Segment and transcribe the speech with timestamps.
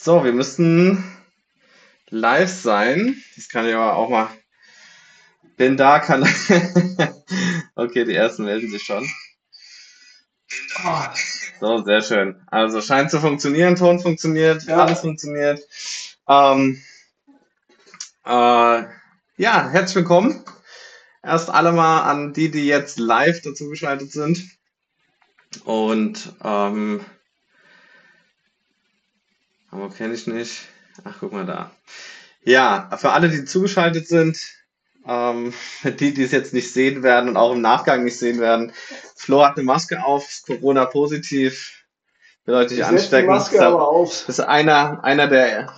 [0.00, 1.02] So, wir müssten
[2.08, 3.20] live sein.
[3.34, 4.28] Das kann ich aber auch mal.
[5.56, 6.22] Bin da, kann.
[7.74, 9.10] okay, die ersten melden sich schon.
[11.58, 12.40] So, sehr schön.
[12.46, 14.84] Also scheint zu funktionieren, Ton funktioniert, Ja.
[14.84, 15.60] alles funktioniert.
[16.28, 16.80] Ähm,
[18.24, 20.44] äh, ja, herzlich willkommen.
[21.24, 24.44] Erst alle mal an die, die jetzt live dazu geschaltet sind.
[25.64, 27.04] Und ähm,
[29.70, 30.68] aber kenne ich nicht.
[31.04, 31.70] Ach, guck mal da.
[32.42, 34.38] Ja, für alle, die zugeschaltet sind,
[35.06, 35.52] ähm,
[35.84, 38.72] die, die es jetzt nicht sehen werden und auch im Nachgang nicht sehen werden,
[39.16, 41.84] Flo hat eine Maske auf, ist Corona-positiv,
[42.44, 43.28] bedeutet Ich nicht ansteckend.
[43.28, 44.28] Maske Das aber auf.
[44.28, 45.72] ist einer, einer der,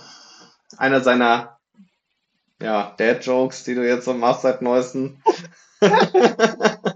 [0.77, 1.59] einer seiner,
[2.61, 5.21] ja, Dad-Jokes, die du jetzt so machst seit neuestem.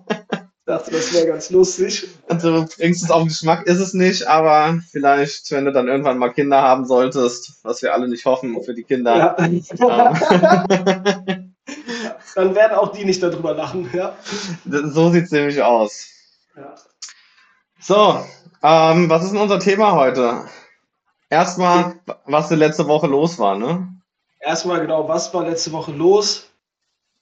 [0.76, 2.06] Dachte, das wäre ganz lustig.
[2.28, 5.88] Also du bringst es auf den Geschmack, ist es nicht, aber vielleicht, wenn du dann
[5.88, 9.16] irgendwann mal Kinder haben solltest, was wir alle nicht hoffen für die Kinder.
[9.16, 9.38] Ja.
[9.40, 9.64] Ähm,
[12.36, 13.90] Dann werden auch die nicht darüber lachen.
[13.94, 14.18] Ja.
[14.66, 16.10] so sieht's nämlich aus.
[16.58, 16.76] Ja.
[17.80, 18.20] So,
[18.62, 20.44] ähm, was ist denn unser Thema heute?
[21.30, 21.96] Erstmal,
[22.26, 23.88] was denn letzte Woche los war, ne?
[24.42, 26.50] Erstmal genau, was war letzte Woche los?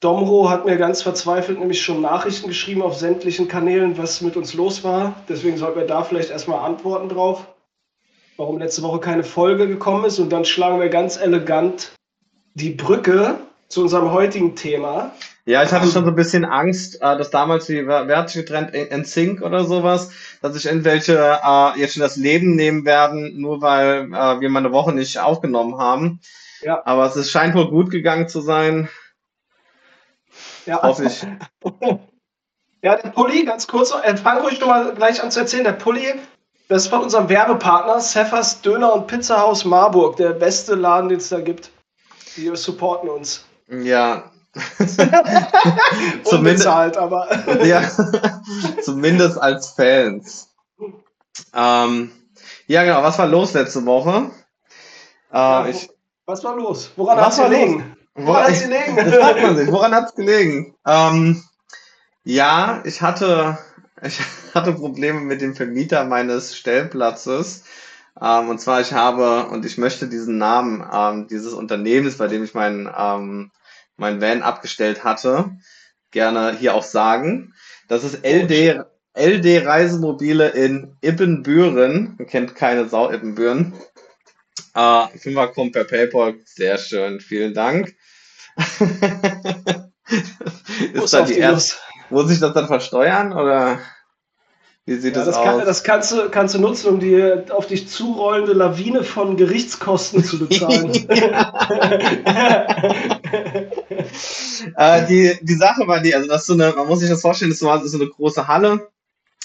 [0.03, 4.53] Domro hat mir ganz verzweifelt nämlich schon Nachrichten geschrieben auf sämtlichen Kanälen, was mit uns
[4.53, 5.15] los war.
[5.29, 7.47] Deswegen sollten wir da vielleicht erstmal antworten drauf,
[8.35, 10.19] warum letzte Woche keine Folge gekommen ist.
[10.19, 11.93] Und dann schlagen wir ganz elegant
[12.53, 13.35] die Brücke
[13.69, 15.11] zu unserem heutigen Thema.
[15.45, 18.45] Ja, ich hatte schon so ein bisschen Angst, äh, dass damals wie wer hat sich
[18.45, 23.61] getrennt, NSYNC oder sowas, dass sich irgendwelche äh, jetzt schon das Leben nehmen werden, nur
[23.61, 26.19] weil äh, wir mal eine Woche nicht aufgenommen haben.
[26.61, 26.81] Ja.
[26.85, 28.89] Aber es scheint wohl gut gegangen zu sein,
[30.65, 31.25] Ja, hoffe ich.
[32.81, 35.63] Ja, der Pulli, ganz kurz, äh, fang ruhig schon mal gleich an zu erzählen.
[35.63, 36.15] Der Pulli,
[36.67, 41.29] das ist von unserem Werbepartner Seffers Döner und Pizzahaus Marburg, der beste Laden, den es
[41.29, 41.71] da gibt.
[42.35, 43.45] Die supporten uns.
[43.69, 44.31] Ja.
[44.77, 47.27] Zumindest, Unbezahlt, aber.
[47.65, 47.89] ja,
[48.83, 50.53] zumindest als Fans.
[51.55, 52.11] Ähm,
[52.67, 54.29] ja, genau, was war los letzte Woche?
[55.31, 55.89] Äh, Ja, ich,
[56.25, 56.91] was war los?
[56.95, 57.95] Woran Was hat's war gelegen?
[58.15, 58.95] Woran hat's gelegen?
[58.95, 59.71] Das fragt man sich.
[59.71, 60.75] Woran hat's gelegen?
[60.85, 61.43] Ähm,
[62.23, 63.57] ja, ich hatte,
[64.01, 64.19] ich
[64.53, 67.63] hatte Probleme mit dem Vermieter meines Stellplatzes.
[68.21, 72.43] Ähm, und zwar, ich habe, und ich möchte diesen Namen ähm, dieses Unternehmens, bei dem
[72.43, 73.51] ich meinen ähm,
[73.97, 75.51] mein Van abgestellt hatte,
[76.11, 77.53] gerne hier auch sagen.
[77.87, 78.85] Das ist LD,
[79.15, 82.15] LD Reisemobile in Ibbenbüren.
[82.17, 83.73] Man kennt keine Sau Ibbenbüren.
[84.75, 86.35] Äh, Fünfer kommt per PayPal.
[86.45, 87.19] Sehr schön.
[87.19, 87.95] Vielen Dank.
[90.93, 91.77] Ist dann die die erste,
[92.09, 93.79] muss ich das dann versteuern oder
[94.85, 95.65] wie sieht Ja, das, das, kann, aus?
[95.65, 100.39] das kannst, du, kannst du nutzen, um die auf dich zurollende Lawine von Gerichtskosten zu
[100.39, 100.91] bezahlen.
[104.75, 107.21] äh, die, die Sache war die, also das ist so eine, man muss sich das
[107.21, 108.89] vorstellen, das ist so eine große Halle,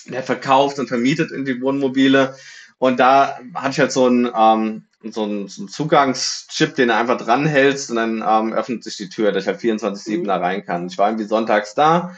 [0.07, 2.35] der verkauft und vermietet irgendwie Wohnmobile
[2.79, 6.94] und da hatte ich halt so einen, ähm, so einen, so einen Zugangschip, den du
[6.94, 10.25] einfach dranhältst und dann ähm, öffnet sich die Tür, dass ich halt 24-7 Mhm.
[10.25, 10.86] da rein kann.
[10.88, 12.16] Ich war irgendwie sonntags da,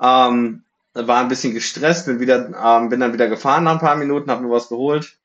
[0.00, 0.62] ähm,
[0.94, 4.30] war ein bisschen gestresst, bin wieder, ähm, bin dann wieder gefahren nach ein paar Minuten,
[4.30, 5.16] habe mir was geholt.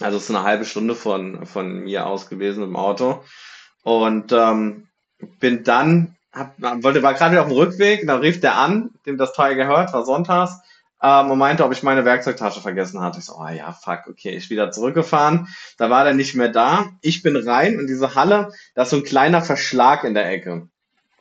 [0.00, 3.24] Also es ist eine halbe Stunde von, von mir aus gewesen im Auto.
[3.82, 4.86] Und ähm,
[5.40, 9.16] bin dann, hab, wollte, war gerade wieder auf dem Rückweg, dann rief der an, dem
[9.16, 10.60] das Teil gehört, war sonntags,
[11.02, 13.18] ähm, und meinte, ob ich meine Werkzeugtasche vergessen hatte.
[13.18, 15.48] Ich so, oh ja, fuck, okay, ich wieder zurückgefahren.
[15.76, 16.90] Da war der nicht mehr da.
[17.00, 20.68] Ich bin rein in diese Halle, da ist so ein kleiner Verschlag in der Ecke.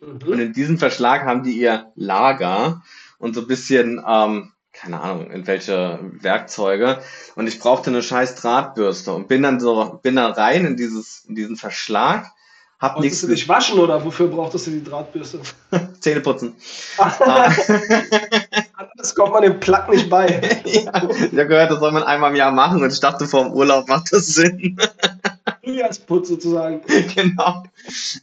[0.02, 0.34] Und Mhm.
[0.40, 2.84] in diesem Verschlag haben die ihr Lager
[3.18, 7.02] und so ein bisschen, ähm, keine Ahnung, in welche Werkzeuge.
[7.36, 11.26] Und ich brauchte eine scheiß Drahtbürste und bin dann so, bin dann rein in dieses,
[11.28, 12.32] in diesen Verschlag,
[12.80, 15.40] hab nichts Wolltest du dich waschen oder wofür brauchtest du die Drahtbürste?
[16.00, 16.56] Zähne putzen.
[18.96, 20.28] Das kommt man dem Plug nicht bei.
[20.66, 23.44] ja, ich habe gehört, das soll man einmal im Jahr machen und ich dachte, vor
[23.44, 24.78] dem Urlaub macht das Sinn.
[25.64, 26.82] Frühjahrsputz sozusagen.
[27.16, 27.64] genau.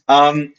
[0.07, 0.53] Ähm,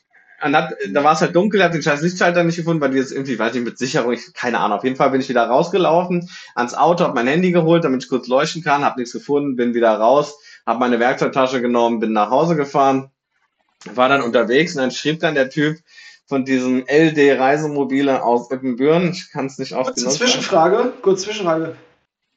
[0.44, 2.98] und hat, da war es halt dunkel, hab den scheiß Lichtschalter nicht gefunden, weil die
[2.98, 4.78] jetzt irgendwie, weiß nicht, mit Sicherung, ich, keine Ahnung.
[4.78, 8.08] Auf jeden Fall bin ich wieder rausgelaufen, ans Auto, hab mein Handy geholt, damit ich
[8.08, 12.30] kurz leuchten kann, hab nichts gefunden, bin wieder raus, hab meine Werkzeugtasche genommen, bin nach
[12.30, 13.10] Hause gefahren,
[13.94, 15.78] war dann unterwegs und dann schrieb dann der Typ
[16.26, 20.08] von diesem LD Reisemobile aus Ippenbüren, ich kann es nicht oft Kurze.
[20.08, 21.76] Zwischenfrage, kurze Zwischenfrage.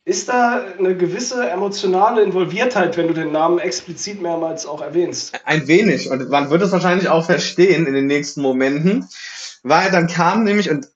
[0.05, 5.39] Ist da eine gewisse emotionale Involviertheit, wenn du den Namen explizit mehrmals auch erwähnst?
[5.45, 6.09] Ein wenig.
[6.09, 9.07] Und man wird es wahrscheinlich auch verstehen in den nächsten Momenten.
[9.61, 10.87] Weil dann kam nämlich, und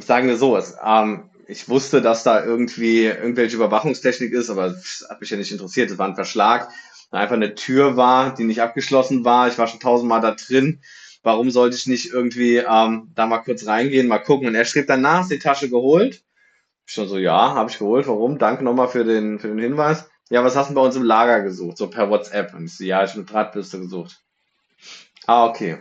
[0.00, 5.06] sagen wir so, es, ähm, ich wusste, dass da irgendwie irgendwelche Überwachungstechnik ist, aber das
[5.08, 5.90] hat mich ja nicht interessiert.
[5.90, 6.68] Es war ein Verschlag.
[7.12, 9.46] einfach eine Tür war, die nicht abgeschlossen war.
[9.46, 10.80] Ich war schon tausendmal da drin.
[11.26, 14.46] Warum sollte ich nicht irgendwie ähm, da mal kurz reingehen, mal gucken?
[14.46, 16.22] Und er schrieb danach, die Tasche geholt.
[16.86, 18.06] Ich schon so, ja, habe ich geholt.
[18.06, 18.38] Warum?
[18.38, 20.08] Danke nochmal für den, für den Hinweis.
[20.30, 21.78] Ja, was hast du bei uns im Lager gesucht?
[21.78, 22.54] So per WhatsApp.
[22.54, 24.22] Und ich so, ja, ich habe eine Drahtbürste gesucht.
[25.26, 25.78] Ah, okay.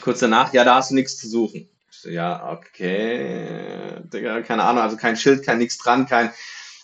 [0.00, 1.68] Kurz danach, ja, da hast du nichts zu suchen.
[1.90, 4.00] Ich so, ja, okay.
[4.12, 6.30] Digga, keine Ahnung, also kein Schild, kein nichts dran, kein.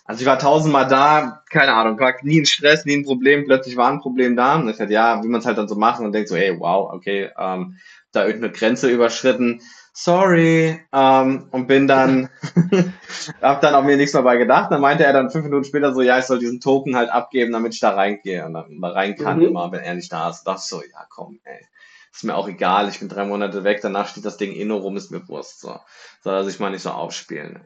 [0.08, 3.76] Also ich war tausendmal da, keine Ahnung, war nie ein Stress, nie ein Problem, plötzlich
[3.76, 4.56] war ein Problem da.
[4.56, 6.58] Und ich dachte, ja, wie man es halt dann so macht und denkt so, ey,
[6.58, 7.76] wow, okay, ähm,
[8.12, 9.60] da irgendeine Grenze überschritten.
[9.92, 10.80] Sorry.
[10.94, 12.30] Ähm, und bin dann,
[13.42, 14.70] hab dann auch mir nichts mehr bei gedacht.
[14.72, 17.52] Dann meinte er dann fünf Minuten später so, ja, ich soll diesen Token halt abgeben,
[17.52, 19.46] damit ich da reingehe und dann da rein kann Mhm.
[19.48, 20.44] immer, wenn er nicht da ist.
[20.44, 21.66] Da dachte so, ja, komm, ey.
[22.14, 24.80] Ist mir auch egal, ich bin drei Monate weg, danach steht das Ding eh nur
[24.80, 25.60] rum, ist mir Wurst.
[25.60, 25.78] So.
[26.24, 27.60] Soll er sich mal nicht so aufspielen.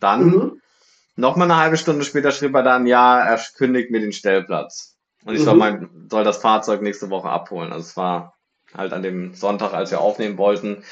[0.00, 0.60] Dann, Mhm.
[1.16, 4.96] Noch mal eine halbe Stunde später schrieb er dann, ja, er kündigt mir den Stellplatz.
[5.24, 5.58] Und ich soll, Mhm.
[5.58, 7.72] mein, soll das Fahrzeug nächste Woche abholen.
[7.72, 8.34] Also es war
[8.76, 10.84] halt an dem Sonntag, als wir aufnehmen wollten.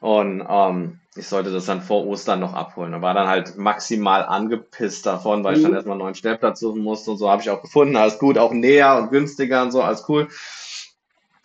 [0.00, 2.92] Und ähm, ich sollte das dann vor Ostern noch abholen.
[2.92, 5.76] Da war dann halt maximal angepisst davon, weil ich dann Mhm.
[5.76, 7.96] erstmal einen neuen Stellplatz suchen musste und so habe ich auch gefunden.
[7.96, 10.28] Alles gut, auch näher und günstiger und so, alles cool.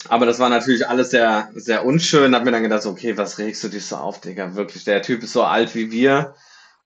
[0.10, 2.36] Aber das war natürlich alles sehr, sehr unschön.
[2.36, 4.56] Hab mir dann gedacht, okay, was regst du dich so auf, Digga?
[4.56, 6.36] Wirklich, der Typ ist so alt wie wir.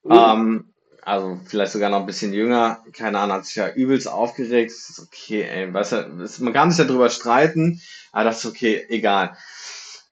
[0.03, 0.11] Mhm.
[0.13, 0.73] Ähm,
[1.07, 2.83] also vielleicht sogar noch ein bisschen jünger.
[2.91, 4.71] Keine Ahnung, hat sich ja übelst aufgeregt.
[4.71, 7.81] Ist okay, ey, weißt du, man kann sich darüber streiten,
[8.11, 9.35] aber das ist okay, egal.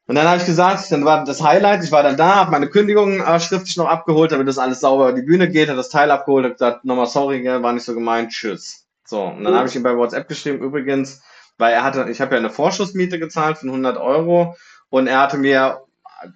[0.08, 2.70] Und dann habe ich gesagt, dann war das Highlight, ich war dann da, habe meine
[2.70, 5.90] Kündigung äh, schriftlich noch abgeholt, damit das alles sauber über die Bühne geht, hat das
[5.90, 8.86] Teil abgeholt, habe gesagt, nochmal sorry, war nicht so gemeint, tschüss.
[9.04, 9.58] So, und dann Mhm.
[9.58, 11.22] habe ich ihm bei WhatsApp geschrieben, übrigens,
[11.58, 14.56] weil er hatte, ich habe ja eine Vorschussmiete gezahlt von 100 Euro
[14.90, 15.82] und er hatte mir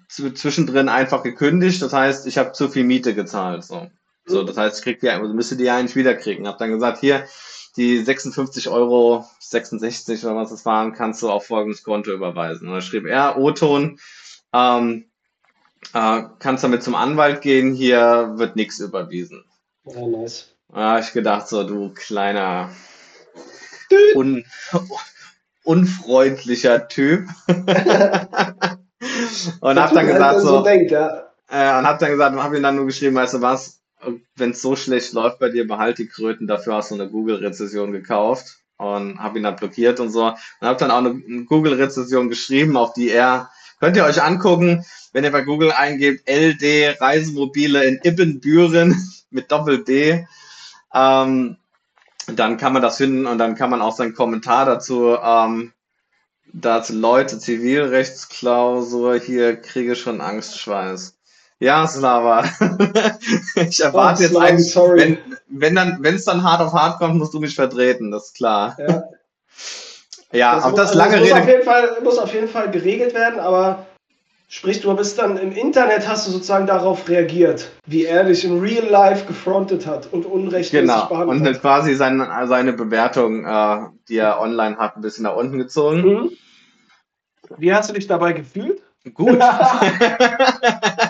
[0.08, 3.88] zwischendrin einfach gekündigt, das heißt, ich habe zu viel Miete gezahlt, so.
[4.26, 6.46] So, das heißt, ich krieg die, also müsste die ja eigentlich wieder kriegen.
[6.46, 7.24] Hab dann gesagt, hier,
[7.76, 12.68] die 56 Euro, 66 oder was es waren, kannst du auf folgendes Konto überweisen.
[12.68, 13.98] Und dann schrieb er, O-Ton,
[14.52, 15.06] ähm,
[15.94, 19.44] äh, kannst damit zum Anwalt gehen, hier wird nichts überwiesen.
[19.84, 20.54] Ja, nice.
[20.68, 22.70] Da hab ich gedacht, so, du kleiner,
[24.14, 24.44] un,
[25.64, 27.28] unfreundlicher Typ.
[29.60, 31.30] und hab dann gesagt, so so, denkt, ja.
[31.48, 33.79] äh, und hab dann gesagt, hab ihm dann nur geschrieben, weißt du was,
[34.36, 37.92] wenn es so schlecht läuft bei dir, behalt die Kröten, dafür hast du eine Google-Rezession
[37.92, 40.26] gekauft und hab ihn dann blockiert und so.
[40.26, 45.24] Und hab dann auch eine Google-Rezession geschrieben, auf die er, könnt ihr euch angucken, wenn
[45.24, 48.96] ihr bei Google eingebt, LD Reisemobile in Ibbenbüren
[49.30, 50.26] mit Doppel-D,
[50.94, 51.56] ähm,
[52.26, 55.72] dann kann man das finden und dann kann man auch seinen Kommentar dazu, ähm,
[56.52, 61.19] dazu Leute, Zivilrechtsklausur, hier kriege schon Angstschweiß.
[61.60, 62.42] Ja, Slava.
[63.54, 64.98] ich erwarte Oh, jetzt eigentlich, sorry.
[64.98, 65.18] wenn,
[65.48, 68.34] wenn dann, wenn es dann hart auf hart kommt, musst du mich vertreten, das ist
[68.36, 68.76] klar.
[68.78, 69.04] Ja.
[70.32, 71.50] Ja, Das auf muss, das also lange das muss, auf Rede.
[71.52, 73.84] jeden Fall, muss auf jeden Fall geregelt werden, aber
[74.48, 78.60] sprich, du bist dann im Internet, hast du sozusagen darauf reagiert, wie er dich in
[78.60, 81.02] Real Life gefrontet hat und unrechtmäßig Genau.
[81.02, 81.60] Und behandelt dann hat.
[81.60, 83.78] quasi seine, seine Bewertung, äh,
[84.08, 86.00] die er online hat, ein bisschen nach unten gezogen.
[86.02, 86.30] Mhm.
[87.58, 88.80] Wie hast du dich dabei gefühlt?
[89.14, 89.38] Gut,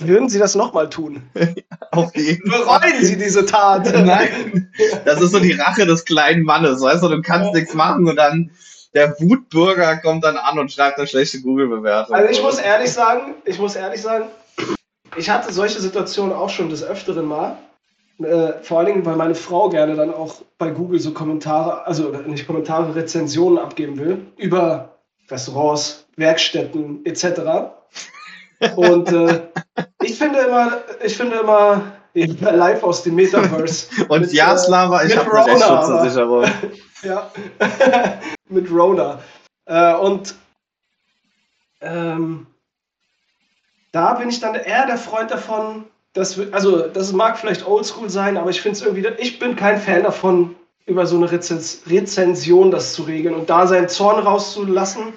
[0.00, 1.22] Würden Sie das nochmal tun?
[1.92, 3.92] auf jeden Bereuen Sie diese Tat?
[4.04, 4.72] Nein,
[5.04, 8.16] das ist so die Rache des kleinen Mannes, weißt du, du kannst nichts machen und
[8.16, 8.50] dann
[8.94, 12.14] der Wutbürger kommt dann an und schreibt eine schlechte Google-Bewertung.
[12.14, 14.26] Also ich muss ehrlich sagen, ich muss ehrlich sagen,
[15.16, 17.58] ich hatte solche Situationen auch schon des Öfteren mal.
[18.18, 22.10] Äh, vor allen Dingen, weil meine Frau gerne dann auch bei Google so Kommentare, also
[22.26, 24.98] nicht Kommentare, Rezensionen abgeben will über
[25.30, 27.24] Restaurants, Werkstätten etc.
[28.76, 29.42] Und äh,
[30.02, 33.86] ich finde immer, ich finde immer live aus dem Metaverse.
[34.08, 36.44] Und mit, ja, äh, Slava, ich mit habe Rona, Rechtsschutzversicherung.
[37.02, 37.30] Ja,
[38.48, 39.20] mit Rona.
[39.66, 40.34] Äh, und
[41.80, 42.48] ähm,
[43.92, 48.36] da bin ich dann eher der Freund davon, dass also das mag vielleicht oldschool sein,
[48.36, 52.72] aber ich finde es irgendwie, ich bin kein Fan davon, über so eine Rezens Rezension
[52.72, 55.12] das zu regeln und da seinen Zorn rauszulassen,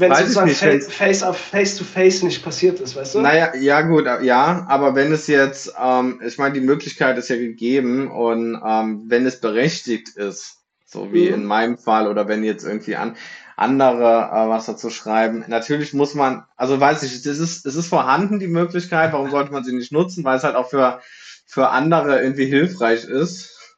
[0.00, 3.20] wenn Weiß sozusagen nicht, face, up, face to face nicht passiert ist, weißt du?
[3.20, 7.36] Naja, ja gut, ja, aber wenn es jetzt, ähm, ich meine, die Möglichkeit ist ja
[7.36, 11.34] gegeben und ähm, wenn es berechtigt ist, so wie Mhm.
[11.34, 13.16] in meinem Fall oder wenn jetzt irgendwie an
[13.56, 17.88] andere äh, was dazu schreiben, natürlich muss man, also weiß ich, es ist, es ist
[17.88, 21.00] vorhanden die Möglichkeit, warum sollte man sie nicht nutzen, weil es halt auch für,
[21.46, 23.76] für andere irgendwie hilfreich ist.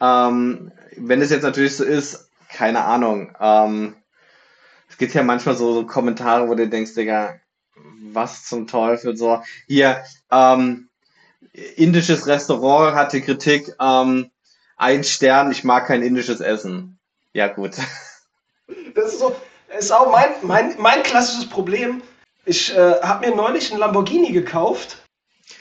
[0.00, 3.94] Ähm, wenn es jetzt natürlich so ist, keine Ahnung, ähm,
[4.96, 7.34] es gibt ja manchmal so, so Kommentare, wo du denkst, Digga,
[8.14, 9.42] was zum Teufel so.
[9.66, 10.88] Hier, ähm,
[11.52, 14.30] indisches Restaurant hatte Kritik, ähm,
[14.78, 16.98] ein Stern, ich mag kein indisches Essen.
[17.34, 17.72] Ja, gut.
[18.94, 19.36] Das ist so,
[19.78, 22.02] ist auch mein, mein, mein klassisches Problem.
[22.46, 24.96] Ich äh, habe mir neulich einen Lamborghini gekauft.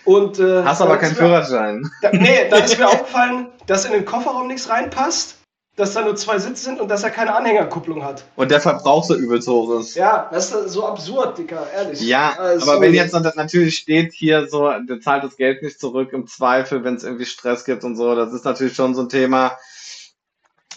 [0.06, 1.88] Und, äh, Hast aber keinen Führerschein.
[2.02, 5.35] Da, nee, da ist mir aufgefallen, dass in den Kofferraum nichts reinpasst,
[5.76, 8.24] dass da nur zwei Sitze sind und dass er keine Anhängerkupplung hat.
[8.36, 9.96] Und der Verbrauch so übelst hoch ist.
[9.96, 12.00] Ja, das ist so absurd, Dicker, ehrlich.
[12.02, 16.14] Ja, Also, aber wenn jetzt natürlich steht hier so, der zahlt das Geld nicht zurück
[16.14, 19.10] im Zweifel, wenn es irgendwie Stress gibt und so, das ist natürlich schon so ein
[19.10, 19.58] Thema,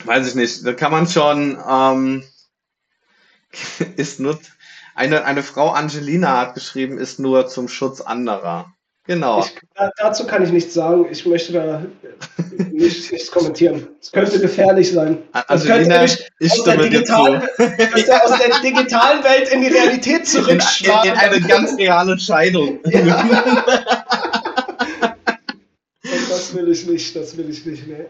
[0.04, 2.24] weiß ich nicht, da kann man schon, ähm,
[3.96, 4.38] ist nur,
[4.96, 8.74] eine, eine Frau Angelina hat geschrieben, ist nur zum Schutz anderer.
[9.08, 9.40] Genau.
[9.40, 11.06] Ich, da- dazu kann ich nichts sagen.
[11.10, 11.82] Ich möchte da
[12.70, 13.88] nicht, nichts kommentieren.
[14.02, 15.16] Es könnte gefährlich sein.
[15.32, 19.62] Das könnte Angelina, nämlich ich aus der, digitalen, aus, der, aus der digitalen Welt in
[19.62, 21.12] die Realität In, in, zurückschlagen.
[21.12, 22.80] in eine ganz reale Scheidung.
[22.84, 22.92] Und
[26.30, 28.06] das will ich nicht, das will ich nicht, ne.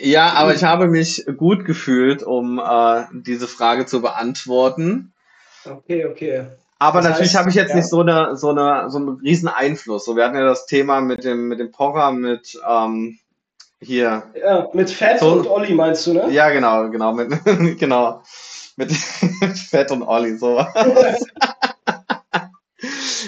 [0.00, 5.12] Ja, aber ich habe mich gut gefühlt, um äh, diese Frage zu beantworten.
[5.64, 6.46] Okay, okay.
[6.82, 7.76] Aber Das natürlich habe ich jetzt ja.
[7.76, 10.04] nicht so eine, so eine, so einen riesen Einfluss.
[10.04, 13.20] So, wir hatten ja das Thema mit dem, mit dem Pocher, mit ähm,
[13.80, 14.24] hier.
[14.34, 15.32] Ja, mit Fett So.
[15.32, 16.28] und Olli meinst du, ne?
[16.30, 17.30] Ja, genau, genau, mit,
[17.78, 18.22] genau.
[18.74, 18.90] Mit
[19.70, 20.66] Fett und Olli, so.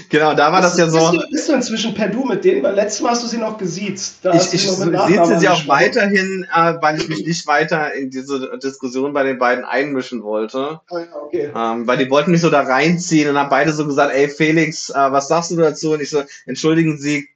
[0.08, 0.98] genau, da war das ja so.
[0.98, 2.62] Bist du, bist du inzwischen per Du mit denen?
[2.62, 4.18] Weil letztes Mal hast du sie noch gesiezt.
[4.22, 7.26] Da Ich, ich sie noch mit sitze Nachnamen sie auch weiterhin, äh, weil ich mich
[7.26, 10.80] nicht weiter in diese Diskussion bei den beiden einmischen wollte.
[10.88, 11.52] Ah, ja, okay.
[11.54, 14.90] Ähm, weil die wollten mich so da reinziehen und haben beide so gesagt, ey Felix,
[14.90, 15.92] äh, was sagst du dazu?
[15.92, 17.28] Und ich so, entschuldigen Sie,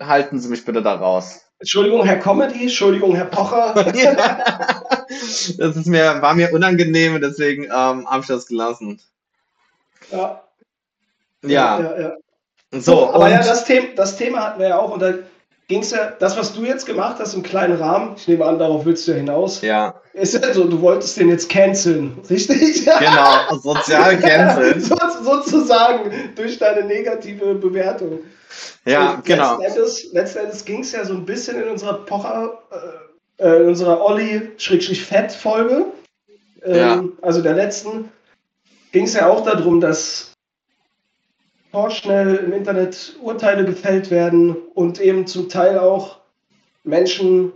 [0.00, 1.40] halten Sie mich bitte da raus.
[1.58, 3.72] Entschuldigung, Herr Comedy, Entschuldigung, Herr Pocher.
[5.58, 9.00] das ist mir, war mir unangenehm und deswegen ähm, habe ich das gelassen.
[10.10, 10.42] Ja,
[11.46, 12.12] Ja, ja, ja.
[12.72, 15.14] so, aber ja, das Thema, das Thema hatten wir ja auch und da
[15.68, 18.58] ging es ja, das, was du jetzt gemacht hast im kleinen Rahmen, ich nehme an,
[18.58, 22.84] darauf willst du ja hinaus, ja, ist ja so, du wolltest den jetzt canceln, richtig?
[22.98, 24.80] genau, sozial canceln.
[24.80, 28.20] so, sozusagen durch deine negative Bewertung.
[28.84, 29.58] Ja, Und genau.
[29.58, 32.58] Letzten Endes, letzten Endes ging es ja so ein bisschen in unserer Pocher,
[33.38, 35.86] äh, äh, in unserer Olli-Fett-Folge,
[36.64, 37.02] ähm, Ja.
[37.22, 38.10] also der letzten,
[38.92, 40.33] ging es ja auch darum, dass
[41.74, 46.18] vorschnell im Internet Urteile gefällt werden und eben zum Teil auch
[46.84, 47.52] Menschen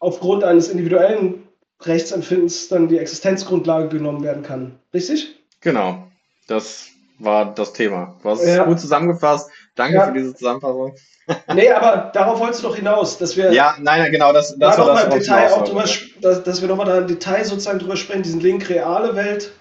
[0.00, 1.46] aufgrund eines individuellen
[1.82, 4.78] Rechtsempfindens dann die Existenzgrundlage genommen werden kann.
[4.92, 5.36] Richtig?
[5.60, 6.08] Genau,
[6.48, 6.88] das
[7.20, 8.16] war das Thema.
[8.24, 8.64] Du hast es Ja.
[8.64, 9.50] gut zusammengefasst.
[9.76, 10.06] Danke Ja.
[10.06, 10.94] für diese Zusammenfassung.
[11.54, 14.78] Nee, aber darauf wolltest du doch hinaus, dass wir Ja, nein, genau, das, da das
[14.78, 15.84] noch war mal das, im worauf ich Detail auch drüber,
[16.22, 19.52] dass, dass wir nochmal da im Detail sozusagen drüber sprechen, diesen Link reale Welt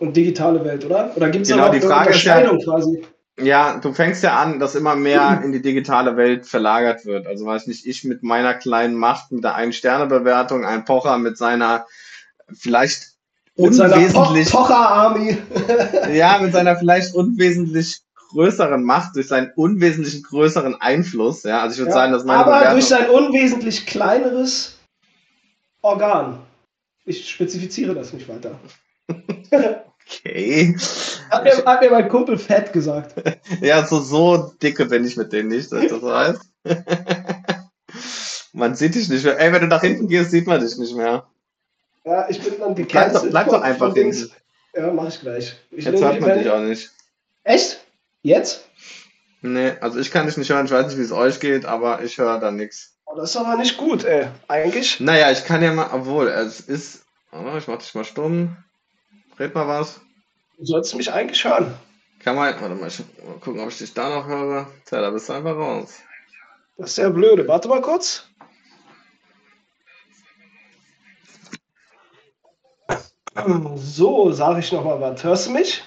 [0.00, 1.12] und digitale Welt, oder?
[1.14, 3.02] Oder gibt es Genau, da die ist ja- Unterscheidung quasi?
[3.38, 7.26] Ja, du fängst ja an, dass immer mehr in die digitale Welt verlagert wird.
[7.26, 11.86] Also weiß nicht, ich mit meiner kleinen Macht, mit der Ein-Sterne-Bewertung, ein Pocher mit seiner
[12.52, 13.12] vielleicht
[13.56, 15.38] Mit seiner po unwesentlich, Pocher-Army.
[16.14, 21.42] ja, mit seiner vielleicht unwesentlich größeren Macht, durch seinen unwesentlich größeren Einfluss.
[21.44, 24.78] Ja, also ich würde Ja, sagen, dass meine aber Bewertung, durch sein unwesentlich kleineres
[25.82, 26.40] Organ.
[27.06, 28.52] Ich spezifiziere das nicht weiter.
[30.10, 30.76] okay.
[31.30, 33.14] Hat mir, hat mir mein Kumpel Fett gesagt.
[33.60, 36.40] Ja, so, so dicke bin ich mit denen nicht, dass das heißt.
[38.52, 39.38] Man sieht dich nicht mehr.
[39.38, 41.26] Ey, wenn du nach hinten gehst, sieht man dich nicht mehr.
[42.04, 43.30] Ja, ich bin dann Bleib doch, gecancelt.
[43.30, 44.30] bleib doch von- einfach hinten.
[44.74, 45.56] Ja, mach ich gleich.
[45.70, 46.90] Ich Jetzt hört man dich auch nicht.
[47.44, 47.80] Echt?
[48.22, 48.64] Jetzt?
[49.42, 50.66] Nee, also ich kann dich nicht hören.
[50.66, 52.94] Ich weiß nicht, wie es euch geht, aber ich höre da nichts.
[53.06, 54.28] Oh, das ist aber nicht gut, ey.
[54.48, 55.00] Eigentlich.
[55.00, 57.04] Naja, ich kann ja mal, obwohl, es ist.
[57.32, 58.56] Oh, ich mach dich mal stumm.
[59.40, 60.02] Red mal was.
[60.58, 61.74] Du sollst mich eigentlich hören.
[62.22, 62.52] Kann man.
[62.60, 64.66] Warte mal, ich mal gucken, ob ich dich da noch höre.
[64.84, 65.94] Tja, da bist du einfach raus.
[66.76, 67.48] Das ist ja blöde.
[67.48, 68.26] Warte mal kurz.
[73.76, 75.24] So, sage ich nochmal was.
[75.24, 75.82] Hörst du mich?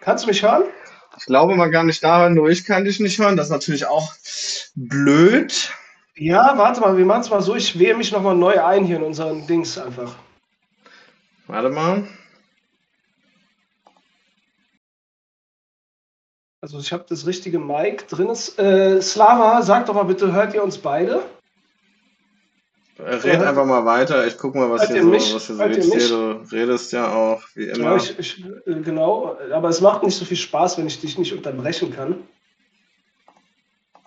[0.00, 0.64] Kannst du mich hören?
[1.16, 3.38] Ich glaube, man kann nicht da hören, nur ich kann dich nicht hören.
[3.38, 4.12] Das ist natürlich auch
[4.74, 5.72] blöd.
[6.14, 7.56] Ja, warte mal, wir machen es mal so.
[7.56, 10.14] Ich wähle mich nochmal neu ein hier in unseren Dings einfach.
[11.50, 12.06] Warte mal.
[16.60, 18.28] Also ich habe das richtige Mic drin.
[18.28, 21.24] Ist, äh, Slava, sag doch mal bitte, hört ihr uns beide?
[22.98, 24.26] Äh, Red einfach mal weiter.
[24.28, 25.34] Ich guck mal, was Hört hier so, mich?
[25.34, 26.08] was hier so hier.
[26.08, 27.96] Du redest ja auch, wie Ja, immer.
[27.96, 31.32] ich, ich, äh, genau, aber es macht nicht so viel Spaß, wenn ich dich nicht
[31.32, 32.28] unterbrechen kann.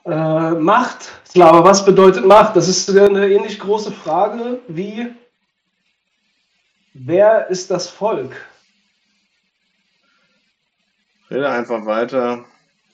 [0.05, 2.55] Äh, Macht, Slava, was bedeutet Macht?
[2.55, 5.13] Das ist eine ähnlich große Frage wie
[6.93, 8.35] wer ist das Volk?
[11.29, 12.45] Rede einfach weiter.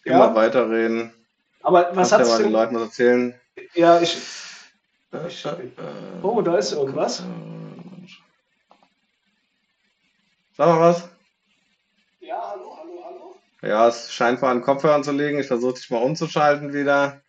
[0.06, 0.16] Ja.
[0.16, 1.14] Immer weiterreden.
[1.62, 2.54] Aber was hat ja es mal den denn?
[2.54, 3.40] Leuten was erzählen.
[3.74, 4.18] Ja, ich.
[5.28, 5.46] ich
[6.22, 7.24] oh, da ist irgendwas.
[10.56, 11.10] Sag mal was.
[12.20, 13.36] Ja, hallo, hallo, hallo.
[13.62, 15.40] Ja, es scheint mal an Kopfhörern zu liegen.
[15.40, 17.22] Ich versuche dich mal umzuschalten wieder.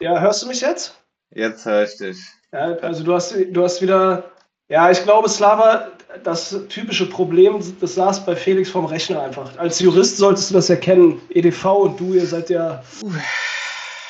[0.00, 1.00] Ja, hörst du mich jetzt?
[1.30, 2.18] Jetzt höre ich dich.
[2.52, 4.32] Ja, also du hast, du hast wieder.
[4.68, 5.92] Ja, ich glaube, Slava,
[6.24, 9.56] das typische Problem, das saß bei Felix vom Rechner einfach.
[9.58, 11.20] Als Jurist solltest du das erkennen.
[11.28, 12.82] EDV und du, ihr seid ja.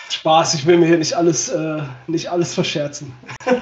[0.09, 3.13] Spaß, ich will mir hier nicht alles, äh, nicht alles verscherzen.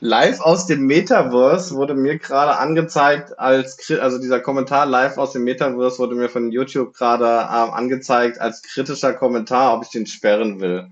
[0.00, 5.44] Live aus dem Metaverse wurde mir gerade angezeigt, als also dieser Kommentar live aus dem
[5.44, 10.58] Metaverse wurde mir von YouTube gerade ähm, angezeigt als kritischer Kommentar, ob ich den sperren
[10.60, 10.90] will.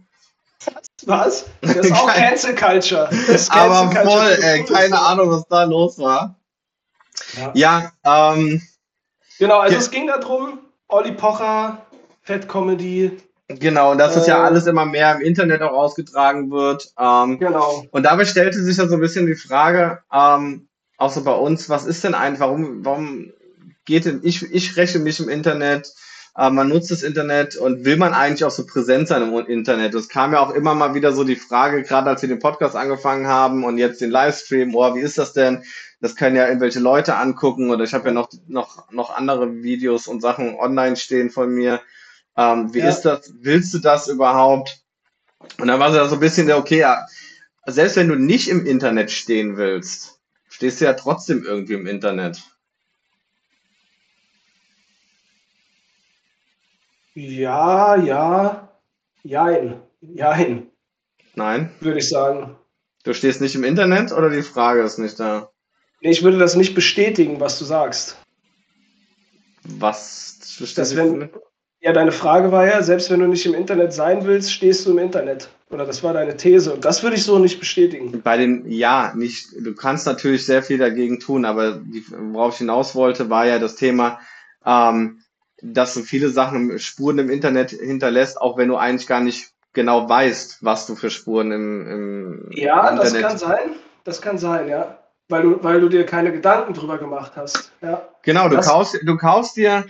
[1.07, 1.47] Was?
[1.61, 3.09] Das ist auch Cancel Culture.
[3.11, 6.37] Cancel Aber Culture voll, ey, keine Ahnung, was da los war.
[7.55, 8.61] Ja, ja ähm,
[9.39, 11.87] Genau, also es ging darum, Olli Pocher,
[12.23, 16.51] Fett Comedy, Genau, und dass äh, das ja alles immer mehr im Internet auch ausgetragen
[16.51, 16.93] wird.
[16.99, 17.83] Ähm, genau.
[17.91, 21.71] Und dabei stellte sich ja so ein bisschen die Frage, ähm, auch so bei uns,
[21.71, 23.33] was ist denn eigentlich, warum, warum
[23.87, 25.91] geht denn, ich, ich räche mich im Internet,
[26.39, 29.95] äh, man nutzt das Internet und will man eigentlich auch so präsent sein im Internet?
[29.95, 32.77] Es kam ja auch immer mal wieder so die Frage, gerade als wir den Podcast
[32.77, 35.65] angefangen haben und jetzt den Livestream, oh, wie ist das denn?
[36.01, 40.07] Das können ja irgendwelche Leute angucken oder ich habe ja noch, noch, noch andere Videos
[40.07, 41.81] und Sachen online stehen von mir.
[42.37, 42.89] Ähm, wie ja.
[42.89, 43.33] ist das?
[43.41, 44.81] Willst du das überhaupt?
[45.59, 47.05] Und dann war es ja so ein bisschen der, okay, ja,
[47.67, 52.41] selbst wenn du nicht im Internet stehen willst, stehst du ja trotzdem irgendwie im Internet.
[57.21, 58.69] Ja, ja,
[59.25, 60.71] jein, jein.
[61.35, 61.71] Nein?
[61.81, 62.55] Würde ich sagen.
[63.03, 65.51] Du stehst nicht im Internet oder die Frage ist nicht da?
[66.01, 68.17] Ich würde das nicht bestätigen, was du sagst.
[69.65, 71.29] Was bestätigst wenn,
[71.81, 74.93] ja, deine Frage war ja, selbst wenn du nicht im Internet sein willst, stehst du
[74.93, 75.49] im Internet.
[75.71, 76.73] Oder das war deine These.
[76.73, 78.23] Und das würde ich so nicht bestätigen.
[78.23, 82.59] Bei dem, ja, nicht, du kannst natürlich sehr viel dagegen tun, aber die, worauf ich
[82.59, 84.21] hinaus wollte, war ja das Thema,
[84.65, 85.19] ähm,
[85.63, 90.09] dass du viele Sachen, Spuren im Internet hinterlässt, auch wenn du eigentlich gar nicht genau
[90.09, 93.15] weißt, was du für Spuren im, im ja, Internet...
[93.15, 93.71] Ja, das kann sein.
[94.05, 94.99] Das kann sein, ja.
[95.29, 97.71] Weil du, weil du dir keine Gedanken drüber gemacht hast.
[97.83, 98.09] Ja.
[98.23, 99.85] Genau, du kaufst, du kaufst dir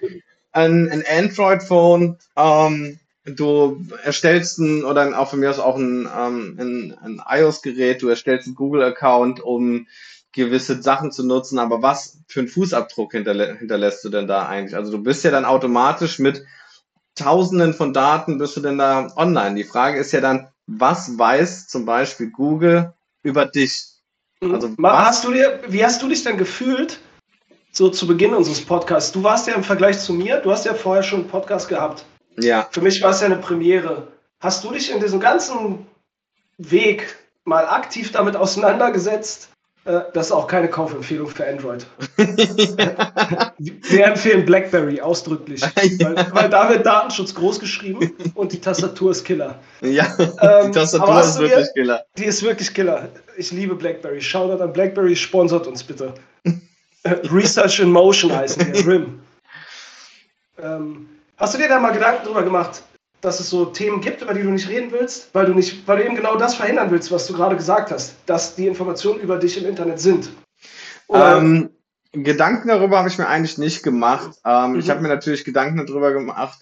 [0.52, 6.56] ein, ein Android-Phone, ähm, du erstellst ein, oder auch von mir aus auch ein, ähm,
[6.58, 9.86] ein, ein iOS-Gerät, du erstellst einen Google-Account, um
[10.38, 14.74] gewisse Sachen zu nutzen, aber was für einen Fußabdruck hinterlä hinterlässt du denn da eigentlich?
[14.74, 16.44] Also du bist ja dann automatisch mit
[17.14, 19.56] Tausenden von Daten bist du denn da online.
[19.56, 23.86] Die Frage ist ja dann, was weiß zum Beispiel Google über dich?
[24.40, 27.00] Also, hast du dir, wie hast du dich denn gefühlt,
[27.72, 29.12] so zu Beginn unseres Podcasts.
[29.12, 32.04] Du warst ja im Vergleich zu mir, du hast ja vorher schon einen Podcast gehabt.
[32.38, 32.68] Ja.
[32.70, 34.08] Für mich war es ja eine Premiere.
[34.40, 35.86] Hast du dich in diesem ganzen
[36.58, 39.48] Weg mal aktiv damit auseinandergesetzt?
[39.88, 41.86] Äh, das ist auch keine Kaufempfehlung für Android.
[43.56, 45.62] Wir empfehlen BlackBerry ausdrücklich,
[46.00, 49.58] weil, weil, da wird Datenschutz groß geschrieben und die Tastatur ist Killer.
[49.80, 52.04] Ja, ähm, die Tastatur ist wirklich dir, Killer.
[52.18, 53.08] Die ist wirklich Killer.
[53.38, 54.20] Ich liebe BlackBerry.
[54.20, 56.12] Shoutout an BlackBerry, sponsert uns bitte.
[57.32, 59.20] Research in Motion heißen die, RIM.
[60.62, 62.82] Ähm, hast du dir da mal Gedanken drüber gemacht,
[63.20, 65.98] dass es so Themen gibt, über die du nicht reden willst, weil du nicht, weil
[65.98, 69.38] du eben genau das verhindern willst, was du gerade gesagt hast, dass die Informationen über
[69.38, 70.30] dich im Internet sind?
[71.12, 71.70] Ähm,
[72.12, 74.30] Gedanken darüber habe ich mir eigentlich nicht gemacht.
[74.44, 74.78] Ähm, mhm.
[74.78, 76.58] Ich habe mir natürlich Gedanken darüber gemacht,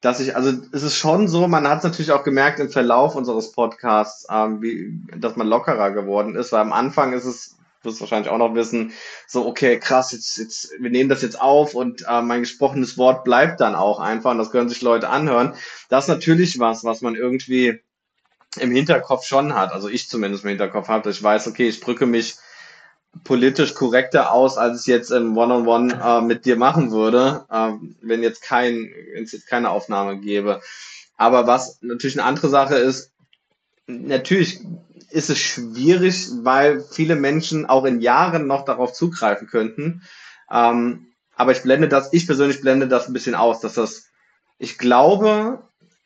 [0.00, 3.14] dass ich, also es ist schon so, man hat es natürlich auch gemerkt im Verlauf
[3.14, 7.57] unseres Podcasts, ähm, wie, dass man lockerer geworden ist, weil am Anfang ist es
[7.88, 8.92] wirst wahrscheinlich auch noch wissen,
[9.26, 13.24] so, okay, krass, jetzt, jetzt, wir nehmen das jetzt auf und äh, mein gesprochenes Wort
[13.24, 15.54] bleibt dann auch einfach und das können sich Leute anhören.
[15.88, 17.80] Das ist natürlich was, was man irgendwie
[18.58, 21.80] im Hinterkopf schon hat, also ich zumindest im Hinterkopf habe, dass ich weiß, okay, ich
[21.80, 22.36] drücke mich
[23.24, 27.44] politisch korrekter aus, als ich jetzt im One-on-One -on -One, äh, mit dir machen würde,
[27.50, 27.70] äh,
[28.02, 30.60] wenn jetzt kein, wenn jetzt keine Aufnahme gäbe.
[31.16, 33.12] Aber was natürlich eine andere Sache ist,
[33.86, 34.60] natürlich
[35.10, 40.02] ist es schwierig, weil viele Menschen auch in Jahren noch darauf zugreifen könnten.
[40.50, 44.10] Ähm, aber ich blende das, ich persönlich blende das ein bisschen aus, dass das,
[44.58, 45.62] ich glaube,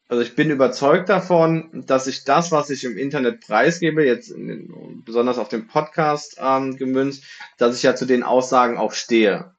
[0.08, 5.02] also ich bin überzeugt davon, dass ich das, was ich im Internet preisgebe, jetzt in,
[5.06, 7.24] besonders auf dem Podcast ähm, gemünzt,
[7.56, 9.54] dass ich ja zu den Aussagen auch stehe.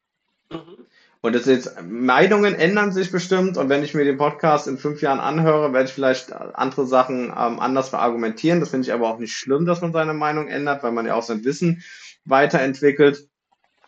[0.52, 0.83] Mhm.
[1.26, 5.02] Und das jetzt, Meinungen ändern sich bestimmt und wenn ich mir den Podcast in fünf
[5.02, 8.60] Jahren anhöre, werde ich vielleicht andere Sachen ähm, anders verargumentieren.
[8.60, 11.16] Das finde ich aber auch nicht schlimm, dass man seine Meinung ändert, weil man ja
[11.16, 11.82] auch sein Wissen
[12.26, 13.30] weiterentwickelt.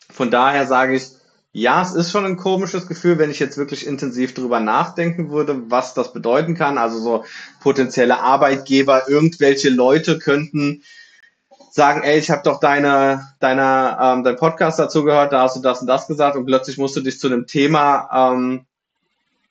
[0.09, 1.09] Von daher sage ich,
[1.51, 5.69] ja, es ist schon ein komisches Gefühl, wenn ich jetzt wirklich intensiv drüber nachdenken würde,
[5.69, 6.77] was das bedeuten kann.
[6.77, 7.25] Also so
[7.59, 10.83] potenzielle Arbeitgeber, irgendwelche Leute könnten
[11.75, 15.61] sagen, ey, ich habe doch deine, deine, ähm, dein Podcast dazu gehört, da hast du
[15.61, 18.65] das und das gesagt und plötzlich musst du dich zu einem Thema ähm,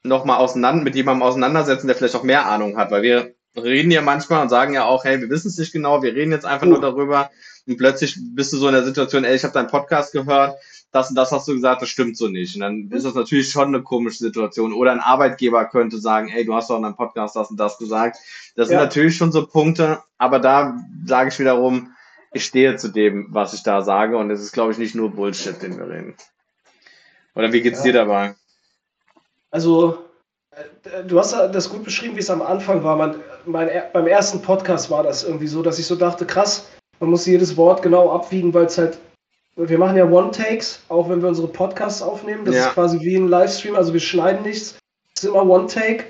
[0.02, 4.00] nochmal auseinander, mit jemandem auseinandersetzen, der vielleicht auch mehr Ahnung hat, weil wir reden ja
[4.00, 6.66] manchmal und sagen ja auch, hey, wir wissen es nicht genau, wir reden jetzt einfach
[6.66, 7.30] nur darüber
[7.66, 10.56] und plötzlich bist du so in der Situation, ey, ich habe deinen Podcast gehört,
[10.92, 12.54] das und das hast du gesagt, das stimmt so nicht.
[12.54, 14.72] Und dann ist das natürlich schon eine komische Situation.
[14.72, 17.78] Oder ein Arbeitgeber könnte sagen, ey, du hast doch in deinem Podcast das und das
[17.78, 18.16] gesagt.
[18.54, 18.78] Das ja.
[18.78, 21.90] sind natürlich schon so Punkte, aber da sage ich wiederum,
[22.34, 25.10] ich stehe zu dem, was ich da sage und es ist, glaube ich, nicht nur
[25.10, 26.16] Bullshit, den wir reden.
[27.34, 27.84] Oder wie geht's ja.
[27.84, 28.34] dir dabei?
[29.50, 30.04] Also,
[30.50, 32.96] äh, du hast das gut beschrieben, wie es am Anfang war.
[32.96, 36.68] Man, mein, beim ersten Podcast war das irgendwie so, dass ich so dachte, krass,
[37.00, 38.98] man muss jedes Wort genau abwiegen, weil es halt,
[39.56, 42.44] wir machen ja One-Takes, auch wenn wir unsere Podcasts aufnehmen.
[42.44, 42.66] Das ja.
[42.66, 44.76] ist quasi wie ein Livestream, also wir schneiden nichts.
[45.14, 46.04] Es ist immer One-Take.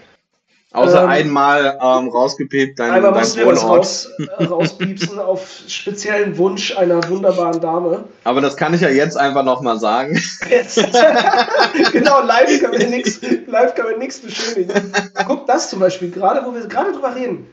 [0.74, 6.36] Außer ähm, einmal ähm, rausgepiept dein Einmal mussten wir das raus, äh, rauspiepsen auf speziellen
[6.36, 8.04] Wunsch einer wunderbaren Dame.
[8.24, 10.20] Aber das kann ich ja jetzt einfach nochmal sagen.
[10.50, 10.76] Jetzt.
[11.92, 14.92] genau, live können wir nichts live können wir nichts beschönigen.
[15.28, 17.46] Guck, das zum Beispiel, gerade wo wir gerade drüber reden.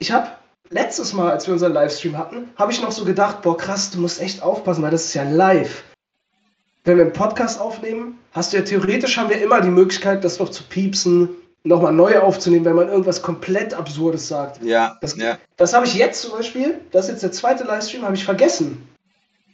[0.00, 0.26] Ich habe
[0.70, 4.00] letztes Mal, als wir unseren Livestream hatten, habe ich noch so gedacht, boah krass, du
[4.00, 5.84] musst echt aufpassen, weil das ist ja live.
[6.82, 10.40] Wenn wir einen Podcast aufnehmen, hast du ja theoretisch haben wir immer die Möglichkeit, das
[10.40, 11.28] noch zu piepsen,
[11.62, 14.62] nochmal neu aufzunehmen, wenn man irgendwas komplett Absurdes sagt.
[14.62, 14.96] Ja.
[15.00, 15.38] Das, ja.
[15.56, 18.88] das habe ich jetzt zum Beispiel, das ist jetzt der zweite Livestream, habe ich vergessen.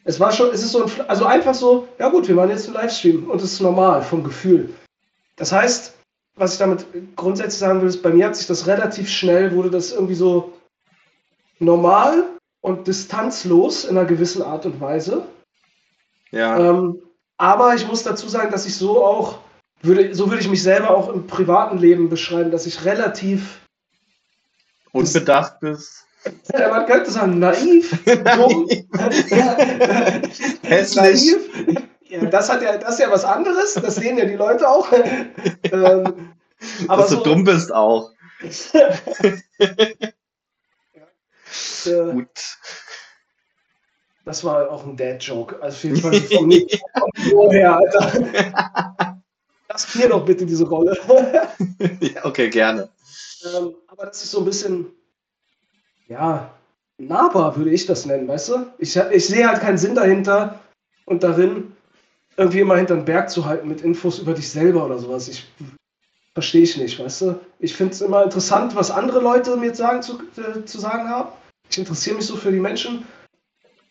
[0.04, 2.66] Es war schon, es ist so ein, also einfach so, ja gut, wir machen jetzt
[2.66, 4.72] einen Livestream und es ist normal vom Gefühl.
[5.34, 5.94] Das heißt,
[6.36, 9.70] was ich damit grundsätzlich sagen will, ist, bei mir hat sich das relativ schnell, wurde
[9.70, 10.52] das irgendwie so
[11.58, 12.24] normal
[12.60, 15.26] und distanzlos in einer gewissen Art und Weise.
[16.30, 16.58] Ja.
[16.58, 17.02] Ähm,
[17.38, 19.38] aber ich muss dazu sagen, dass ich so auch
[19.86, 23.60] würde, so würde ich mich selber auch im privaten Leben beschreiben, dass ich relativ
[24.92, 26.04] unbedacht bist.
[26.52, 28.68] Ja, man könnte sagen, naiv, dumm,
[30.62, 31.36] hässlich.
[32.08, 34.92] Ja, das, hat ja, das ist ja was anderes, das sehen ja die Leute auch.
[35.72, 36.34] Ähm,
[36.88, 38.10] aber Dass so, du dumm bist auch.
[41.84, 42.28] ja, Gut.
[44.24, 45.62] Das war auch ein Dad-Joke.
[45.62, 49.05] Also auf jeden Fall vom Niveau her, Alter.
[49.76, 50.96] Lass mir doch bitte diese Rolle.
[52.00, 52.88] ja, okay, gerne.
[53.44, 54.86] Ähm, aber das ist so ein bisschen,
[56.08, 56.54] ja,
[56.96, 58.66] nahbar würde ich das nennen, weißt du?
[58.78, 60.60] Ich, ich sehe halt keinen Sinn dahinter
[61.04, 61.72] und darin,
[62.38, 65.28] irgendwie immer hinter den Berg zu halten mit Infos über dich selber oder sowas.
[65.28, 65.46] Ich
[66.32, 67.40] verstehe ich nicht, weißt du?
[67.58, 71.32] Ich finde es immer interessant, was andere Leute mir sagen, zu, äh, zu sagen haben.
[71.68, 73.04] Ich interessiere mich so für die Menschen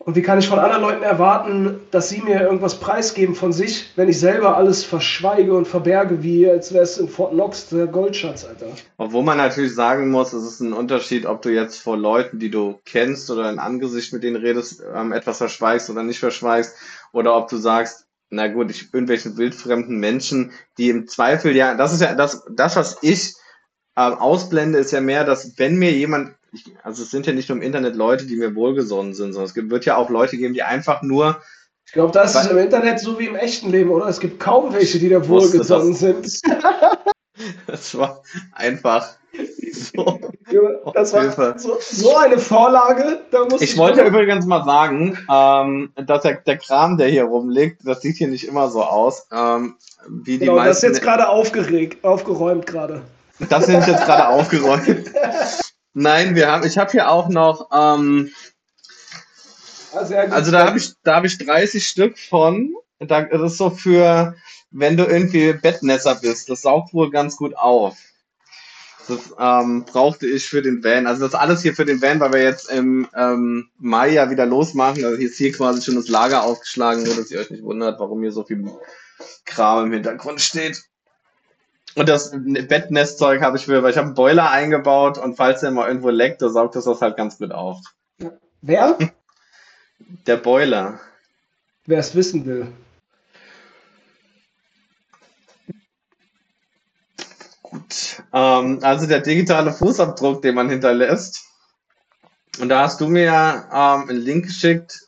[0.05, 3.91] und wie kann ich von anderen Leuten erwarten, dass sie mir irgendwas preisgeben von sich,
[3.95, 7.87] wenn ich selber alles verschweige und verberge, wie als wäre es in Fort Knox der
[7.87, 8.67] Goldschatz, Alter?
[8.97, 12.51] Obwohl man natürlich sagen muss, es ist ein Unterschied, ob du jetzt vor Leuten, die
[12.51, 16.75] du kennst oder in Angesicht mit denen redest, ähm, etwas verschweigst oder nicht verschweigst,
[17.11, 21.93] oder ob du sagst, na gut, ich irgendwelchen wildfremden Menschen, die im Zweifel ja, das
[21.93, 23.33] ist ja das, das was ich
[23.95, 27.49] äh, ausblende, ist ja mehr, dass wenn mir jemand ich, also es sind ja nicht
[27.49, 30.53] nur im Internet Leute, die mir wohlgesonnen sind, sondern es wird ja auch Leute geben,
[30.53, 31.41] die einfach nur.
[31.85, 34.07] Ich glaube, das ist im Internet so wie im echten Leben, oder?
[34.07, 36.41] Es gibt kaum welche, die da wohlgesonnen sind.
[37.67, 39.07] das war einfach
[39.71, 40.19] so.
[40.93, 43.21] Das war so, so, eine Vorlage.
[43.55, 48.01] ich, ich wollte übrigens mal sagen, ähm, dass der, der, Kram, der hier rumliegt, das
[48.01, 49.27] sieht hier nicht immer so aus.
[49.31, 49.75] Ähm,
[50.07, 53.01] wie die genau, meisten, das ist jetzt gerade aufgeregt, aufgeräumt gerade.
[53.49, 55.11] Das sind jetzt gerade aufgeräumt.
[55.97, 58.29] Nein, wir haben, ich habe hier auch noch, ähm,
[59.93, 62.75] also da habe ich, da habe ich 30 Stück von.
[62.99, 64.36] Da, das ist so für,
[64.71, 66.49] wenn du irgendwie Bettnässer bist.
[66.49, 67.97] Das saugt wohl ganz gut auf.
[69.08, 71.08] Das ähm, brauchte ich für den Van.
[71.08, 74.45] Also das alles hier für den Van, weil wir jetzt im ähm, Mai ja wieder
[74.45, 75.05] losmachen.
[75.05, 78.01] Also hier ist hier quasi schon das Lager aufgeschlagen, nur dass ihr euch nicht wundert,
[78.01, 78.69] warum hier so viel
[79.45, 80.84] Kram im Hintergrund steht.
[81.95, 85.71] Und das Bettnestzeug habe ich für, weil ich habe einen Boiler eingebaut und falls der
[85.71, 87.79] mal irgendwo leckt, da saugt das das halt ganz gut auf.
[88.62, 88.97] Wer?
[90.27, 90.99] Der Boiler.
[91.86, 92.67] Wer es wissen will.
[97.62, 98.23] Gut.
[98.34, 101.45] Ähm, also der digitale Fußabdruck, den man hinterlässt.
[102.60, 105.04] Und da hast du mir ähm, einen Link geschickt,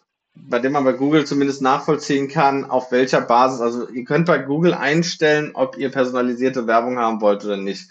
[0.50, 4.38] bei dem man bei Google zumindest nachvollziehen kann, auf welcher Basis, also ihr könnt bei
[4.38, 7.90] Google einstellen, ob ihr personalisierte Werbung haben wollt oder nicht.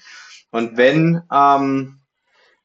[0.51, 1.99] Und wenn, ähm,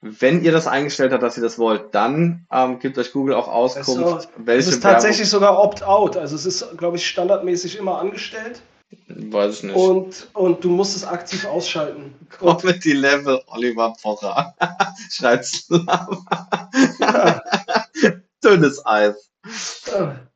[0.02, 3.48] wenn ihr das eingestellt habt, dass ihr das wollt, dann ähm, gibt euch Google auch
[3.48, 6.17] Auskunft, welche Es ist tatsächlich sogar Opt-out.
[6.17, 8.62] Also es ist, glaube ich, standardmäßig immer angestellt.
[9.08, 9.76] Weiß ich nicht.
[9.76, 12.13] Und, und du musst es aktiv ausschalten.
[12.30, 14.56] Comedy Level Oliver Pocher.
[15.10, 15.70] Schreibt
[18.44, 19.31] Dünnes Eis.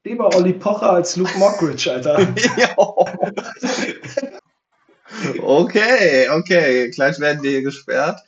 [0.03, 2.19] Lieber Olli Pocher als Luke Mockridge, Alter.
[5.41, 6.89] okay, okay.
[6.91, 8.19] Gleich werden die hier gesperrt.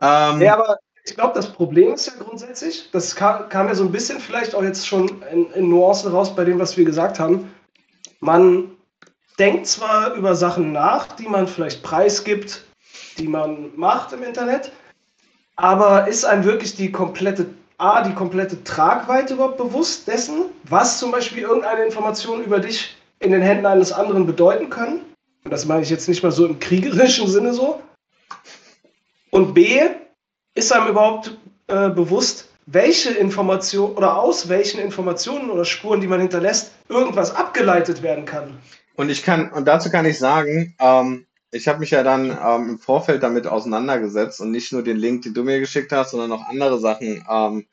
[0.00, 3.84] Ähm, ja, aber ich glaube, das Problem ist ja grundsätzlich, das kam, kam, ja so
[3.84, 7.18] ein bisschen vielleicht auch jetzt schon in, in Nuancen raus bei dem, was wir gesagt
[7.18, 7.52] haben.
[8.20, 8.70] Man
[9.38, 12.64] denkt zwar über Sachen nach, die man vielleicht preisgibt,
[13.18, 14.72] die man macht im Internet,
[15.56, 17.46] aber ist einem wirklich die komplette
[17.82, 23.32] A, die komplette Tragweite überhaupt bewusst dessen, was zum Beispiel irgendeine Information über dich in
[23.32, 25.00] den Händen eines anderen bedeuten können?
[25.44, 27.82] Und das meine ich jetzt nicht mal so im kriegerischen Sinne so.
[29.30, 29.80] Und B,
[30.54, 36.20] ist einem überhaupt äh, bewusst, welche Information oder aus welchen Informationen oder Spuren, die man
[36.20, 38.58] hinterlässt, irgendwas abgeleitet werden kann?
[38.94, 42.70] Und ich kann, und dazu kann ich sagen, ähm, ich habe mich ja dann ähm,
[42.70, 46.32] im Vorfeld damit auseinandergesetzt und nicht nur den Link, den du mir geschickt hast, sondern
[46.32, 47.66] auch andere Sachen ähm,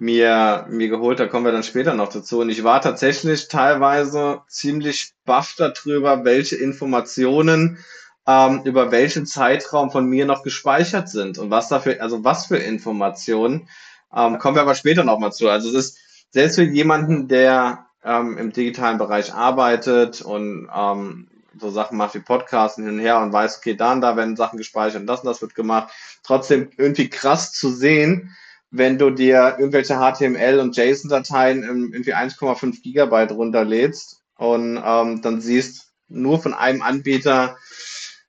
[0.00, 1.20] mir, mir geholt.
[1.20, 2.40] Da kommen wir dann später noch dazu.
[2.40, 7.78] Und ich war tatsächlich teilweise ziemlich baff darüber, welche Informationen
[8.26, 12.56] ähm, über welchen Zeitraum von mir noch gespeichert sind und was dafür, also was für
[12.56, 13.68] Informationen.
[14.14, 15.48] Ähm, kommen wir aber später noch mal zu.
[15.48, 15.98] Also es ist
[16.30, 22.20] selbst für jemanden, der ähm, im digitalen Bereich arbeitet und ähm, so Sachen macht wie
[22.20, 25.20] Podcasten hin und her und weiß, okay, da und da werden Sachen gespeichert und das
[25.20, 25.92] und das wird gemacht.
[26.22, 28.34] Trotzdem irgendwie krass zu sehen,
[28.70, 35.88] wenn du dir irgendwelche HTML und JSON-Dateien irgendwie 1,5 Gigabyte runterlädst und ähm, dann siehst
[36.08, 37.56] nur von einem Anbieter,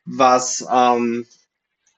[0.06, 1.25] was, ähm,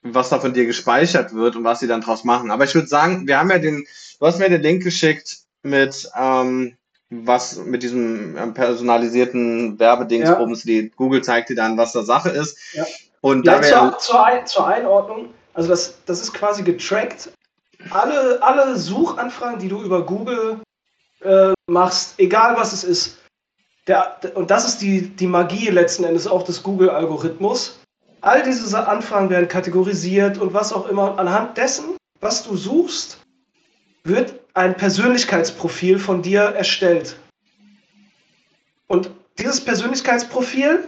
[0.02, 2.52] was da von dir gespeichert wird und was sie dann draus machen.
[2.52, 3.86] Aber ich würde sagen, wir haben ja den,
[4.20, 6.78] du hast mir den Link geschickt mit, ähm,
[7.10, 10.68] was mit diesem ähm, personalisierten Werbedingsbums, ja.
[10.68, 12.58] die Google zeigt dir dann, was da Sache ist.
[12.74, 12.86] Ja.
[13.22, 17.32] Und ja, zur, zur, Ein zur, Einordnung, also das, das ist quasi getrackt.
[17.90, 20.60] Alle, alle Suchanfragen, die du über Google
[21.22, 23.18] äh, machst, egal was es ist,
[23.88, 27.80] der, und das ist die, die Magie letzten Endes auch des Google-Algorithmus.
[28.22, 31.20] All diese Anfragen werden kategorisiert und was auch immer.
[31.20, 33.20] Anhand dessen, was du suchst,
[34.06, 37.18] wird ein Persönlichkeitsprofil von dir erstellt.
[38.88, 40.88] Und dieses Persönlichkeitsprofil,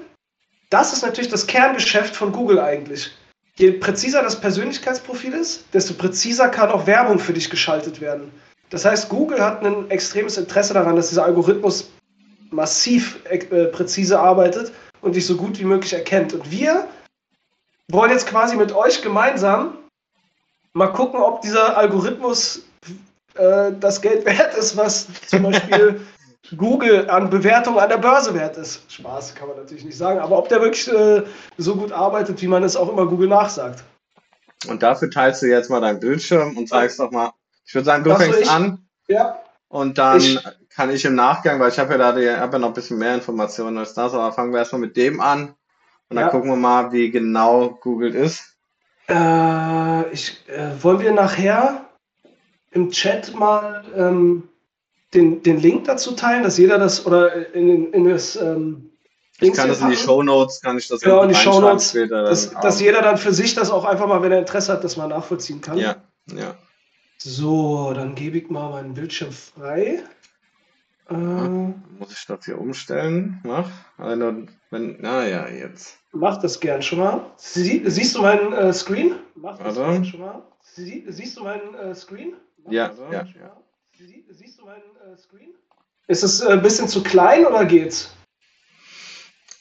[0.69, 3.11] das ist natürlich das Kerngeschäft von Google eigentlich.
[3.57, 8.31] Je präziser das Persönlichkeitsprofil ist, desto präziser kann auch Werbung für dich geschaltet werden.
[8.69, 11.89] Das heißt, Google hat ein extremes Interesse daran, dass dieser Algorithmus
[12.51, 13.37] massiv äh,
[13.67, 16.33] präzise arbeitet und dich so gut wie möglich erkennt.
[16.33, 16.87] Und wir
[17.89, 19.77] wollen jetzt quasi mit euch gemeinsam
[20.73, 22.63] mal gucken, ob dieser Algorithmus
[23.35, 26.01] äh, das Geld wert ist, was zum Beispiel
[26.57, 28.91] Google an Bewertung an der Börse wert ist.
[28.91, 31.23] Spaß kann man natürlich nicht sagen, aber ob der wirklich äh,
[31.57, 33.83] so gut arbeitet, wie man es auch immer Google nachsagt.
[34.67, 37.31] Und dafür teilst du jetzt mal deinen Bildschirm und zeigst doch mal.
[37.65, 38.85] Ich würde sagen, du das fängst ich, an.
[39.07, 39.39] Ja.
[39.67, 42.59] Und dann ich, kann ich im Nachgang, weil ich habe ja da die, hab ja
[42.59, 45.55] noch ein bisschen mehr Informationen als das, aber fangen wir erstmal mit dem an.
[46.09, 46.29] Und dann ja.
[46.29, 48.55] gucken wir mal, wie genau Google ist.
[49.09, 51.85] Äh, ich, äh, wollen wir nachher
[52.71, 54.49] im Chat mal ähm,
[55.15, 58.91] den, den Link dazu teilen, dass jeder das oder in, in das ähm,
[59.39, 61.91] ich kann das in die Show Notes, kann ich das genau, in die Show Notes,
[62.09, 64.95] dass, dass jeder dann für sich das auch einfach mal, wenn er Interesse hat, das
[64.95, 65.77] mal nachvollziehen kann.
[65.77, 65.97] Ja,
[66.33, 66.55] ja.
[67.17, 70.03] So, dann gebe ich mal meinen Bildschirm frei.
[71.09, 73.39] Äh, muss ich das hier umstellen?
[73.43, 73.69] Mach.
[73.97, 75.97] Also, wenn, naja, jetzt.
[76.13, 77.25] Mach das gern schon mal.
[77.35, 79.15] Sie, siehst du meinen äh, Screen?
[79.35, 80.43] Mach das gern schon mal.
[80.61, 82.33] Sie, siehst du meinen äh, Screen?
[82.69, 83.25] Ja, ja.
[83.25, 83.39] Sie,
[83.97, 85.53] siehst du meinen äh, Screen?
[86.07, 88.11] Ist es äh, ein bisschen zu klein oder geht's?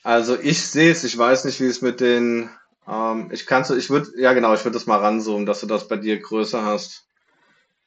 [0.02, 2.50] Also ich sehe es, ich weiß nicht, wie es mit den.
[2.86, 5.88] Ähm, ich kann ich würde, ja genau, ich würde das mal ranzoomen, dass du das
[5.88, 7.06] bei dir größer hast.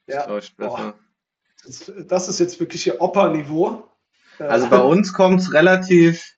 [0.07, 0.25] Ja.
[0.25, 3.87] Das, das, das ist jetzt wirklich hier Oper-Niveau.
[4.39, 6.33] Also bei uns kommt es relativ.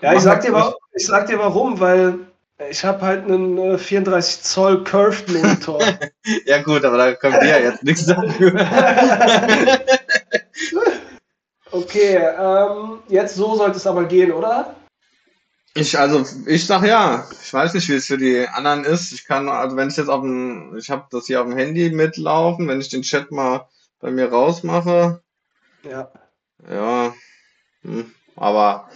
[0.00, 2.27] Ja, ich sag, dir, ich sag dir warum, weil
[2.70, 5.80] ich habe halt einen 34 äh, Zoll Curved Monitor.
[6.46, 8.52] ja gut, aber da können wir ja jetzt nichts dafür.
[11.70, 14.74] okay, ähm, jetzt so sollte es aber gehen, oder?
[15.74, 17.28] Ich, also, ich sag ja.
[17.40, 19.12] Ich weiß nicht, wie es für die anderen ist.
[19.12, 21.90] Ich kann, also wenn ich jetzt auf dem, ich habe das hier auf dem Handy
[21.90, 23.68] mitlaufen, wenn ich den Chat mal
[24.00, 25.22] bei mir rausmache.
[25.84, 26.10] Ja.
[26.68, 27.14] Ja.
[27.82, 28.88] Hm, aber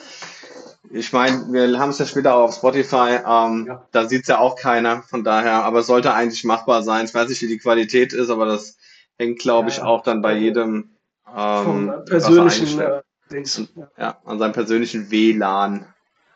[0.95, 3.87] Ich meine, wir haben es ja später auch auf Spotify, ähm, Ja.
[3.93, 7.07] da sieht es ja auch keiner, von daher, aber es sollte eigentlich machbar sein.
[7.07, 8.77] Ich weiß nicht, wie die Qualität ist, aber das
[9.19, 10.39] hängt, glaube ich, Ja, auch dann bei ja.
[10.39, 10.91] jedem
[11.35, 13.01] ähm, äh, er persönlichen äh,
[13.31, 13.63] Dings.
[13.97, 14.19] Ja.
[14.25, 15.87] An seinem persönlichen WLAN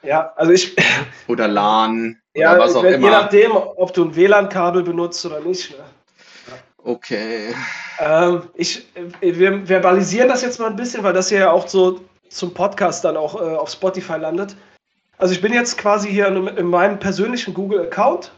[0.03, 0.77] ja, also ich,
[1.27, 3.11] oder LAN ja, oder was auch wenn, je immer.
[3.11, 5.71] nachdem, ob du ein WLAN-Kabel benutzt oder nicht.
[5.71, 5.85] Ne?
[6.85, 7.55] Okay.
[7.99, 8.87] Ähm, ich,
[9.21, 13.04] wir verbalisieren das jetzt mal ein bisschen, weil das hier ja auch so zum Podcast
[13.04, 14.56] dann auch äh, auf Spotify landet.
[15.18, 18.32] Also ich bin jetzt quasi hier in, in meinem persönlichen Google-Account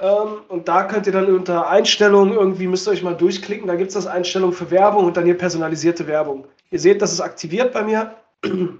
[0.00, 3.76] ähm, und da könnt ihr dann unter Einstellungen irgendwie, müsst ihr euch mal durchklicken, da
[3.76, 6.46] gibt es das Einstellungen für Werbung und dann hier personalisierte Werbung.
[6.70, 8.14] Ihr seht, das ist aktiviert bei mir.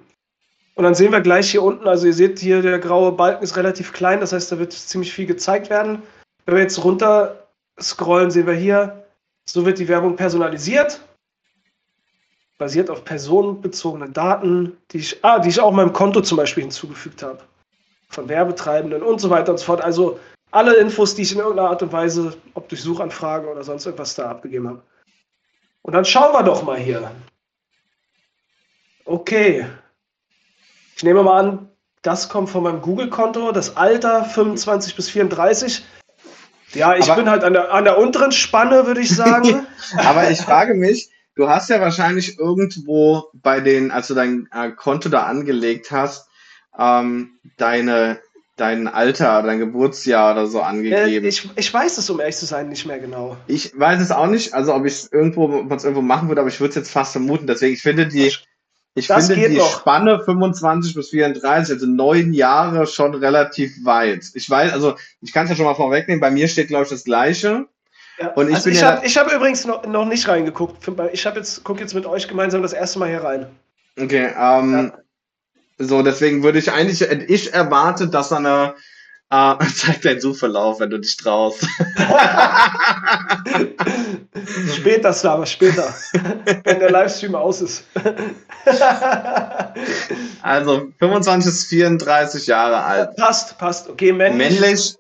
[0.76, 3.54] Und dann sehen wir gleich hier unten, also ihr seht hier, der graue Balken ist
[3.56, 6.02] relativ klein, das heißt, da wird ziemlich viel gezeigt werden.
[6.46, 9.04] Wenn wir jetzt runter scrollen, sehen wir hier,
[9.44, 11.02] so wird die Werbung personalisiert,
[12.61, 17.23] basiert auf personenbezogenen Daten, die ich, ah, die ich auch meinem Konto zum Beispiel hinzugefügt
[17.23, 17.38] habe.
[18.11, 19.81] Von Werbetreibenden und so weiter und so fort.
[19.81, 20.20] Also
[20.51, 24.14] alle Infos, die ich in irgendeiner Art und Weise, ob durch Suchanfrage oder sonst irgendwas
[24.14, 24.83] da abgegeben habe.
[25.83, 27.11] Und dann schauen wir doch mal hier.
[29.07, 29.66] Okay.
[30.96, 31.68] Ich nehme mal an,
[32.03, 35.83] das kommt von meinem Google-Konto, das Alter 25 bis 34.
[36.75, 39.66] Ja, ich Aber- bin halt an der, an der unteren Spanne, würde ich sagen.
[39.96, 44.70] Aber ich frage mich, du hast ja wahrscheinlich irgendwo bei den, als du dein äh,
[44.70, 46.29] Konto da angelegt hast,
[46.79, 48.20] ähm, deine,
[48.57, 51.26] dein Alter, dein Geburtsjahr oder so äh, angegeben.
[51.26, 53.38] ich, ich weiß es, um ehrlich zu sein, nicht mehr genau.
[53.46, 56.61] Ich weiß es auch nicht, also ob ich es irgendwo, irgendwo machen würde, aber ich
[56.61, 57.46] würde es jetzt fast vermuten.
[57.46, 58.31] Deswegen, ich finde die,
[58.94, 59.81] ich Das finde die noch.
[59.81, 64.26] Spanne 25 bis 34, also neun Jahre schon relativ weit.
[64.35, 66.90] Ich weiß, also ich kann es ja schon mal vorwegnehmen, bei mir steht, glaube ich,
[66.90, 67.66] das Gleiche.
[68.20, 68.28] Ja.
[68.33, 70.87] Und ich also bin ich ja- habe hab übrigens noch, noch nicht reingeguckt.
[71.12, 73.46] Ich habe jetzt gucke jetzt mit euch gemeinsam das erste Mal hier rein.
[73.98, 74.92] Okay, ähm,
[75.78, 78.74] so, deswegen würde ich eigentlich, ich erwarte, dass er eine,
[79.30, 81.66] äh, zeig deinen Suchverlauf, wenn du dich traust.
[84.76, 85.94] Später, Slava, später.
[86.64, 87.85] wenn der Livestream aus ist.
[90.42, 93.16] Also 25 bis 34 Jahre alt.
[93.16, 93.88] passt, passt.
[93.88, 94.61] Okay, männlich.
[94.61, 94.94] Männlich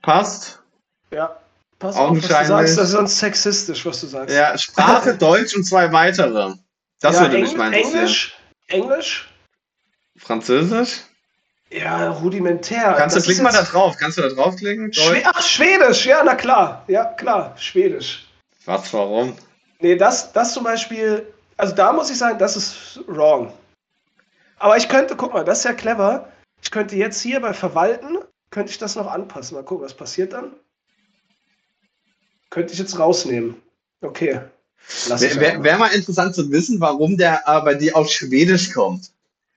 [0.00, 0.62] passt.
[1.12, 1.36] Ja.
[1.82, 2.78] Pass auf, was du sagst.
[2.78, 4.34] Das ist sonst sexistisch, was du sagst.
[4.34, 6.54] Ja, Sprache Deutsch und zwei weitere.
[7.00, 7.94] Das Ja, würde mich Engl- mal interessieren.
[7.98, 8.38] Englisch.
[8.68, 9.28] Englisch.
[10.16, 11.00] Französisch?
[11.70, 12.94] Ja, rudimentär.
[12.98, 13.96] Kannst du Das klick ist mal da drauf?
[13.98, 14.92] Kannst du da draufklicken?
[14.92, 15.22] Schwe?
[15.24, 16.06] Ach, Schwedisch.
[16.06, 16.84] Ja, na klar.
[16.86, 17.54] Ja, klar.
[17.58, 18.26] Schwedisch.
[18.66, 19.34] Was, warum?
[19.80, 23.52] Nee, das, das zum Beispiel, also da muss ich sagen, das ist wrong.
[24.58, 26.28] Aber ich könnte, guck mal, das ist ja clever.
[26.62, 28.18] Ich könnte jetzt hier bei Verwalten,
[28.50, 29.56] könnte ich das noch anpassen.
[29.56, 30.52] Mal gucken, was passiert dann.
[32.52, 33.54] Könnte ich jetzt rausnehmen.
[34.02, 34.40] Okay.
[35.08, 39.10] Wäre wär, mal interessant zu wissen, warum der äh, bei dir auf Schwedisch kommt.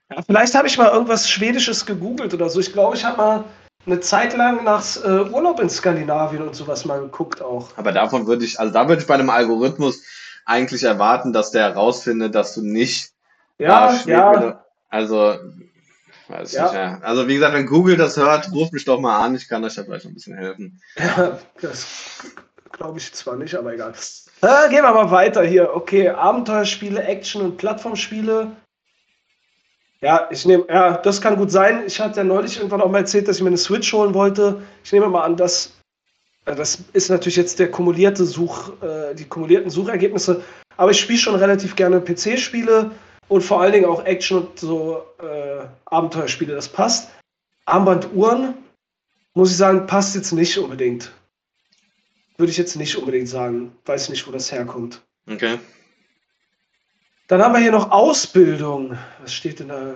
[0.10, 2.62] Ja, vielleicht habe ich mal irgendwas Schwedisches gegoogelt oder so.
[2.62, 3.44] Ich glaube, ich habe mal
[3.86, 7.70] eine Zeit lang nach äh, Urlaub in Skandinavien und sowas mal geguckt auch.
[7.76, 10.02] Aber davon würde ich, also da würde ich bei einem Algorithmus
[10.46, 13.12] eigentlich erwarten, dass der herausfindet, dass du nicht
[13.58, 14.64] Ja, äh, ja.
[14.90, 15.36] Also,
[16.30, 16.64] weiß Ja.
[16.64, 17.00] nicht, ja.
[17.02, 19.76] Also wie gesagt, wenn Google das hört, ruft mich doch mal an, ich kann euch
[19.76, 20.82] da vielleicht noch ein bisschen helfen.
[20.98, 21.86] Ja, das
[22.76, 23.94] glaube ich zwar nicht, aber egal.
[24.42, 25.76] Äh, gehen wir mal weiter hier.
[25.76, 28.52] Okay, Abenteuerspiele, Action- und Plattformspiele.
[30.02, 31.84] Ja, ich nehme, ja, das kann gut sein.
[31.88, 34.62] Ich hatte ja neulich irgendwann auch mal erzählt, dass ich mir eine Switch holen wollte.
[34.84, 35.74] Ich nehme mal an, dass
[36.46, 40.44] äh, das ist natürlich jetzt der kumulierte Such, äh, die kumulierten Suchergebnisse.
[40.78, 42.92] Aber ich spiele schon relativ gerne PC-Spiele
[43.30, 46.54] und vor allen Dingen auch Action- und so äh, Abenteuerspiele.
[46.54, 47.10] Das passt.
[47.66, 48.54] Armbanduhren,
[49.34, 51.12] muss ich sagen, passt jetzt nicht unbedingt.
[52.38, 53.76] Würde ich jetzt nicht unbedingt sagen.
[53.86, 55.02] Weiß nicht, wo das herkommt.
[55.30, 55.58] Okay.
[57.28, 58.98] Dann haben wir hier noch Ausbildung.
[59.22, 59.96] Was steht denn da?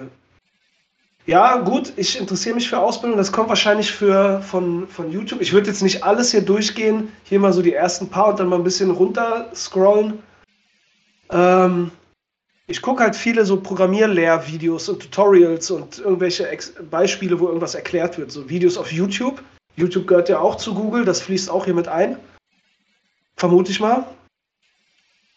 [1.25, 3.17] Ja, gut, ich interessiere mich für Ausbildung.
[3.17, 5.41] Das kommt wahrscheinlich für, von, von YouTube.
[5.41, 7.12] Ich würde jetzt nicht alles hier durchgehen.
[7.23, 10.23] Hier mal so die ersten paar und dann mal ein bisschen runter scrollen.
[11.30, 11.91] Ähm,
[12.65, 18.17] ich gucke halt viele so Programmierlehrvideos und Tutorials und irgendwelche Ex Beispiele, wo irgendwas erklärt
[18.17, 18.32] wird.
[18.32, 19.43] So Videos auf YouTube.
[19.75, 21.06] YouTube gehört ja auch zu Google.
[21.06, 22.17] Das fließt auch hier mit ein.
[23.39, 24.04] Vermute ich mal.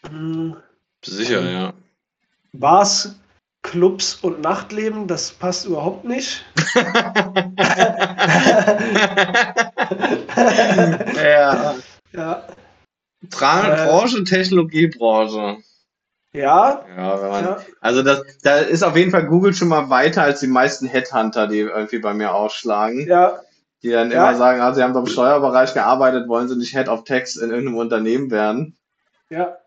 [0.09, 0.57] Hm.
[1.05, 1.73] Sicher, ja.
[2.51, 3.15] Bars,
[3.61, 6.43] Clubs und Nachtleben, das passt überhaupt nicht.
[11.15, 11.75] ja.
[12.11, 12.43] Ja,
[13.31, 13.87] Tra Äh.
[13.87, 15.57] Branche, Technologiebranche.
[16.33, 19.89] ja, Ja, wenn man, ja, also das, da ist auf jeden Fall Google schon mal
[19.89, 23.07] weiter als die meisten Headhunter, die irgendwie bei mir ausschlagen.
[23.07, 23.39] ja,
[23.83, 24.29] Die dann Ja.
[24.29, 27.35] immer sagen, ah, sie haben doch im Steuerbereich gearbeitet, wollen sie nicht Head of Tax
[27.35, 28.77] in irgendeinem Unternehmen werden.
[29.29, 29.57] ja.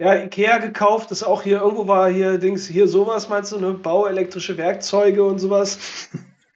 [0.00, 3.74] Ja, Ikea gekauft, das auch hier, irgendwo war hier Dings, hier sowas, meinst du, ne?
[3.74, 5.78] Bau, elektrische Werkzeuge und sowas.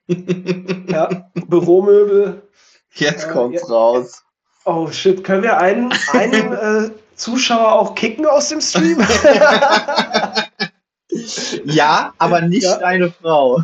[0.89, 2.43] ja, Büromöbel.
[2.95, 3.75] Jetzt äh, kommt's ja.
[3.75, 4.25] raus.
[4.65, 8.99] Oh shit, können wir einen, einen äh, Zuschauer auch kicken aus dem Stream?
[11.65, 12.77] ja, aber nicht ja.
[12.79, 13.63] deine Frau.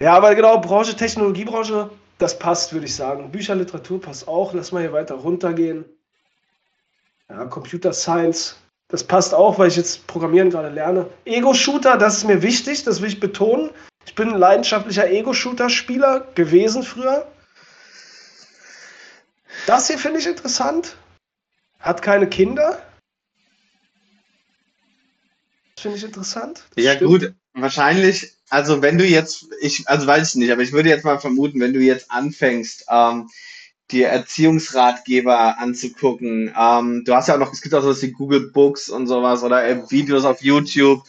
[0.00, 3.30] Ja, aber genau, Branche, Technologiebranche, das passt, würde ich sagen.
[3.30, 4.52] Bücher, Literatur passt auch.
[4.52, 5.84] Lass mal hier weiter runtergehen.
[7.28, 8.56] Ja, Computer Science,
[8.88, 11.08] das passt auch, weil ich jetzt Programmieren gerade lerne.
[11.24, 13.70] Ego-Shooter, das ist mir wichtig, das will ich betonen.
[14.04, 17.30] Ich bin ein leidenschaftlicher Ego-Shooter-Spieler gewesen früher.
[19.66, 20.96] Das hier finde ich interessant.
[21.78, 22.82] Hat keine Kinder.
[25.76, 26.64] Das finde ich interessant.
[26.74, 27.10] Das ja, stimmt.
[27.10, 27.34] gut.
[27.54, 31.18] Wahrscheinlich, also wenn du jetzt, ich, also weiß ich nicht, aber ich würde jetzt mal
[31.18, 33.28] vermuten, wenn du jetzt anfängst, ähm,
[33.90, 36.54] dir Erziehungsratgeber anzugucken.
[36.56, 39.42] Ähm, du hast ja auch noch, es gibt auch sowas wie Google Books und sowas
[39.42, 41.02] oder äh, Videos auf YouTube.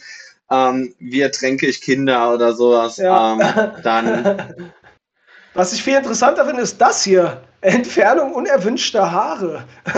[0.50, 2.96] Ähm, wie ertränke ich Kinder oder sowas.
[2.96, 3.32] Ja.
[3.32, 3.40] Ähm,
[3.82, 4.54] dann.
[5.54, 7.42] Was ich viel interessanter finde, ist das hier.
[7.60, 9.64] Entfernung unerwünschter Haare.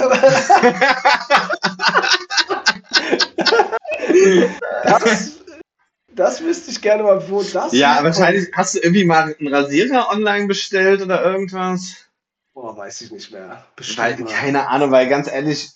[4.84, 5.43] das,
[6.14, 10.10] das wüsste ich gerne mal, wo das Ja, wahrscheinlich hast du irgendwie mal einen Rasierer
[10.10, 11.96] online bestellt oder irgendwas.
[12.52, 13.64] Boah, weiß ich nicht mehr.
[13.96, 15.70] Weil, keine Ahnung, weil ganz ehrlich,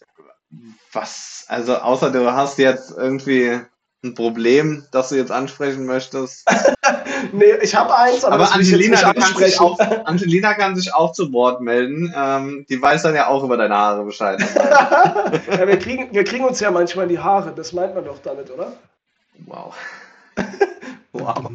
[0.93, 3.61] was, also außer du hast jetzt irgendwie
[4.05, 6.49] ein Problem, das du jetzt ansprechen möchtest.
[7.33, 11.33] nee, ich habe eins, aber, aber Angelina, kann sich auch, Angelina kann sich auch zu
[11.33, 12.15] Wort melden.
[12.17, 14.41] Ähm, die weiß dann ja auch über deine Haare Bescheid.
[14.55, 18.51] ja, wir, kriegen, wir kriegen uns ja manchmal die Haare, das meint man doch damit,
[18.51, 18.73] oder?
[19.47, 19.75] Wow.
[21.13, 21.51] wow.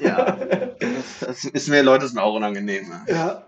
[0.00, 2.92] ja, das, das ist mir Leute sind auch unangenehm.
[3.06, 3.44] Ja.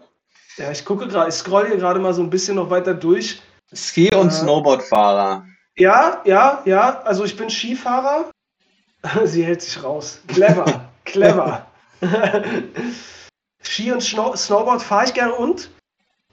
[0.56, 3.42] Ja, ich gucke gerade, ich scroll hier gerade mal so ein bisschen noch weiter durch.
[3.74, 5.44] Ski- und äh, Snowboardfahrer.
[5.76, 7.02] Ja, ja, ja.
[7.02, 8.30] Also ich bin Skifahrer.
[9.24, 10.20] Sie hält sich raus.
[10.28, 11.66] Clever, clever.
[13.62, 15.70] Ski und Snow Snowboard fahre ich gerne und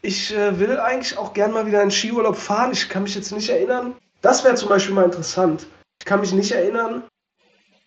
[0.02, 2.72] ich äh, will eigentlich auch gerne mal wieder einen Skiurlaub fahren.
[2.72, 3.96] Ich kann mich jetzt nicht erinnern.
[4.22, 5.66] Das wäre zum Beispiel mal interessant.
[6.00, 7.04] Ich kann mich nicht erinnern,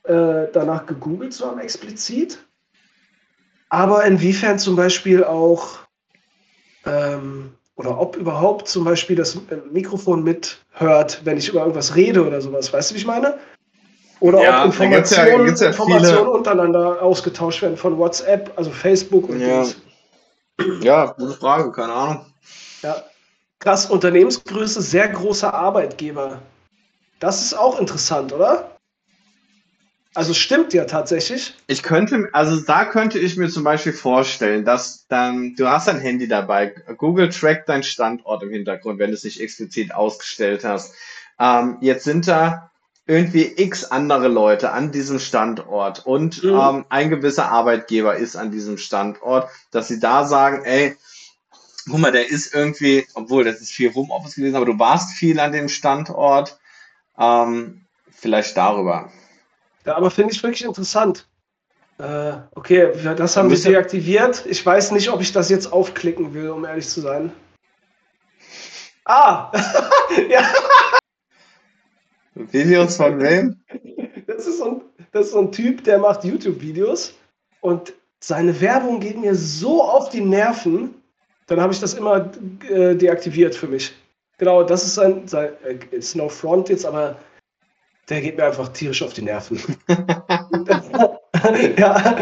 [0.06, 2.38] äh, danach gegoogelt zu haben explizit.
[3.68, 5.78] Aber inwiefern zum Beispiel auch
[6.84, 9.38] ähm, oder ob überhaupt zum Beispiel das
[9.70, 12.72] Mikrofon mithört, wenn ich über irgendwas rede oder sowas.
[12.72, 13.38] Weißt du, wie ich meine?
[14.20, 19.40] Oder ja, ob Informationen, ja, ja Informationen untereinander ausgetauscht werden von WhatsApp, also Facebook und
[19.40, 19.66] ja.
[20.80, 22.26] Ja, gute Frage, keine Ahnung.
[22.82, 23.02] Ja.
[23.58, 26.40] Krass, Unternehmensgröße, sehr großer Arbeitgeber.
[27.20, 28.75] Das ist auch interessant, oder?
[30.16, 31.54] Also stimmt ja tatsächlich.
[31.66, 36.00] Ich könnte, also da könnte ich mir zum Beispiel vorstellen, dass dann, du hast ein
[36.00, 40.94] Handy dabei, Google trackt deinen Standort im Hintergrund, wenn du es nicht explizit ausgestellt hast.
[41.38, 42.70] Ähm, jetzt sind da
[43.06, 46.58] irgendwie x andere Leute an diesem Standort und mhm.
[46.58, 50.96] ähm, ein gewisser Arbeitgeber ist an diesem Standort, dass sie da sagen, ey,
[51.90, 55.38] guck mal, der ist irgendwie, obwohl das ist viel Homeoffice gewesen, aber du warst viel
[55.38, 56.58] an dem Standort,
[57.18, 59.10] ähm, vielleicht darüber.
[59.86, 61.28] Ja, aber finde ich wirklich interessant.
[61.98, 64.44] Äh, okay, das haben wir deaktiviert.
[64.46, 67.32] Ich weiß nicht, ob ich das jetzt aufklicken will, um ehrlich zu sein.
[69.04, 69.52] Ah!
[70.28, 70.42] ja.
[72.34, 73.60] Videos von wem?
[74.26, 74.80] Das ist, so ein,
[75.12, 77.14] das ist so ein Typ, der macht YouTube-Videos
[77.60, 80.94] und seine Werbung geht mir so auf die Nerven,
[81.46, 82.30] dann habe ich das immer
[82.68, 83.94] äh, deaktiviert für mich.
[84.38, 87.16] Genau, das ist sein, sein äh, ist no front jetzt, aber
[88.08, 89.60] der geht mir einfach tierisch auf die Nerven.
[91.76, 92.16] ja.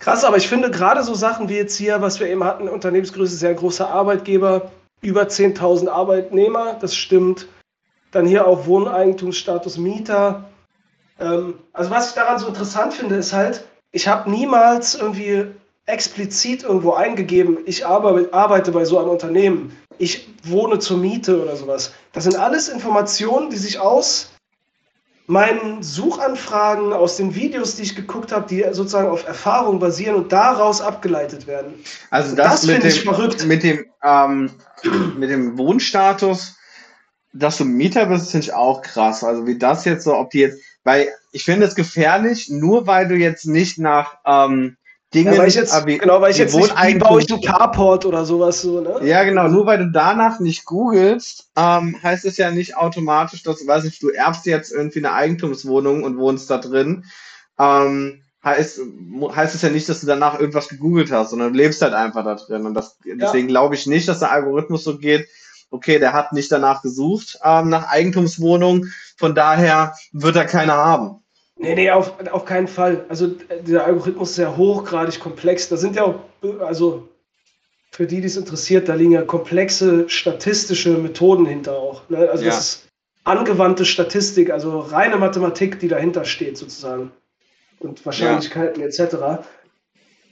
[0.00, 3.36] Krass, aber ich finde gerade so Sachen wie jetzt hier, was wir eben hatten, Unternehmensgröße,
[3.36, 7.46] sehr großer Arbeitgeber, über 10.000 Arbeitnehmer, das stimmt.
[8.10, 10.44] Dann hier auch Wohneigentumsstatus Mieter.
[11.20, 15.46] Ähm, also was ich daran so interessant finde, ist halt, ich habe niemals irgendwie
[15.86, 21.92] explizit irgendwo eingegeben, ich arbeite bei so einem Unternehmen, ich wohne zur Miete oder sowas.
[22.12, 24.30] Das sind alles Informationen, die sich aus
[25.28, 30.32] meinen Suchanfragen aus den Videos, die ich geguckt habe, die sozusagen auf Erfahrung basieren und
[30.32, 31.74] daraus abgeleitet werden.
[32.10, 33.46] Also das, das mit, dem, ich verrückt.
[33.46, 34.50] mit dem ähm,
[35.16, 36.56] mit dem Wohnstatus,
[37.32, 39.22] dass du Mieter bist, finde ich auch krass.
[39.22, 43.06] Also wie das jetzt so, ob die jetzt, weil ich finde es gefährlich, nur weil
[43.06, 44.76] du jetzt nicht nach ähm,
[45.14, 45.34] Dinge.
[45.34, 48.04] Ja, weil ich jetzt, wie, genau, weil ich jetzt nicht, wie baue ich einen Carport
[48.04, 48.98] oder sowas so, ne?
[49.06, 49.48] Ja, genau.
[49.48, 53.98] Nur weil du danach nicht googelst, ähm, heißt es ja nicht automatisch, dass, weiß ich,
[54.00, 57.06] du erbst jetzt irgendwie eine Eigentumswohnung und wohnst da drin.
[57.58, 58.80] Ähm, heißt,
[59.34, 62.24] heißt es ja nicht, dass du danach irgendwas gegoogelt hast, sondern du lebst halt einfach
[62.24, 62.66] da drin.
[62.66, 63.52] Und das, deswegen ja.
[63.52, 65.26] glaube ich nicht, dass der Algorithmus so geht,
[65.70, 68.86] okay, der hat nicht danach gesucht, ähm, nach Eigentumswohnung,
[69.16, 71.22] von daher wird er keine haben.
[71.58, 73.04] Nee, nee, auf, auf keinen Fall.
[73.08, 73.26] Also
[73.66, 75.68] der Algorithmus ist sehr hochgradig komplex.
[75.68, 76.20] Da sind ja auch,
[76.60, 77.08] also
[77.90, 82.08] für die, die es interessiert, da liegen ja komplexe statistische Methoden hinter auch.
[82.08, 82.28] Ne?
[82.30, 82.50] Also ja.
[82.50, 82.88] das ist
[83.24, 87.10] angewandte Statistik, also reine Mathematik, die dahinter steht sozusagen.
[87.80, 88.86] Und Wahrscheinlichkeiten ja.
[88.86, 89.44] etc.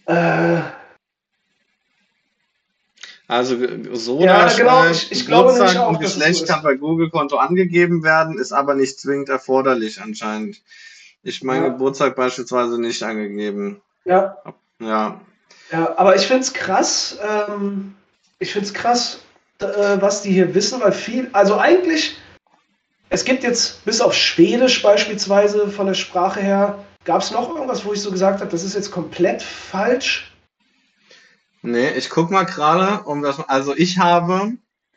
[0.06, 0.60] Äh,
[3.28, 3.56] also
[3.94, 8.38] so ja, genau, ich, ich glaube nicht auch, und Geschlecht kann bei Google-Konto angegeben werden,
[8.38, 10.62] ist aber nicht zwingend erforderlich anscheinend.
[11.26, 11.68] Ich mein ja.
[11.70, 13.82] Geburtstag beispielsweise nicht angegeben.
[14.04, 14.36] Ja.
[14.78, 15.20] Ja.
[15.72, 17.96] Ja, aber ich finde es krass, ähm,
[18.38, 19.18] ich finde es krass,
[19.58, 19.66] äh,
[20.00, 22.16] was die hier wissen, weil viel, also eigentlich,
[23.08, 27.84] es gibt jetzt bis auf Schwedisch beispielsweise von der Sprache her, gab es noch irgendwas,
[27.84, 30.32] wo ich so gesagt habe, das ist jetzt komplett falsch?
[31.62, 34.52] Nee, ich guck mal gerade, um das, also ich habe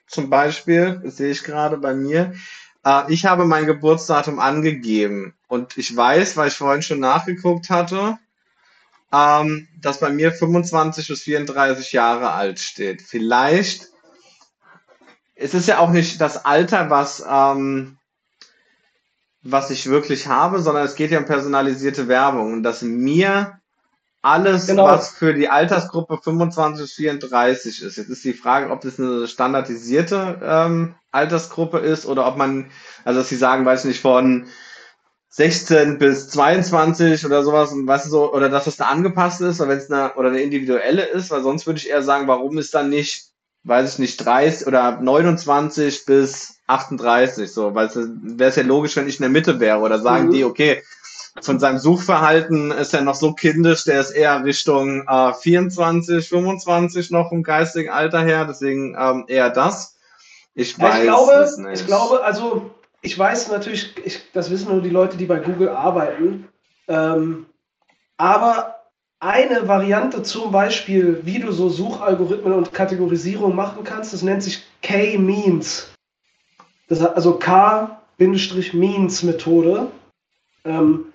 [0.06, 2.36] zum Beispiel, das sehe ich gerade bei mir,
[2.86, 8.18] äh, ich habe mein Geburtsdatum angegeben und ich weiß, weil ich vorhin schon nachgeguckt hatte,
[9.12, 13.02] ähm, dass bei mir 25 bis 34 Jahre alt steht.
[13.02, 13.88] Vielleicht,
[15.36, 17.98] es ist ja auch nicht das Alter, was, ähm,
[19.42, 23.60] was ich wirklich habe, sondern es geht ja um personalisierte Werbung und dass mir
[24.22, 24.84] alles, genau.
[24.84, 27.98] was für die Altersgruppe 25 bis 34 ist.
[27.98, 32.70] Jetzt ist die Frage, ob das eine standardisierte ähm, Altersgruppe ist oder ob man,
[33.04, 34.46] also dass sie sagen, weiß nicht, von
[35.30, 39.70] 16 bis 22 oder sowas, weißt du so, oder dass das da angepasst ist, oder
[39.70, 42.74] wenn es eine, oder eine individuelle ist, weil sonst würde ich eher sagen, warum ist
[42.74, 43.30] dann nicht,
[43.64, 48.96] weiß ich nicht, 30 oder 29 bis 38, so, weil es wäre es ja logisch,
[48.96, 50.32] wenn ich in der Mitte wäre, oder sagen mhm.
[50.32, 50.82] die, okay,
[51.42, 57.12] von seinem Suchverhalten ist er noch so kindisch, der ist eher Richtung äh, 24, 25
[57.12, 59.96] noch vom geistigen Alter her, deswegen ähm, eher das.
[60.56, 61.82] Ich weiß ich glaube, es nicht.
[61.82, 62.72] Ich glaube, also
[63.02, 66.50] ich weiß natürlich, ich, das wissen nur die Leute, die bei Google arbeiten,
[66.88, 67.46] ähm,
[68.18, 68.76] aber
[69.20, 74.64] eine Variante zum Beispiel, wie du so Suchalgorithmen und Kategorisierung machen kannst, das nennt sich
[74.82, 75.92] K-Means.
[76.90, 79.92] also K-Means-Methode.
[80.66, 81.06] Ähm,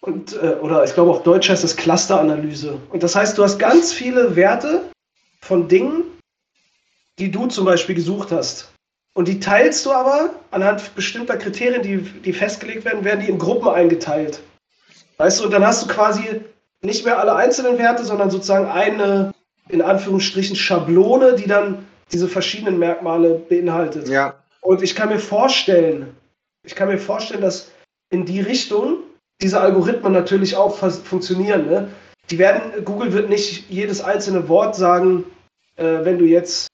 [0.00, 2.78] und, äh, oder ich glaube auf Deutsch heißt das Clusteranalyse.
[2.90, 4.88] Und das heißt, du hast ganz viele Werte
[5.40, 6.04] von Dingen,
[7.18, 8.72] die du zum Beispiel gesucht hast.
[9.18, 13.40] Und die teilst du aber anhand bestimmter Kriterien, die, die festgelegt werden, werden die in
[13.40, 14.38] Gruppen eingeteilt.
[15.16, 16.42] Weißt du, und dann hast du quasi
[16.82, 19.34] nicht mehr alle einzelnen Werte, sondern sozusagen eine,
[19.70, 24.06] in Anführungsstrichen, Schablone, die dann diese verschiedenen Merkmale beinhaltet.
[24.06, 24.36] Ja.
[24.60, 26.14] Und ich kann mir vorstellen,
[26.64, 27.72] ich kann mir vorstellen, dass
[28.10, 28.98] in die Richtung
[29.42, 31.66] diese Algorithmen natürlich auch funktionieren.
[31.66, 31.88] Ne?
[32.30, 35.24] Die werden, Google wird nicht jedes einzelne Wort sagen,
[35.74, 36.68] äh, wenn du jetzt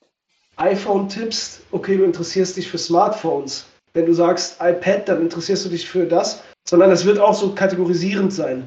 [0.57, 3.67] iPhone tippst, okay, du interessierst dich für Smartphones.
[3.93, 7.55] Wenn du sagst iPad, dann interessierst du dich für das, sondern es wird auch so
[7.55, 8.67] kategorisierend sein.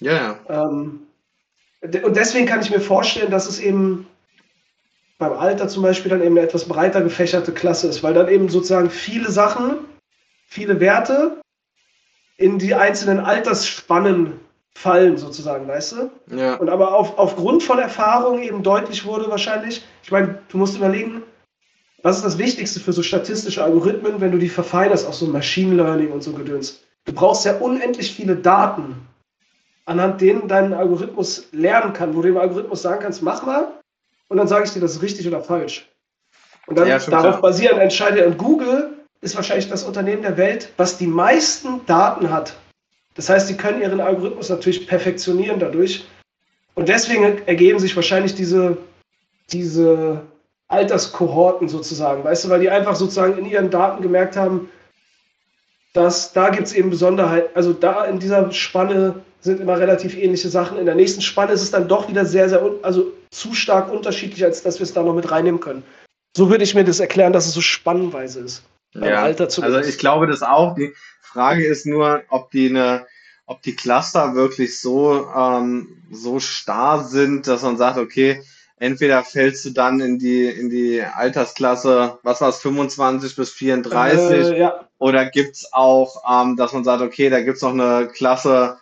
[0.00, 0.38] Ja.
[0.48, 0.66] Yeah.
[0.66, 1.00] Ähm,
[1.80, 4.06] und deswegen kann ich mir vorstellen, dass es eben
[5.18, 8.48] beim Alter zum Beispiel dann eben eine etwas breiter gefächerte Klasse ist, weil dann eben
[8.48, 9.78] sozusagen viele Sachen,
[10.46, 11.40] viele Werte
[12.36, 14.40] in die einzelnen Altersspannen
[14.74, 16.10] fallen, sozusagen, weißt du?
[16.34, 16.56] Ja.
[16.56, 21.22] Und aber auf, aufgrund von Erfahrung eben deutlich wurde wahrscheinlich, ich meine, du musst überlegen,
[22.02, 25.74] was ist das Wichtigste für so statistische Algorithmen, wenn du die verfeinerst, auch so Machine
[25.74, 26.82] Learning und so Gedöns.
[27.04, 28.96] Du brauchst ja unendlich viele Daten,
[29.84, 33.68] anhand denen dein Algorithmus lernen kann, wo du dem Algorithmus sagen kannst, mach mal,
[34.28, 35.88] und dann sage ich dir, das ist richtig oder falsch.
[36.66, 37.40] Und dann ja, darauf klar.
[37.40, 42.54] basierend entscheide und Google ist wahrscheinlich das Unternehmen der Welt, was die meisten Daten hat
[43.14, 46.06] das heißt, sie können ihren Algorithmus natürlich perfektionieren dadurch.
[46.74, 48.78] Und deswegen ergeben sich wahrscheinlich diese,
[49.52, 50.22] diese
[50.68, 54.70] Alterskohorten sozusagen, weißt du, weil die einfach sozusagen in ihren Daten gemerkt haben,
[55.92, 57.50] dass da gibt es eben Besonderheiten.
[57.54, 60.78] Also da in dieser Spanne sind immer relativ ähnliche Sachen.
[60.78, 64.42] In der nächsten Spanne ist es dann doch wieder sehr, sehr, also zu stark unterschiedlich,
[64.42, 65.82] als dass wir es da noch mit reinnehmen können.
[66.34, 68.62] So würde ich mir das erklären, dass es so spannenweise ist.
[68.94, 70.74] Ja, Alter also ich glaube das auch.
[70.74, 70.94] Die,
[71.32, 73.06] Frage ist nur, ob die eine,
[73.46, 78.42] ob die Cluster wirklich so, ähm, so starr sind, dass man sagt, okay,
[78.76, 84.30] entweder fällst du dann in die, in die Altersklasse, was war es, 25 bis 34,
[84.30, 84.88] äh, ja.
[84.98, 88.78] oder gibt's auch, ähm, dass man sagt, okay, da gibt's noch eine Klasse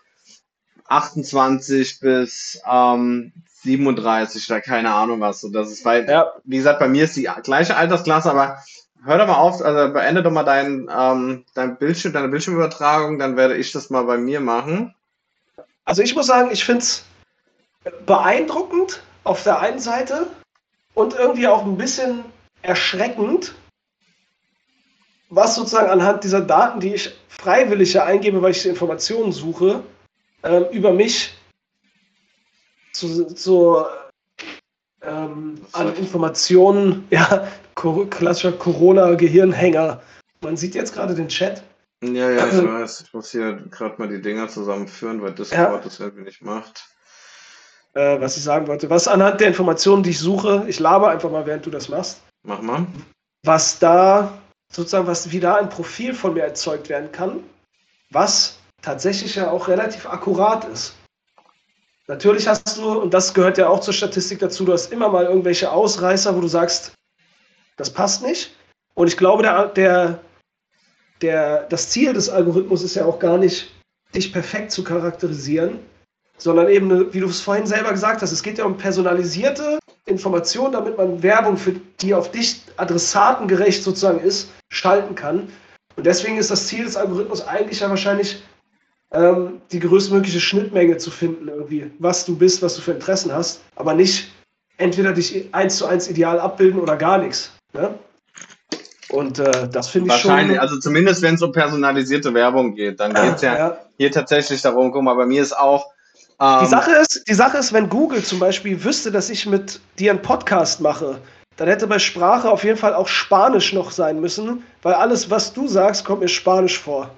[0.89, 3.33] 28 bis ähm,
[3.63, 5.41] 37 oder keine Ahnung was.
[5.41, 6.33] So, das ist, weil, ja.
[6.45, 8.59] wie gesagt, bei mir ist die gleiche Altersklasse, aber
[9.05, 13.37] hör doch mal auf, also beende doch mal dein, ähm, dein Bildschirm, deine Bildschirmübertragung, dann
[13.37, 14.95] werde ich das mal bei mir machen.
[15.85, 17.05] Also ich muss sagen, ich finde es
[18.07, 20.27] beeindruckend auf der einen Seite
[20.95, 22.25] und irgendwie auch ein bisschen
[22.63, 23.55] erschreckend,
[25.31, 29.83] was sozusagen anhand dieser Daten, die ich freiwillig ja eingebe, weil ich Informationen suche,
[30.43, 31.39] ähm, über mich
[32.93, 33.85] zu, zu
[35.03, 40.03] ähm, an Informationen, ja, klassischer Corona-Gehirnhänger.
[40.43, 41.63] Man sieht jetzt gerade den Chat.
[42.03, 43.03] Ja, ja, ich weiß.
[43.03, 45.81] Ich muss hier gerade mal die Dinger zusammenführen, weil Discord ja.
[45.83, 46.89] das irgendwie nicht macht.
[47.95, 51.31] Äh, was ich sagen wollte, was anhand der Informationen, die ich suche, ich laber einfach
[51.31, 52.21] mal, während du das machst.
[52.45, 52.87] Mach mal.
[53.45, 54.39] Was da,
[54.73, 57.43] sozusagen, was wie da ein Profil von mir erzeugt werden kann,
[58.11, 60.95] was tatsächlich ja auch relativ akkurat ist.
[62.07, 65.27] Natürlich hast du, und das gehört ja auch zur Statistik dazu, du hast immer mal
[65.27, 66.93] irgendwelche Ausreißer, wo du sagst,
[67.81, 68.55] das passt nicht.
[68.95, 70.21] Und ich glaube, der, der,
[71.23, 73.75] der, das Ziel des Algorithmus ist ja auch gar nicht,
[74.15, 75.79] dich perfekt zu charakterisieren,
[76.37, 80.73] sondern eben, wie du es vorhin selber gesagt hast, es geht ja um personalisierte Informationen,
[80.73, 85.49] damit man Werbung, für die auf dich adressatengerecht sozusagen ist, schalten kann.
[85.97, 88.43] Und deswegen ist das Ziel des Algorithmus eigentlich ja wahrscheinlich,
[89.13, 93.61] ähm, die größtmögliche Schnittmenge zu finden, irgendwie, was du bist, was du für Interessen hast,
[93.77, 94.31] aber nicht
[94.77, 97.53] entweder dich eins zu eins ideal abbilden oder gar nichts.
[97.73, 97.99] Ne?
[99.11, 100.63] Und äh, das finde ich Wahrscheinlich, schon...
[100.63, 104.63] also zumindest wenn es um personalisierte Werbung geht, dann geht es ja, ja, hier tatsächlich
[104.63, 105.93] darum, guck mal, bei mir ist auch...
[106.41, 109.81] Ähm, die, Sache ist, die Sache ist, wenn Google zum Beispiel wüsste, dass ich mit
[109.99, 111.21] dir einen Podcast mache,
[111.57, 115.53] dann hätte bei Sprache auf jeden Fall auch Spanisch noch sein müssen, weil alles, was
[115.53, 117.11] du sagst, kommt mir Spanisch vor.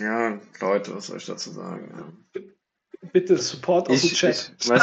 [0.00, 1.94] Ja, Leute, was soll ich dazu sagen?
[2.34, 2.40] Ja.
[3.12, 4.52] Bitte Support aus dem Chat.
[4.60, 4.70] Ich,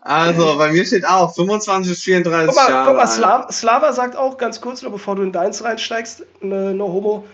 [0.00, 2.88] also, bei mir steht auch 25 bis 34 guck mal, Jahre.
[2.88, 6.74] Guck mal, Slava, Slava sagt auch ganz kurz, nur bevor du in deins reinsteigst, ne,
[6.74, 7.26] no homo.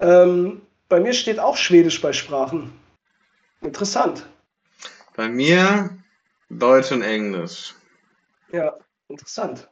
[0.00, 2.72] Ähm, bei mir steht auch Schwedisch bei Sprachen.
[3.60, 4.26] Interessant.
[5.16, 5.96] Bei mir
[6.50, 7.74] Deutsch und Englisch.
[8.52, 8.76] Ja,
[9.08, 9.68] interessant.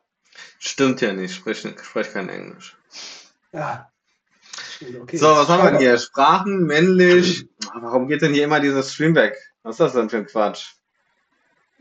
[0.58, 2.76] Stimmt ja nicht, ich spreche, sprech kein Englisch.
[3.52, 3.91] Ja,
[5.02, 5.98] Okay, so, was haben wir hier?
[5.98, 7.48] Sprachen, männlich.
[7.74, 9.36] Warum geht denn hier immer dieses Stream weg?
[9.62, 10.74] Was ist das denn für ein Quatsch?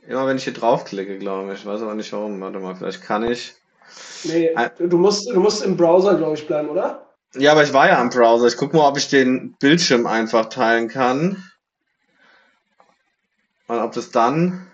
[0.08, 1.60] Immer wenn ich hier draufklicke, glaube ich.
[1.60, 2.40] Ich weiß aber nicht warum.
[2.42, 3.56] Warte mal, vielleicht kann ich.
[4.24, 7.08] Nee, du musst, du musst im Browser, glaube ich, bleiben, oder?
[7.36, 8.48] Ja, aber ich war ja im Browser.
[8.48, 11.44] Ich gucke mal, ob ich den Bildschirm einfach teilen kann.
[13.68, 14.68] Und ob das dann.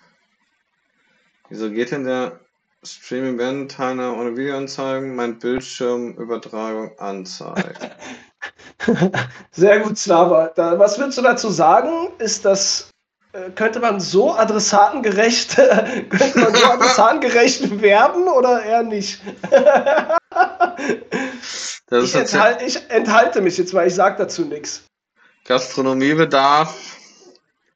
[1.49, 2.39] Wieso geht denn der
[2.87, 7.91] Streaming Band Teilnahme ohne Videoanzeigen, mein Bildschirmübertragung anzeigen?
[9.51, 10.51] Sehr gut, Slava.
[10.55, 12.09] Da, was würdest du dazu sagen?
[12.19, 12.89] Ist das,
[13.33, 15.55] äh, könnte man so adressatengerecht,
[16.09, 19.21] könnte man so adressatengerecht werben oder eher nicht?
[21.91, 24.83] ich, enthal, ich, enthalte mich jetzt, weil ich sage dazu nichts.
[25.45, 26.97] Gastronomiebedarf,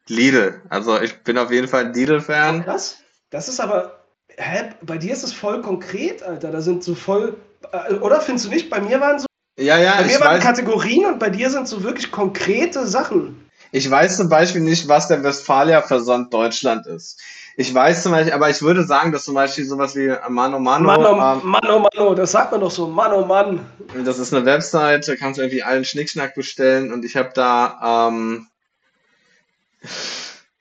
[0.08, 0.62] Lidl.
[0.70, 2.64] Also ich bin auf jeden Fall ein Lidl-Fan.
[2.64, 2.98] Krass.
[3.30, 4.01] Das ist aber,
[4.38, 6.52] hä, bei dir ist es voll konkret, Alter.
[6.52, 7.38] Da sind so voll,
[7.72, 8.70] äh, oder findest du nicht?
[8.70, 9.26] Bei mir waren so
[9.60, 13.50] ja, ja, bei mir waren weiß, Kategorien und bei dir sind so wirklich konkrete Sachen.
[13.72, 17.22] Ich weiß zum Beispiel nicht, was der Westfalia-Versand Deutschland ist.
[17.58, 20.86] Ich weiß zum Beispiel, aber ich würde sagen, dass zum Beispiel sowas wie Mano Mano.
[20.86, 23.66] Mano, ähm, Mano, Mano, das sagt man doch so, Mano Mann.
[24.06, 28.10] Das ist eine Website, da kannst du irgendwie allen Schnickschnack bestellen und ich habe da.
[28.10, 28.48] Ähm,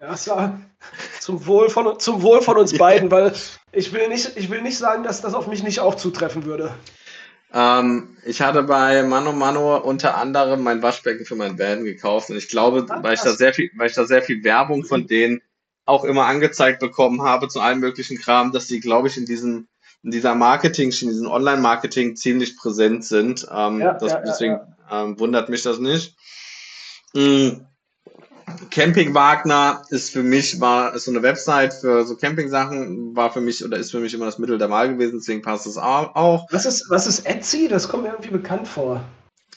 [0.00, 0.52] ja, so,
[1.20, 3.32] zum, Wohl von, zum Wohl von uns beiden, weil
[3.72, 6.74] ich will, nicht, ich will nicht sagen, dass das auf mich nicht auch zutreffen würde.
[7.52, 12.36] Ähm, ich hatte bei Mano Mano unter anderem mein Waschbecken für meinen Van gekauft und
[12.36, 15.06] ich glaube, ah, weil ich da sehr viel, weil ich da sehr viel Werbung von
[15.06, 15.40] denen
[15.84, 19.66] auch immer angezeigt bekommen habe zu allen möglichen Kram, dass die, glaube ich, in diesem
[20.02, 23.46] in dieser Marketing, in diesem Online-Marketing ziemlich präsent sind.
[23.54, 24.52] Ähm, ja, das, ja, deswegen
[24.88, 26.16] ja, ähm, wundert mich das nicht.
[27.14, 27.66] Mhm.
[28.70, 33.40] Camping Wagner ist für mich, war ist so eine Website für so Camping-Sachen, war für
[33.40, 36.46] mich oder ist für mich immer das Mittel der Wahl gewesen, deswegen passt es auch.
[36.50, 37.68] Was ist, was ist Etsy?
[37.68, 39.02] Das kommt mir irgendwie bekannt vor.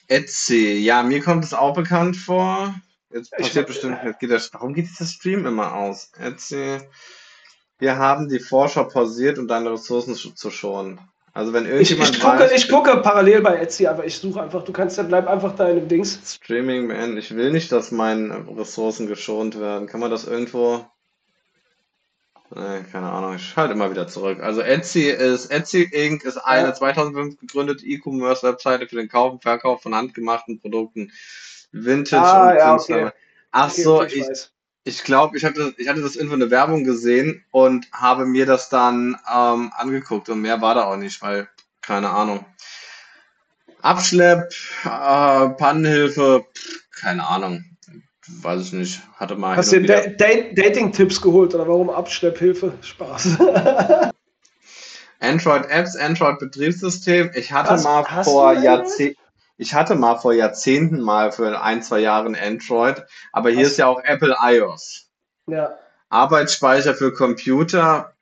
[0.08, 2.74] Etsy, ja, mir kommt es auch bekannt vor.
[3.12, 6.12] Jetzt passiert ich, bestimmt, jetzt geht das, warum geht dieser Stream immer aus?
[6.18, 6.80] Etsy,
[7.80, 11.00] wir haben die Vorschau pausiert, um deine Ressourcen zu schonen.
[11.36, 14.44] Also wenn irgendjemand ich, ich, gucke, weiß, ich gucke parallel bei Etsy, aber ich suche
[14.44, 16.20] einfach, du kannst ja bleib einfach da in dem Dings.
[16.24, 19.88] Streaming Man, ich will nicht, dass meine Ressourcen geschont werden.
[19.88, 20.86] Kann man das irgendwo?
[22.56, 24.40] Nee, keine Ahnung, ich schalte immer wieder zurück.
[24.42, 26.24] Also Etsy ist, Etsy Inc.
[26.24, 26.74] ist eine ja.
[26.76, 31.12] 2005 gegründete E-Commerce-Webseite für den Kauf und Verkauf von handgemachten Produkten.
[31.72, 33.10] Vintage ah, und ja, okay.
[33.52, 34.53] Ach okay, so, okay, ich, ich,
[34.84, 38.70] ich glaube, ich hatte, ich hatte das irgendwo eine Werbung gesehen und habe mir das
[38.70, 41.48] dann ähm, angeguckt und mehr war da auch nicht, weil,
[41.82, 42.46] keine Ahnung.
[43.82, 44.54] Abschlepp,
[44.84, 47.64] äh, Pannenhilfe, pff, keine Ahnung.
[48.28, 49.56] weiß ich nicht, hatte mal.
[49.56, 52.74] Hast du dir da Dating-Tipps geholt oder warum Abschlepphilfe?
[52.82, 53.38] Spaß.
[55.20, 57.32] Android-Apps, Android-Betriebssystem.
[57.36, 59.23] Ich hatte Was, mal vor Jahrzehnten.
[59.58, 63.72] Ich hatte mal vor Jahrzehnten mal für ein, zwei Jahre ein Android, aber hier Was?
[63.74, 65.10] ist ja auch Apple iOS.
[65.48, 65.78] Ja.
[66.10, 68.14] Arbeitsspeicher für Computer,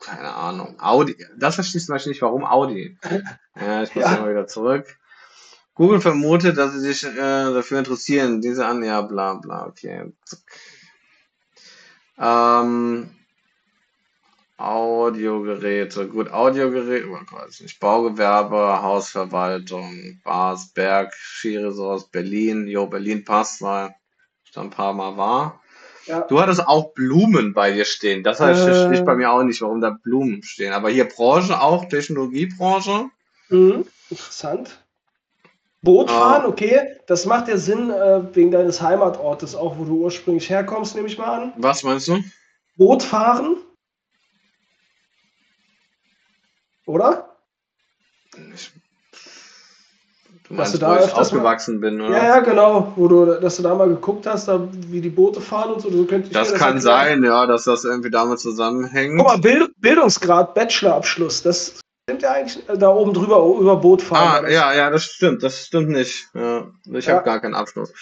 [0.00, 0.76] keine Ahnung.
[0.80, 2.98] Audi, das verstehe ich zum Beispiel nicht, warum Audi.
[3.58, 4.20] Ja, ich muss ja.
[4.20, 4.98] mal wieder zurück.
[5.74, 8.42] Google vermutet, dass sie sich äh, dafür interessieren.
[8.42, 10.12] Diese an, ja, bla bla, okay.
[12.18, 13.10] Ähm,
[14.58, 23.60] Audiogeräte, gut, Audiogeräte, oh, weiß nicht, Baugewerbe, Hausverwaltung, Bars, Berg, Skiresort, Berlin, jo, Berlin passt,
[23.60, 23.94] weil
[24.44, 25.60] ich da ein paar Mal war.
[26.06, 26.20] Ja.
[26.20, 28.22] Du hattest auch Blumen bei dir stehen.
[28.22, 30.72] Das heißt, äh, nicht bei mir auch nicht, warum da Blumen stehen.
[30.72, 33.10] Aber hier Branche auch, Technologiebranche.
[33.50, 34.82] Mhm, interessant.
[35.82, 36.48] Boot fahren, ah.
[36.48, 41.08] okay, das macht ja Sinn äh, wegen deines Heimatortes, auch wo du ursprünglich herkommst, nehme
[41.08, 41.52] ich mal an.
[41.58, 42.22] Was meinst du?
[42.76, 43.02] Boot
[46.86, 47.36] Oder?
[48.54, 48.72] Ich,
[50.48, 52.16] du meinst, dass du da wo ich aufgewachsen mal, bin, oder?
[52.16, 52.92] Ja, ja, genau.
[52.96, 55.90] Wo du, dass du da mal geguckt hast, da, wie die Boote fahren und so.
[55.90, 59.18] so könnte ich das kann das sein, ja, dass das irgendwie damit zusammenhängt.
[59.18, 64.00] Guck mal, Bild, Bildungsgrad, Bachelorabschluss, das stimmt ja eigentlich äh, da oben drüber über Boot
[64.00, 64.44] fahren.
[64.44, 66.28] Ah, ja, ja, das stimmt, das stimmt nicht.
[66.34, 67.14] Ja, ich ja.
[67.14, 67.92] habe gar keinen Abschluss.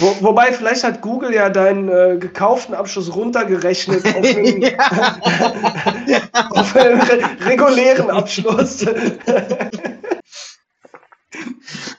[0.00, 4.64] Wo, wobei, vielleicht hat Google ja deinen äh, gekauften Abschluss runtergerechnet auf einen,
[6.50, 7.00] auf einen
[7.46, 8.84] regulären Abschluss.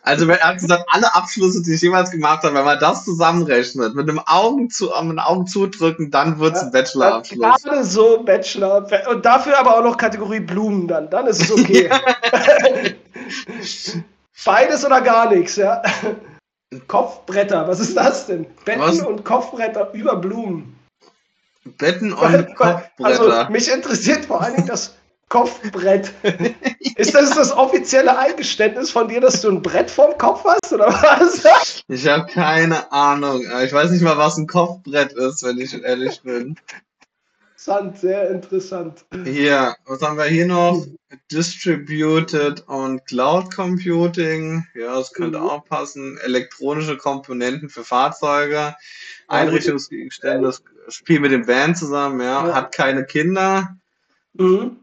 [0.07, 3.93] Also er hat gesagt, alle Abschlüsse, die ich jemals gemacht habe, wenn man das zusammenrechnet,
[3.93, 7.61] mit einem Augen zu, mit einem Augen zudrücken, dann wird es ein Bachelorabschluss.
[7.63, 8.87] Gerade so Bachelor.
[9.09, 11.09] Und dafür aber auch noch Kategorie Blumen dann.
[11.09, 11.89] Dann ist es okay.
[14.45, 15.81] Beides oder gar nichts, ja.
[16.87, 18.45] Kopfbretter, was ist das denn?
[18.65, 19.01] Betten was?
[19.01, 20.77] und Kopfbretter über Blumen.
[21.77, 22.85] Betten und Kopfbretter.
[22.99, 24.93] Also mich interessiert vor allen Dingen das
[25.29, 26.13] Kopfbrett.
[26.95, 30.87] Ist das das offizielle Eingeständnis von dir, dass du ein Brett vorm Kopf hast oder
[30.87, 31.83] was?
[31.87, 33.43] Ich habe keine Ahnung.
[33.63, 36.57] Ich weiß nicht mal, was ein Kopfbrett ist, wenn ich ehrlich bin.
[37.67, 39.05] Interessant, sehr interessant.
[39.25, 40.85] Hier, was haben wir hier noch?
[41.31, 44.65] Distributed und Cloud Computing.
[44.73, 45.49] Ja, das könnte mhm.
[45.49, 46.17] auch passen.
[46.23, 48.75] Elektronische Komponenten für Fahrzeuge.
[49.27, 50.47] Einrichtungsgegenstände.
[50.47, 50.63] Das
[50.95, 52.47] Spiel mit dem Band zusammen, ja.
[52.47, 52.55] ja.
[52.55, 53.75] Hat keine Kinder.
[54.33, 54.77] Mhm.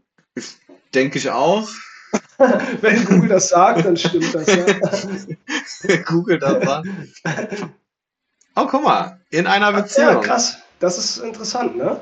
[0.93, 1.67] Denke ich auch.
[2.81, 5.97] Wenn Google das sagt, dann stimmt das, ja.
[6.05, 6.87] Google das sagt.
[8.55, 10.13] Oh, guck mal, in einer Beziehung.
[10.13, 10.57] Ja, krass.
[10.79, 11.99] Das ist interessant, ne?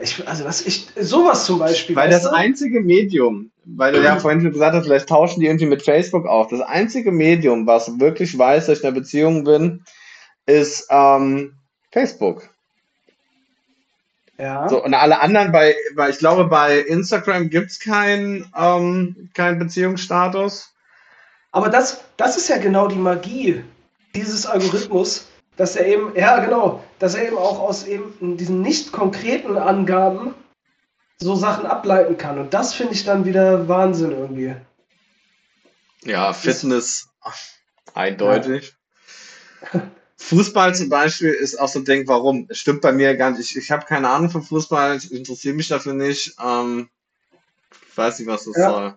[0.00, 1.96] Ich, also was ich, sowas zum Beispiel.
[1.96, 2.32] Weil das du?
[2.32, 6.26] einzige Medium, weil du ja vorhin schon gesagt hast, vielleicht tauschen die irgendwie mit Facebook
[6.26, 6.48] auf.
[6.48, 9.82] Das einzige Medium, was wirklich weiß, dass ich in einer Beziehung bin,
[10.46, 11.54] ist ähm,
[11.90, 12.48] Facebook.
[14.38, 14.68] Ja.
[14.68, 19.58] So, und alle anderen, bei, bei ich glaube, bei Instagram gibt es keinen ähm, kein
[19.58, 20.72] Beziehungsstatus.
[21.50, 23.64] Aber das, das ist ja genau die Magie
[24.14, 25.26] dieses Algorithmus,
[25.56, 30.34] dass er eben, ja genau, dass er eben auch aus eben diesen nicht konkreten Angaben
[31.18, 32.38] so Sachen ableiten kann.
[32.38, 34.54] Und das finde ich dann wieder Wahnsinn irgendwie.
[36.04, 37.58] Ja, Fitness das,
[37.94, 38.74] eindeutig.
[39.72, 39.82] Ja.
[40.18, 42.48] Fußball zum Beispiel ist auch so ein Ding, warum?
[42.50, 43.50] Stimmt bei mir gar nicht.
[43.50, 46.34] Ich, ich habe keine Ahnung von Fußball, ich interessiere mich dafür nicht.
[46.44, 46.88] Ähm,
[47.90, 48.70] ich weiß nicht, was das ja.
[48.70, 48.94] soll.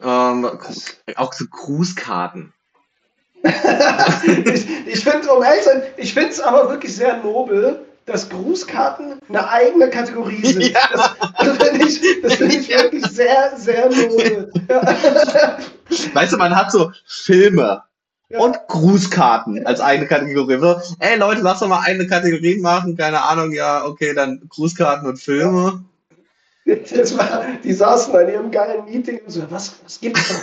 [0.00, 0.58] Ähm,
[1.16, 2.52] auch so Grußkarten.
[3.44, 9.18] ich ich finde, um ehrlich sein, ich finde es aber wirklich sehr nobel, dass Grußkarten
[9.28, 10.62] eine eigene Kategorie sind.
[10.72, 10.88] Ja.
[11.38, 11.98] Das, das finde ich,
[12.36, 14.50] find ich wirklich sehr, sehr nobel.
[16.14, 17.82] Weißt du, man hat so Filme,
[18.30, 20.58] und Grußkarten als eigene Kategorie.
[20.58, 22.96] So, ey Leute, lass doch mal eine Kategorie machen.
[22.96, 25.84] Keine Ahnung, ja, okay, dann Grußkarten und Filme.
[26.66, 30.36] War, die saßen bei ihrem geilen Meeting und so, was, was gibt's da?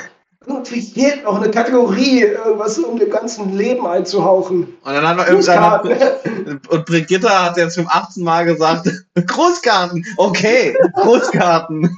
[0.48, 4.64] Irgendwie fehlt noch eine Kategorie, irgendwas um dem ganzen Leben einzuhauchen.
[4.64, 8.24] Und dann hat man irgendwann, und Brigitta hat jetzt zum 18.
[8.24, 8.90] Mal gesagt,
[9.28, 11.96] Großkarten, okay, Großkarten.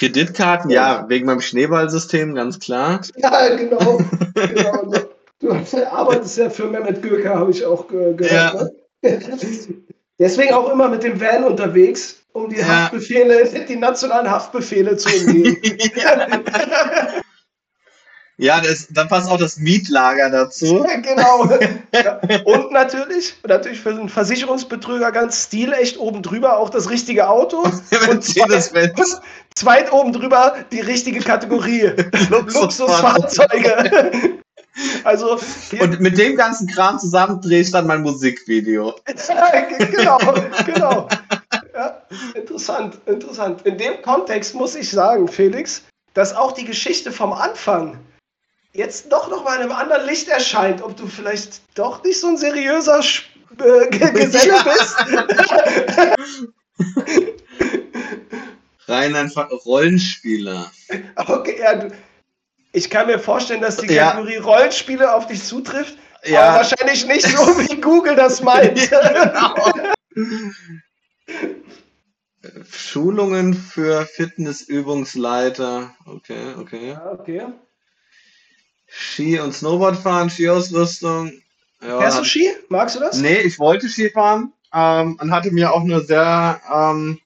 [0.00, 3.02] Kreditkarten, ja, wegen meinem Schneeballsystem, ganz klar.
[3.16, 4.00] Ja, genau.
[4.34, 4.94] genau.
[5.40, 5.52] Du
[5.92, 8.20] arbeitest ja für Mehmet Göker, habe ich auch gehört.
[8.20, 8.54] Ja.
[9.02, 9.20] Ne?
[10.18, 12.66] Deswegen auch immer mit dem Van unterwegs, um die ja.
[12.66, 15.58] Haftbefehle, die nationalen Haftbefehle zu umgehen.
[18.40, 20.86] Ja, das, dann passt auch das Mietlager dazu.
[21.02, 21.46] genau.
[21.92, 22.18] Ja.
[22.44, 27.58] Und natürlich, natürlich für einen Versicherungsbetrüger ganz stilecht oben drüber auch das richtige Auto.
[28.10, 28.94] Und zweit,
[29.54, 31.92] zweit oben drüber die richtige Kategorie.
[32.30, 34.38] Luxusfahrzeuge.
[35.04, 35.38] Also
[35.78, 38.94] und mit dem ganzen Kram zusammen drehe ich dann mein Musikvideo.
[39.90, 40.18] genau,
[40.64, 41.08] genau.
[41.74, 42.00] Ja,
[42.34, 43.66] interessant, interessant.
[43.66, 45.82] In dem Kontext muss ich sagen, Felix,
[46.14, 47.98] dass auch die Geschichte vom Anfang
[48.72, 52.28] jetzt doch noch mal in einem anderen Licht erscheint, ob du vielleicht doch nicht so
[52.28, 53.00] ein seriöser
[53.58, 54.96] äh, Geselle bist.
[58.86, 60.70] Rein einfach Rollenspieler.
[61.16, 61.88] Okay, ja,
[62.72, 64.42] ich kann mir vorstellen, dass die Kategorie ja.
[64.42, 66.42] Rollenspiele auf dich zutrifft, ja.
[66.42, 68.78] aber wahrscheinlich nicht so, wie Google das meint.
[68.90, 69.72] genau.
[72.70, 75.94] Schulungen für Fitnessübungsleiter.
[76.06, 76.90] Okay, okay.
[76.90, 77.46] Ja, okay.
[78.90, 81.32] Ski- und Snowboardfahren, Skiausrüstung.
[81.82, 82.50] Ja, Fährst du Ski?
[82.68, 83.18] Magst du das?
[83.18, 87.18] Nee, ich wollte Ski fahren ähm, und hatte mir auch eine sehr ähm,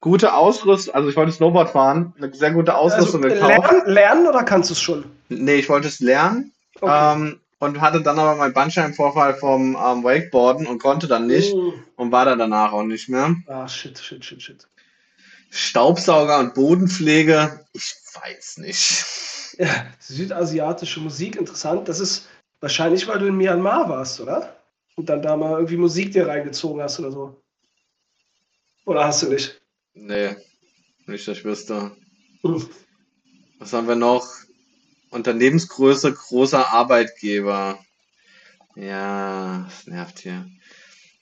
[0.00, 3.70] gute Ausrüstung, also ich wollte Snowboard fahren, eine sehr gute Ausrüstung also, gekauft.
[3.72, 5.04] Lernen, lernen oder kannst du es schon?
[5.28, 6.52] Nee, ich wollte es lernen.
[6.80, 7.14] Okay.
[7.14, 11.74] Ähm, und hatte dann aber meinen Bandscheibenvorfall vom ähm, Wakeboarden und konnte dann nicht oh.
[11.96, 13.36] und war dann danach auch nicht mehr.
[13.46, 14.66] Ah, shit, shit, shit, shit.
[15.50, 19.04] Staubsauger und Bodenpflege, ich weiß nicht.
[19.60, 21.86] Ja, südasiatische Musik, interessant.
[21.86, 22.26] Das ist
[22.60, 24.56] wahrscheinlich, weil du in Myanmar warst, oder?
[24.96, 27.42] Und dann da mal irgendwie Musik dir reingezogen hast oder so.
[28.86, 29.60] Oder hast du nicht?
[29.92, 30.34] Nee,
[31.06, 31.90] nicht, dass ich wüsste.
[32.42, 32.70] Hm.
[33.58, 34.26] Was haben wir noch?
[35.10, 37.78] Unternehmensgröße, großer Arbeitgeber.
[38.76, 40.48] Ja, das nervt hier.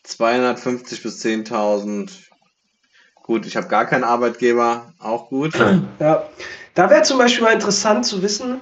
[0.05, 2.13] 250 bis 10.000.
[3.25, 5.55] Gut, ich habe gar keinen Arbeitgeber, auch gut.
[5.99, 6.31] Ja,
[6.79, 8.61] da wäre zum Beispiel mal interessant zu wissen,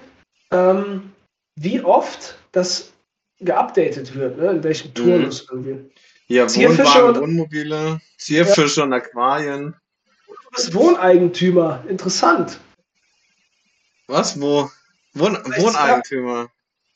[0.51, 1.12] ähm,
[1.57, 2.95] wie oft das
[3.41, 4.53] geupdatet wird, ne?
[4.53, 5.67] in welchem Turnus mhm.
[5.67, 5.91] irgendwie.
[6.29, 8.87] Ja, Wohnwagen, Wohnmobile, Zierfische ja.
[8.87, 9.77] und Aquarien.
[10.27, 12.59] Du bist Wohneigentümer, interessant.
[14.07, 14.41] Was?
[14.41, 14.71] Wo?
[15.12, 16.49] Wohn Wohneigentümer.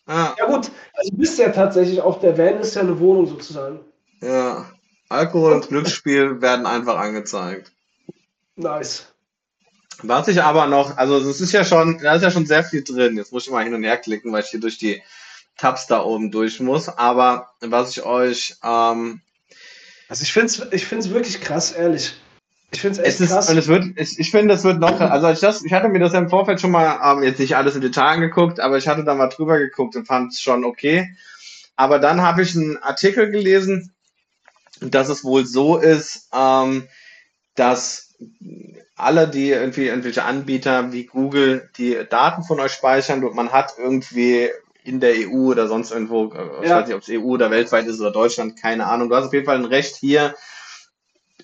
[0.07, 0.35] Ah.
[0.39, 3.81] Ja gut, also du bist ja tatsächlich auch, der Van ist ja eine Wohnung sozusagen.
[4.23, 4.65] Ja,
[5.11, 7.73] Alkohol und Glücksspiel werden einfach angezeigt.
[8.57, 9.10] Nice.
[10.03, 12.83] Was ich aber noch, also es ist ja schon, da ist ja schon sehr viel
[12.83, 13.17] drin.
[13.17, 15.03] Jetzt muss ich mal hin und her klicken, weil ich hier durch die
[15.57, 16.89] Tabs da oben durch muss.
[16.89, 18.57] Aber was ich euch.
[18.65, 19.21] Ähm,
[20.09, 22.15] also ich finde es ich find's wirklich krass, ehrlich.
[22.73, 23.51] Ich finde es echt ist, krass.
[23.51, 25.99] Und es wird, ich, ich finde, das wird noch, also ich, das, ich hatte mir
[25.99, 28.87] das ja im Vorfeld schon mal, ähm, jetzt nicht alles im Detail angeguckt, aber ich
[28.87, 31.17] hatte da mal drüber geguckt und fand es schon okay.
[31.77, 33.93] Aber dann habe ich einen Artikel gelesen,
[34.81, 36.87] dass es wohl so ist, ähm,
[37.55, 38.15] dass
[39.03, 43.75] alle, die irgendwie irgendwelche Anbieter wie Google die Daten von euch speichern und man hat
[43.79, 44.49] irgendwie
[44.83, 47.87] in der EU oder sonst irgendwo, äh, ich weiß nicht, ob es EU oder weltweit
[47.87, 49.09] ist oder Deutschland, keine Ahnung.
[49.09, 50.35] Du hast auf jeden Fall ein Recht hier,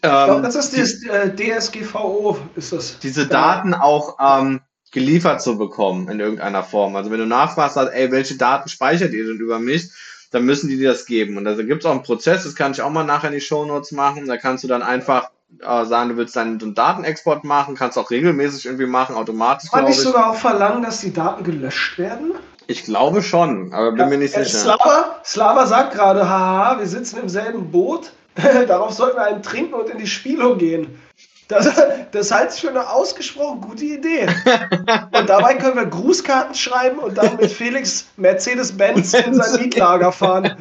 [0.02, 2.98] ähm, das ist das äh, DSGVO, ist das.
[2.98, 4.60] Diese Daten auch ähm,
[4.92, 6.96] geliefert zu bekommen in irgendeiner Form.
[6.96, 9.90] Also wenn du nachfragst, ey, welche Daten speichert ihr denn über mich,
[10.30, 11.36] dann müssen die dir das geben.
[11.36, 13.40] Und also gibt es auch einen Prozess, das kann ich auch mal nachher in die
[13.40, 14.26] Shownotes machen.
[14.26, 15.30] Da kannst du dann einfach
[15.60, 19.70] äh, sagen, du willst deinen Datenexport machen, kannst auch regelmäßig irgendwie machen, automatisch.
[19.70, 22.32] Kann ich sogar auch verlangen, dass die Daten gelöscht werden?
[22.66, 24.44] Ich glaube schon, aber bin ja, mir nicht sicher.
[24.44, 28.12] Slava, Slava sagt gerade, haha, wir sitzen im selben Boot.
[28.66, 31.00] Darauf sollten wir einen trinken und in die Spielung gehen.
[31.48, 31.80] Das,
[32.10, 34.26] das halte ich für eine ausgesprochen gute Idee.
[35.12, 40.56] Und dabei können wir Grußkarten schreiben und dann mit Felix Mercedes-Benz in sein Mietlager fahren.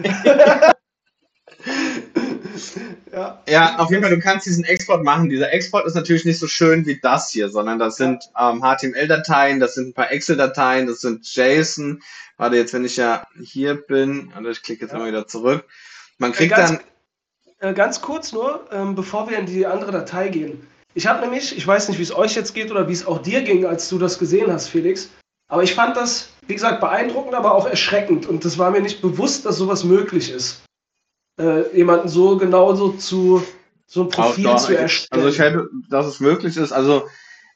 [3.11, 3.41] Ja.
[3.47, 5.29] ja, auf jeden Fall, du kannst diesen Export machen.
[5.29, 9.59] Dieser Export ist natürlich nicht so schön wie das hier, sondern das sind ähm, HTML-Dateien,
[9.59, 12.01] das sind ein paar Excel-Dateien, das sind JSON.
[12.37, 14.99] Warte, jetzt, wenn ich ja hier bin, also ich klicke jetzt ja.
[14.99, 15.65] mal wieder zurück.
[16.17, 16.79] Man kriegt ganz, dann
[17.59, 20.65] äh, ganz kurz nur, ähm, bevor wir in die andere Datei gehen.
[20.93, 23.21] Ich habe nämlich, ich weiß nicht, wie es euch jetzt geht oder wie es auch
[23.21, 25.09] dir ging, als du das gesehen hast, Felix.
[25.47, 28.25] Aber ich fand das, wie gesagt, beeindruckend, aber auch erschreckend.
[28.25, 30.64] Und das war mir nicht bewusst, dass sowas möglich ist.
[31.37, 33.43] Äh, jemanden so genauso zu
[33.87, 35.23] so ein Profil zu erstellen.
[35.23, 36.71] Also ich hätte, dass es möglich ist.
[36.71, 37.07] Also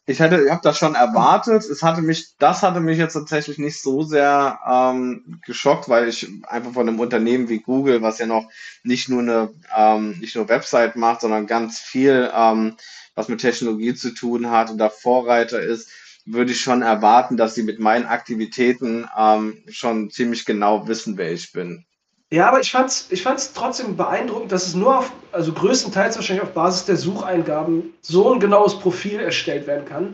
[0.06, 1.64] ich hätte, ich habe das schon erwartet.
[1.64, 6.28] Es hatte mich, das hatte mich jetzt tatsächlich nicht so sehr ähm, geschockt, weil ich
[6.48, 8.50] einfach von einem Unternehmen wie Google, was ja noch
[8.84, 12.76] nicht nur eine, ähm, nicht nur Website macht, sondern ganz viel, ähm,
[13.16, 15.92] was mit Technologie zu tun hat und da Vorreiter ist,
[16.26, 21.32] würde ich schon erwarten, dass sie mit meinen Aktivitäten ähm, schon ziemlich genau wissen, wer
[21.32, 21.86] ich bin.
[22.32, 26.16] Ja, aber ich fand es ich fand's trotzdem beeindruckend, dass es nur auf, also größtenteils
[26.16, 30.14] wahrscheinlich auf Basis der Sucheingaben so ein genaues Profil erstellt werden kann.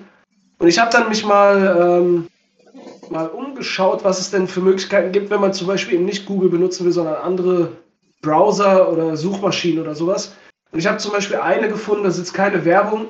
[0.59, 2.27] Und ich habe dann mich mal ähm,
[3.09, 6.49] mal umgeschaut, was es denn für Möglichkeiten gibt, wenn man zum Beispiel eben nicht Google
[6.49, 7.71] benutzen will, sondern andere
[8.21, 10.35] Browser oder Suchmaschinen oder sowas.
[10.71, 13.07] Und ich habe zum Beispiel eine gefunden, das ist jetzt keine Werbung,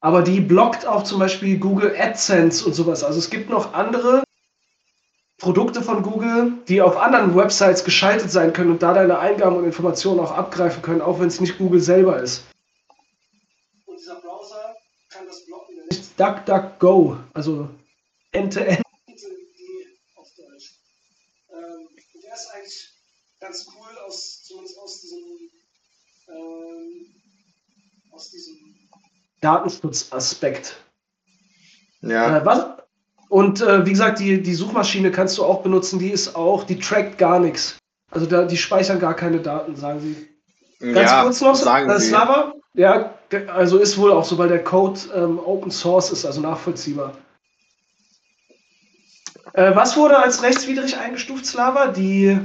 [0.00, 3.04] aber die blockt auch zum Beispiel Google AdSense und sowas.
[3.04, 4.22] Also es gibt noch andere
[5.42, 9.64] Produkte von Google, die auf anderen Websites geschaltet sein können und da deine Eingaben und
[9.64, 12.44] Informationen auch abgreifen können, auch wenn es nicht Google selber ist.
[13.86, 14.76] Und dieser Browser
[15.08, 15.74] kann das blocken.
[15.90, 17.68] Nicht DuckDuckGo, also
[18.30, 18.82] End-to-End
[20.14, 20.78] auf Deutsch.
[21.50, 21.88] Ähm,
[22.22, 22.92] der ist eigentlich
[23.40, 25.18] ganz cool, aus, zumindest aus diesem,
[26.28, 27.06] ähm,
[28.12, 28.76] aus diesem
[29.40, 30.76] Datenschutzaspekt.
[32.00, 32.38] Ja.
[32.38, 32.81] Äh, was?
[33.32, 36.78] Und äh, wie gesagt, die, die Suchmaschine kannst du auch benutzen, die ist auch, die
[36.78, 37.78] trackt gar nichts.
[38.10, 40.92] Also da, die speichern gar keine Daten, sagen sie.
[40.92, 43.14] Ganz ja, kurz noch, sagen äh, Slava, ja,
[43.46, 47.14] also ist wohl auch so, weil der Code ähm, Open Source ist, also nachvollziehbar.
[49.54, 51.86] Äh, was wurde als rechtswidrig eingestuft, Slava?
[51.86, 52.38] Die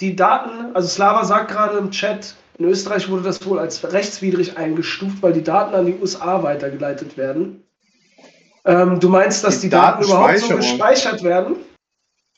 [0.00, 4.58] die Daten, also Slava sagt gerade im Chat, in Österreich wurde das wohl als rechtswidrig
[4.58, 7.63] eingestuft, weil die Daten an die USA weitergeleitet werden.
[8.64, 11.56] Ähm, du meinst, dass die, die Daten, überhaupt so gespeichert werden?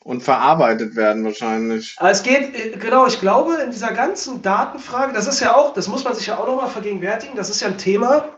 [0.03, 1.95] Und verarbeitet werden wahrscheinlich.
[1.97, 5.73] Ah, es geht, äh, genau, ich glaube, in dieser ganzen Datenfrage, das ist ja auch,
[5.73, 8.29] das muss man sich ja auch nochmal vergegenwärtigen, das ist ja ein Thema.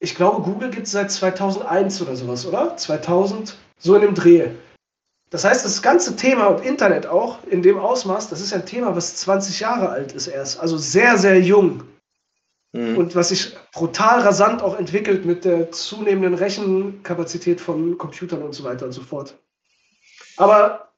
[0.00, 2.76] Ich glaube, Google gibt es seit 2001 oder sowas, oder?
[2.76, 4.50] 2000, so in dem Dreh.
[5.30, 8.94] Das heißt, das ganze Thema und Internet auch in dem Ausmaß, das ist ein Thema,
[8.94, 10.60] was 20 Jahre alt ist erst.
[10.60, 11.82] Also sehr, sehr jung.
[12.74, 12.98] Mhm.
[12.98, 18.64] Und was sich brutal rasant auch entwickelt mit der zunehmenden Rechenkapazität von Computern und so
[18.64, 19.36] weiter und so fort.
[20.36, 20.88] Aber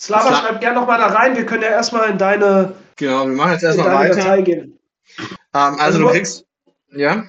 [0.00, 1.36] Slava Sla schreibt gerne nochmal da rein.
[1.36, 4.16] Wir können ja erstmal in deine, genau, wir machen jetzt erstmal weiter.
[4.16, 4.78] Datei gehen.
[5.18, 6.46] Ähm, also, also, du kriegst,
[6.92, 7.24] ja?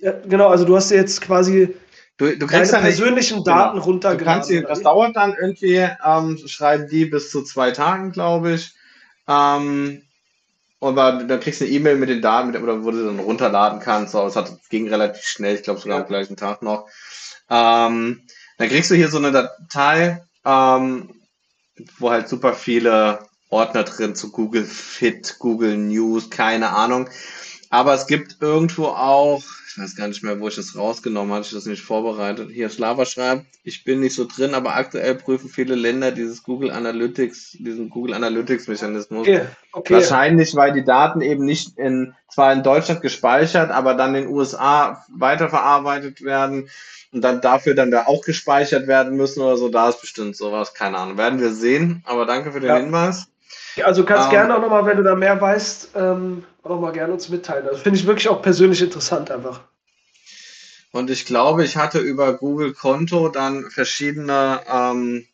[0.00, 0.12] ja?
[0.26, 1.76] Genau, also du hast jetzt quasi
[2.16, 3.86] Du, du Deine persönlichen nicht, Daten genau.
[3.86, 4.48] runtergeladen.
[4.48, 8.72] Die, das dauert dann irgendwie, ähm, schreiben die bis zu zwei Tagen, glaube ich.
[9.26, 10.03] Ähm,
[10.84, 13.80] aber dann kriegst du eine E-Mail mit den Daten, mit, oder wo du dann runterladen
[13.80, 14.12] kannst.
[14.12, 16.02] So, es hat, ging relativ schnell, ich glaube sogar ja.
[16.02, 16.88] am gleichen Tag noch.
[17.50, 18.22] Ähm,
[18.58, 21.14] dann kriegst du hier so eine Datei, ähm,
[21.98, 23.20] wo halt super viele
[23.50, 27.08] Ordner drin zu Google Fit, Google News, keine Ahnung.
[27.70, 29.42] Aber es gibt irgendwo auch,
[29.74, 32.48] ich weiß gar nicht mehr, wo ich das rausgenommen hatte, ich das nicht vorbereitet.
[32.52, 36.70] Hier Slava schreibt, ich bin nicht so drin, aber aktuell prüfen viele Länder dieses Google
[36.70, 39.22] Analytics, diesen Google Analytics Mechanismus.
[39.22, 39.94] Okay, okay.
[39.94, 44.32] Wahrscheinlich, weil die Daten eben nicht in, zwar in Deutschland gespeichert, aber dann in den
[44.32, 46.68] USA weiterverarbeitet werden
[47.10, 49.70] und dann dafür dann da auch gespeichert werden müssen oder so.
[49.70, 51.18] Da ist bestimmt sowas, keine Ahnung.
[51.18, 52.76] Werden wir sehen, aber danke für den ja.
[52.76, 53.26] Hinweis.
[53.82, 56.92] Also du kannst ähm, gerne auch nochmal, wenn du da mehr weißt, ähm, auch mal
[56.92, 57.66] gerne uns mitteilen.
[57.66, 59.60] Also finde ich wirklich auch persönlich interessant einfach.
[60.92, 64.60] Und ich glaube, ich hatte über Google Konto dann verschiedene.
[64.68, 65.26] Ähm,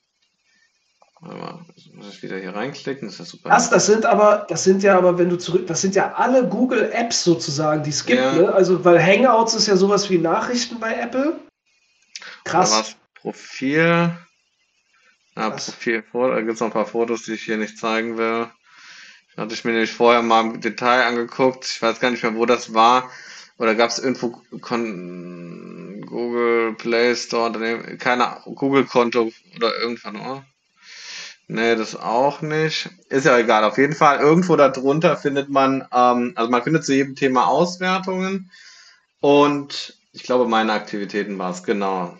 [1.20, 3.08] muss ich wieder hier reinklicken?
[3.08, 3.48] Das ist ja super.
[3.50, 6.48] Das, das sind aber, das sind ja aber, wenn du zurück, das sind ja alle
[6.48, 8.20] Google Apps sozusagen, die es gibt.
[8.20, 8.32] Ja.
[8.32, 8.52] Ne?
[8.52, 11.38] Also, weil Hangouts ist ja sowas wie Nachrichten bei Apple.
[12.44, 12.96] Krass.
[13.14, 14.16] Profil.
[15.36, 18.50] Ja, Profil, da gibt es noch ein paar Fotos, die ich hier nicht zeigen will.
[19.40, 21.64] Hatte ich mir nämlich vorher mal im Detail angeguckt.
[21.64, 23.10] Ich weiß gar nicht mehr, wo das war.
[23.56, 27.50] Oder gab es irgendwo Kon Google Play Store,
[27.96, 30.44] keine Google-Konto oder irgendwann, oder?
[31.48, 32.90] Nee, das auch nicht.
[33.08, 33.64] Ist ja egal.
[33.64, 38.50] Auf jeden Fall, irgendwo darunter findet man, ähm, also man findet zu jedem Thema Auswertungen.
[39.20, 42.14] Und ich glaube, meine Aktivitäten war es, genau.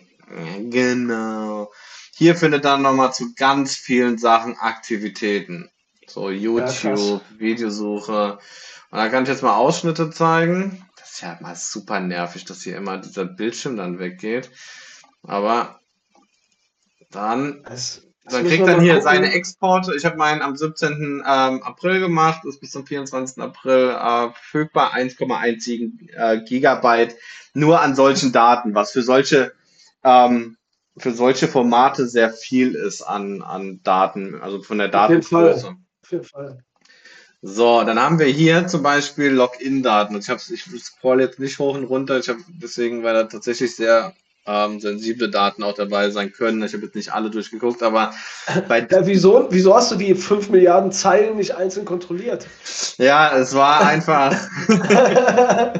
[0.71, 1.71] Genau.
[2.15, 5.69] Hier findet dann nochmal zu ganz vielen Sachen Aktivitäten.
[6.13, 8.39] So YouTube, ja, Videosuche.
[8.91, 10.85] Und da kann ich jetzt mal Ausschnitte zeigen.
[10.97, 14.51] Das ist ja mal super nervig, dass hier immer dieser Bildschirm dann weggeht.
[15.23, 15.79] Aber
[17.11, 19.03] dann, das, das dann kriegt dann hier gucken.
[19.03, 19.95] seine Exporte.
[19.95, 21.23] Ich habe meinen am 17.
[21.25, 23.41] Ähm, April gemacht, ist bis zum 24.
[23.41, 24.93] April äh, verfügbar.
[24.93, 27.15] 1,1 äh, Gigabyte
[27.53, 29.53] nur an solchen Daten, was für solche
[30.03, 30.57] ähm,
[30.97, 35.77] für solche Formate sehr viel ist an, an Daten, also von der Datengröße
[36.11, 36.63] jeden Fall.
[37.43, 40.15] So, dann haben wir hier zum Beispiel Login-Daten.
[40.17, 44.13] Ich, ich scroll jetzt nicht hoch und runter, ich habe deswegen, weil da tatsächlich sehr
[44.45, 46.63] ähm, sensible Daten auch dabei sein können.
[46.63, 48.13] Ich habe jetzt nicht alle durchgeguckt, aber
[48.67, 52.47] bei ja, wieso, wieso hast du die 5 Milliarden Zeilen nicht einzeln kontrolliert?
[52.97, 54.35] Ja, es war einfach.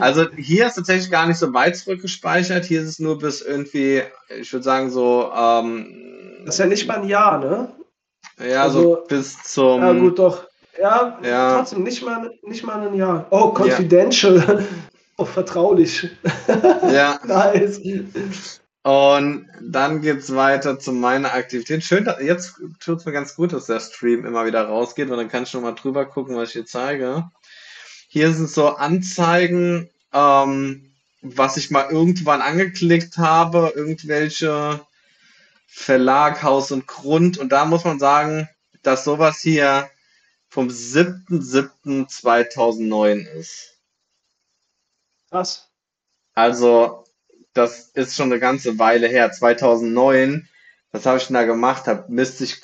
[0.00, 2.64] also hier ist tatsächlich gar nicht so weit zurückgespeichert.
[2.64, 4.02] Hier ist es nur bis irgendwie,
[4.38, 5.30] ich würde sagen, so.
[5.34, 7.68] Ähm, das ist ja nicht mal ein Jahr, ne?
[8.44, 9.80] Ja, also, so bis zum.
[9.80, 10.46] Ja, gut, doch.
[10.80, 11.58] Ja, ja.
[11.58, 13.26] trotzdem nicht mal, nicht mal ein Jahr.
[13.30, 14.36] Oh, confidential.
[14.36, 14.58] Ja.
[15.16, 16.08] Oh, vertraulich.
[16.90, 17.20] Ja.
[17.24, 17.78] nice.
[18.82, 21.84] Und dann geht's weiter zu meiner Aktivität.
[21.84, 25.28] Schön, dass, jetzt tut's mir ganz gut, dass der Stream immer wieder rausgeht, weil dann
[25.28, 27.30] kann ich schon mal drüber gucken, was ich hier zeige.
[28.08, 34.80] Hier sind so Anzeigen, ähm, was ich mal irgendwann angeklickt habe, irgendwelche
[35.72, 37.38] Verlag, Haus und Grund.
[37.38, 38.48] Und da muss man sagen,
[38.82, 39.88] dass sowas hier
[40.48, 43.78] vom 7.7.2009 ist.
[45.30, 45.70] Was?
[46.34, 47.04] Also,
[47.52, 49.30] das ist schon eine ganze Weile her.
[49.30, 50.48] 2009,
[50.90, 51.86] was habe ich denn da gemacht?
[51.86, 52.60] Hab, müsste ich,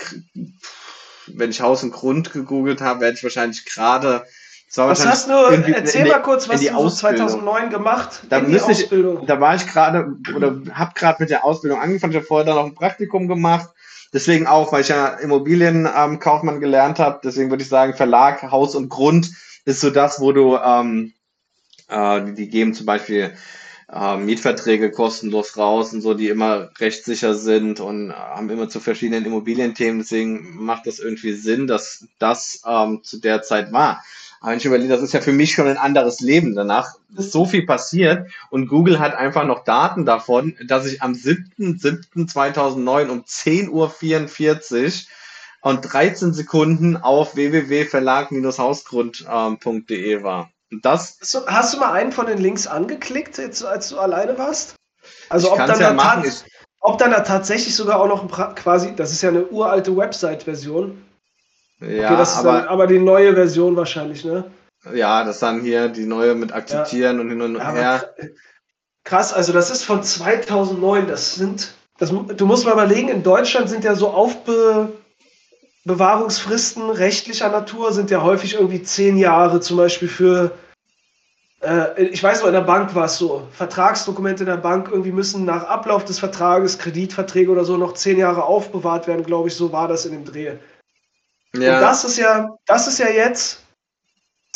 [1.27, 4.27] wenn ich Haus und Grund gegoogelt habe, werde ich wahrscheinlich gerade.
[4.75, 9.21] Was hast du, erzähl mal kurz, was du so 2009 gemacht da in die Ausbildung.
[9.21, 12.13] Ich, da war ich gerade, oder habe gerade mit der Ausbildung angefangen.
[12.13, 13.71] Ich habe vorher dann noch ein Praktikum gemacht.
[14.13, 17.21] Deswegen auch, weil ich ja Immobilienkaufmann ähm, gelernt habe.
[17.23, 19.31] Deswegen würde ich sagen, Verlag, Haus und Grund
[19.65, 21.13] ist so das, wo du, ähm,
[21.89, 23.35] äh, die, die geben zum Beispiel
[23.93, 28.81] äh, Mietverträge kostenlos raus und so, die immer rechtssicher sind und äh, haben immer zu
[28.81, 30.01] verschiedenen Immobilienthemen.
[30.01, 34.03] Deswegen macht das irgendwie Sinn, dass das ähm, zu der Zeit war.
[34.41, 36.55] Aber ich überlege, das ist ja für mich schon ein anderes Leben.
[36.55, 41.13] Danach ist so viel passiert und Google hat einfach noch Daten davon, dass ich am
[41.13, 43.95] 7.7.2009 um 10.44 Uhr
[45.63, 50.51] und 13 Sekunden auf www.verlag-hausgrund.de ähm, war.
[50.83, 54.37] Das hast, du, hast du mal einen von den Links angeklickt, jetzt, als du alleine
[54.37, 54.75] warst?
[55.29, 56.31] Also ob dann, ja machen,
[56.81, 61.03] ob dann da tatsächlich sogar auch noch ein, quasi, das ist ja eine uralte Website-Version.
[61.81, 64.45] Ja, okay, das ist aber, dann, aber die neue Version wahrscheinlich, ne?
[64.95, 67.23] Ja, das dann hier die neue mit akzeptieren ja.
[67.23, 68.15] und hin und her.
[69.05, 71.07] Krass, also das ist von 2009.
[71.07, 74.93] Das sind, das, du musst mal überlegen, in Deutschland sind ja so Aufbe
[75.87, 80.51] Bewahrungsfristen rechtlicher Natur sind ja häufig irgendwie zehn Jahre, zum Beispiel für,
[81.63, 85.13] äh, ich weiß noch, in der Bank war es so, Vertragsdokumente in der Bank irgendwie
[85.13, 89.55] müssen nach Ablauf des Vertrages, Kreditverträge oder so, noch zehn Jahre aufbewahrt werden, glaube ich,
[89.55, 90.57] so war das in dem Dreh.
[91.57, 91.77] Ja.
[91.77, 93.61] Und das ist ja, das ist ja jetzt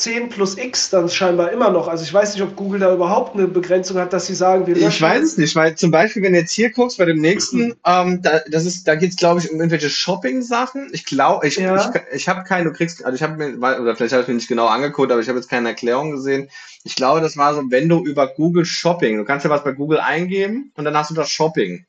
[0.00, 1.86] 10 plus X dann scheinbar immer noch.
[1.86, 4.74] Also ich weiß nicht, ob Google da überhaupt eine Begrenzung hat, dass sie sagen, wir
[4.74, 4.88] löschen.
[4.88, 7.68] Ich weiß es nicht, weil zum Beispiel, wenn du jetzt hier guckst, bei dem nächsten,
[7.68, 7.74] mhm.
[7.86, 10.88] ähm, da, das ist, da geht es, glaube ich, um irgendwelche Shopping-Sachen.
[10.92, 11.76] Ich glaube, ich, ja.
[11.76, 14.34] ich, ich habe keine, du kriegst, also ich habe mir, oder vielleicht habe ich mir
[14.34, 16.48] nicht genau angeguckt, aber ich habe jetzt keine Erklärung gesehen.
[16.82, 19.72] Ich glaube, das war so, wenn du über Google Shopping, du kannst ja was bei
[19.72, 21.84] Google eingeben und dann hast du das Shopping.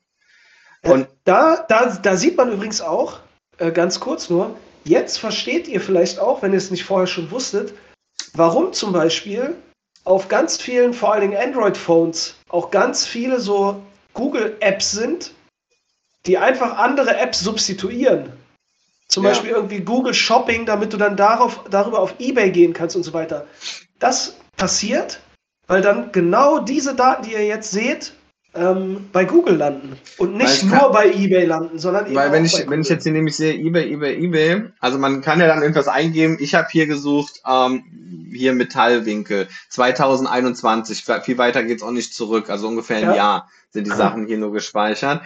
[0.82, 3.20] Und da, da, da sieht man übrigens auch,
[3.58, 7.30] äh, ganz kurz nur, jetzt versteht ihr vielleicht auch, wenn ihr es nicht vorher schon
[7.30, 7.74] wusstet,
[8.34, 9.56] warum zum Beispiel
[10.04, 13.82] auf ganz vielen, vor allen Dingen Android-Phones, auch ganz viele so
[14.14, 15.32] Google-Apps sind,
[16.26, 18.32] die einfach andere Apps substituieren.
[19.08, 19.30] Zum ja.
[19.30, 23.12] Beispiel irgendwie Google Shopping, damit du dann darauf, darüber auf Ebay gehen kannst und so
[23.12, 23.46] weiter.
[23.98, 25.20] Das passiert,
[25.66, 28.12] weil dann genau diese Daten, die ihr jetzt seht,
[28.54, 32.44] ähm, bei Google landen und nicht nur kann, bei eBay landen, sondern eben weil wenn
[32.44, 35.62] ich wenn ich jetzt hier nämlich sehe eBay eBay eBay, also man kann ja dann
[35.62, 36.36] irgendwas eingeben.
[36.38, 37.84] Ich habe hier gesucht ähm,
[38.30, 41.04] hier Metallwinkel 2021.
[41.22, 43.16] Viel weiter geht's auch nicht zurück, also ungefähr ein ja.
[43.16, 45.22] Jahr sind die Sachen hier nur gespeichert.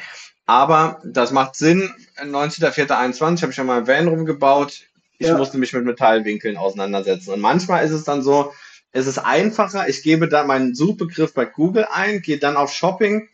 [0.46, 1.92] Aber das macht Sinn.
[2.22, 4.82] 19.04.21 habe ich ja mal ein Van rumgebaut.
[5.18, 5.36] Ich ja.
[5.36, 7.32] musste mich mit Metallwinkeln auseinandersetzen.
[7.32, 8.52] Und manchmal ist es dann so,
[8.96, 13.28] es ist einfacher, ich gebe da meinen Suchbegriff bei Google ein, gehe dann auf Shopping,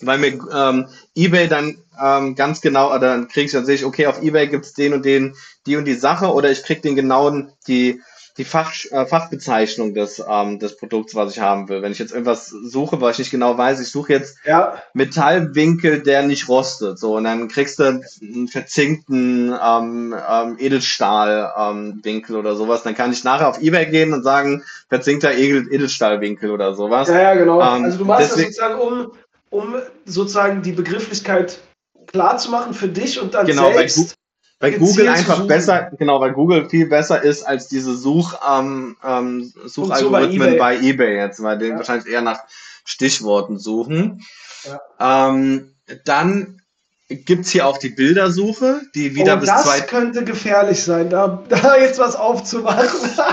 [0.00, 3.84] weil mir ähm, eBay dann ähm, ganz genau, oder dann kriege ich, dann sehe ich,
[3.84, 5.34] okay, auf eBay gibt es den und den,
[5.66, 8.00] die und die Sache, oder ich kriege den genauen, die
[8.38, 11.82] die Fach, äh, Fachbezeichnung des, ähm, des Produkts, was ich haben will.
[11.82, 14.80] Wenn ich jetzt irgendwas suche, was ich nicht genau weiß, ich suche jetzt ja.
[14.94, 16.98] Metallwinkel, der nicht rostet.
[16.98, 22.84] So, und dann kriegst du einen verzinkten ähm, ähm, Edelstahlwinkel ähm, oder sowas.
[22.84, 27.08] Dann kann ich nachher auf Ebay gehen und sagen, verzinkter Edel Edelstahlwinkel oder sowas.
[27.08, 27.60] Ja, ja, genau.
[27.60, 29.12] Ähm, also du machst deswegen, das sozusagen, um,
[29.50, 29.74] um
[30.04, 31.58] sozusagen die Begrifflichkeit
[32.06, 34.14] klar zu machen für dich und dann genau, selbst
[34.60, 39.52] weil Google einfach besser, genau, weil Google viel besser ist als diese Such, ähm, ähm,
[39.66, 40.80] Suchalgorithmen so bei, eBay.
[40.80, 41.16] bei, eBay.
[41.16, 41.76] jetzt, weil die ja.
[41.76, 42.40] wahrscheinlich eher nach
[42.84, 44.24] Stichworten suchen.
[44.64, 45.26] Ja.
[45.28, 45.74] Ähm,
[46.04, 46.60] dann
[47.08, 49.78] gibt's hier auch die Bildersuche, die wieder oh, bis das zwei.
[49.78, 52.88] Das könnte gefährlich sein, da, da jetzt was aufzumachen.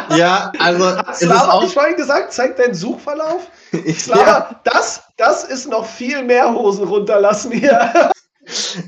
[0.16, 0.96] Ja, also.
[1.14, 1.64] Slava, auch...
[1.64, 3.48] ich vorhin gesagt, zeig deinen Suchverlauf.
[3.98, 4.62] Slava, ja.
[4.64, 8.12] das, das ist noch viel mehr Hosen runterlassen hier.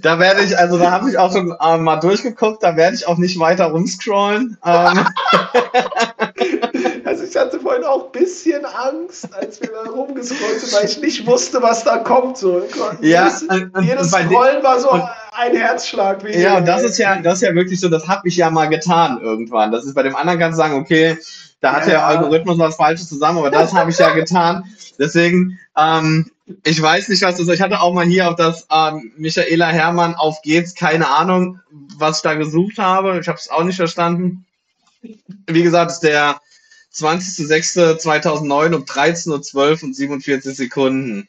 [0.01, 3.07] Da werde ich, also da habe ich auch schon äh, mal durchgeguckt, da werde ich
[3.07, 4.57] auch nicht weiter rumscrollen.
[4.65, 5.07] Ähm.
[7.07, 10.99] Also ich hatte vorhin auch ein bisschen Angst, als wir da rumgescrollt sind, weil ich
[10.99, 12.37] nicht wusste, was da kommt.
[12.37, 12.61] So.
[12.99, 15.03] Ja, jedes, und, jedes Scrollen war so und,
[15.37, 16.23] ein Herzschlag.
[16.23, 18.49] Wie ja, und das ist ja, das ist ja wirklich so, das habe ich ja
[18.49, 19.71] mal getan irgendwann.
[19.71, 21.17] Das ist bei dem anderen kannst du sagen, okay,
[21.59, 24.63] Da hat ja, der Algorithmus was Falsches zusammen, aber das habe ich ja getan.
[24.99, 26.29] Deswegen, ähm,
[26.63, 27.53] ich weiß nicht, was das ist.
[27.53, 31.59] Ich hatte auch mal hier auf das ähm, Michaela Hermann auf geht's, keine Ahnung,
[31.97, 33.19] was ich da gesucht habe.
[33.19, 34.45] Ich habe es auch nicht verstanden.
[35.47, 36.39] Wie gesagt, ist der
[36.93, 41.27] 20.06.2009 um 13.12 Uhr und 47 Sekunden.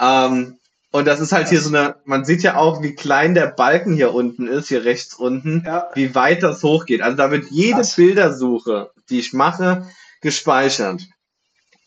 [0.00, 0.58] Ähm,
[0.92, 3.94] und das ist halt hier so eine, man sieht ja auch, wie klein der Balken
[3.94, 5.88] hier unten ist, hier rechts unten, ja.
[5.94, 7.00] wie weit das hochgeht.
[7.00, 7.96] Also da wird jede Was?
[7.96, 9.86] Bildersuche, die ich mache,
[10.20, 11.02] gespeichert.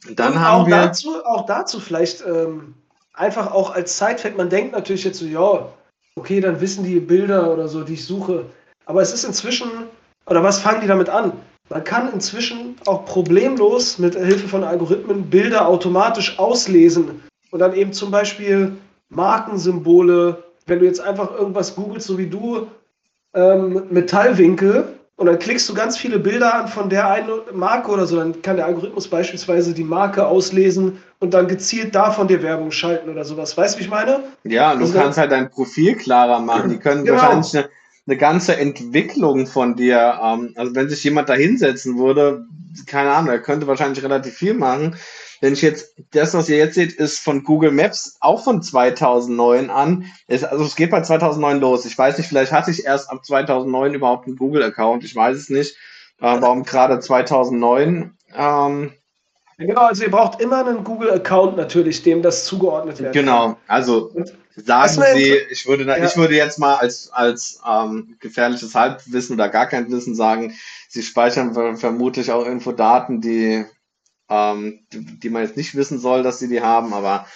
[0.07, 0.75] Und dann und haben auch wir.
[0.75, 2.73] Dazu, auch dazu vielleicht ähm,
[3.13, 5.69] einfach auch als Zeitfakt, man denkt natürlich jetzt so, ja,
[6.15, 8.47] okay, dann wissen die Bilder oder so, die ich suche.
[8.85, 9.69] Aber es ist inzwischen,
[10.25, 11.33] oder was fangen die damit an?
[11.69, 17.93] Man kann inzwischen auch problemlos mit Hilfe von Algorithmen Bilder automatisch auslesen und dann eben
[17.93, 18.77] zum Beispiel
[19.09, 22.67] Markensymbole, wenn du jetzt einfach irgendwas googelst, so wie du,
[23.33, 28.05] ähm, Metallwinkel, und dann klickst du ganz viele Bilder an von der einen Marke oder
[28.05, 32.71] so, dann kann der Algorithmus beispielsweise die Marke auslesen und dann gezielt davon dir Werbung
[32.71, 33.55] schalten oder sowas.
[33.55, 34.25] Weißt du, wie ich meine?
[34.43, 36.69] Ja, du also kannst halt dein Profil klarer machen.
[36.69, 37.17] Die können genau.
[37.17, 37.69] wahrscheinlich eine,
[38.07, 42.45] eine, ganze Entwicklung von dir, ähm, also wenn sich jemand da hinsetzen würde,
[42.85, 44.97] keine Ahnung, er könnte wahrscheinlich relativ viel machen.
[45.45, 49.69] Wenn ich jetzt, das, was ihr jetzt seht, ist von Google Maps auch von 2009
[49.69, 50.11] an.
[50.25, 51.85] Es, also es geht bei 2009 los.
[51.85, 55.03] Ich weiß nicht, vielleicht hatte ich erst ab 2009 überhaupt einen Google-Account.
[55.03, 55.75] Ich weiß es nicht.
[56.19, 58.17] Äh, warum gerade 2009?
[58.35, 58.91] Ähm,
[59.59, 63.13] genau, also ihr braucht immer einen Google-Account natürlich, dem das zugeordnet wird.
[63.13, 64.11] Genau, also
[64.55, 66.03] sagen Sie, ich würde, ja.
[66.03, 70.55] ich würde jetzt mal als, als ähm, gefährliches Halbwissen oder gar kein Wissen sagen,
[70.89, 73.65] Sie speichern vermutlich auch Infodaten, die
[74.29, 77.27] ähm, die, die, man jetzt nicht wissen soll, dass sie die haben, aber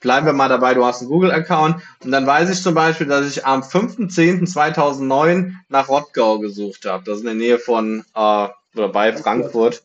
[0.00, 3.28] bleiben wir mal dabei, du hast einen Google-Account und dann weiß ich zum Beispiel, dass
[3.28, 7.04] ich am 5.10.2009 nach Rottgau gesucht habe.
[7.04, 9.82] Das ist in der Nähe von, äh, oder bei Frankfurt.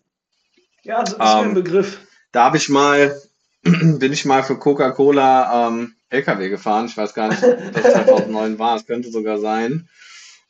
[0.84, 1.99] Ja, das ist ähm, ein Begriff.
[2.31, 3.21] Da habe ich mal,
[3.63, 6.85] bin ich mal für Coca-Cola ähm, LKW gefahren.
[6.88, 8.77] Ich weiß gar nicht, ob das 2009 war.
[8.77, 9.89] Es könnte sogar sein.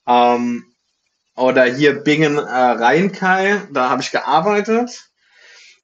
[0.08, 0.64] Ähm,
[1.36, 5.07] oder hier Bingen äh, Rheinkai, da habe ich gearbeitet.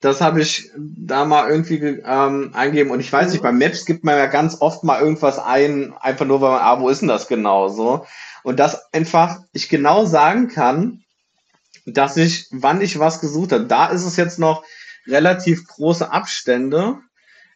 [0.04, 2.92] Das habe ich da mal irgendwie ähm, eingegeben.
[2.92, 6.26] Und ich weiß nicht, bei Maps gibt man ja ganz oft mal irgendwas ein, einfach
[6.26, 8.06] nur, weil man, ah, wo ist denn das genau so?
[8.44, 11.06] Und das einfach ich genau sagen kann,
[11.86, 13.64] dass ich, wann ich was gesucht habe.
[13.64, 14.66] Da ist es jetzt noch
[15.08, 16.98] relativ große Abstände.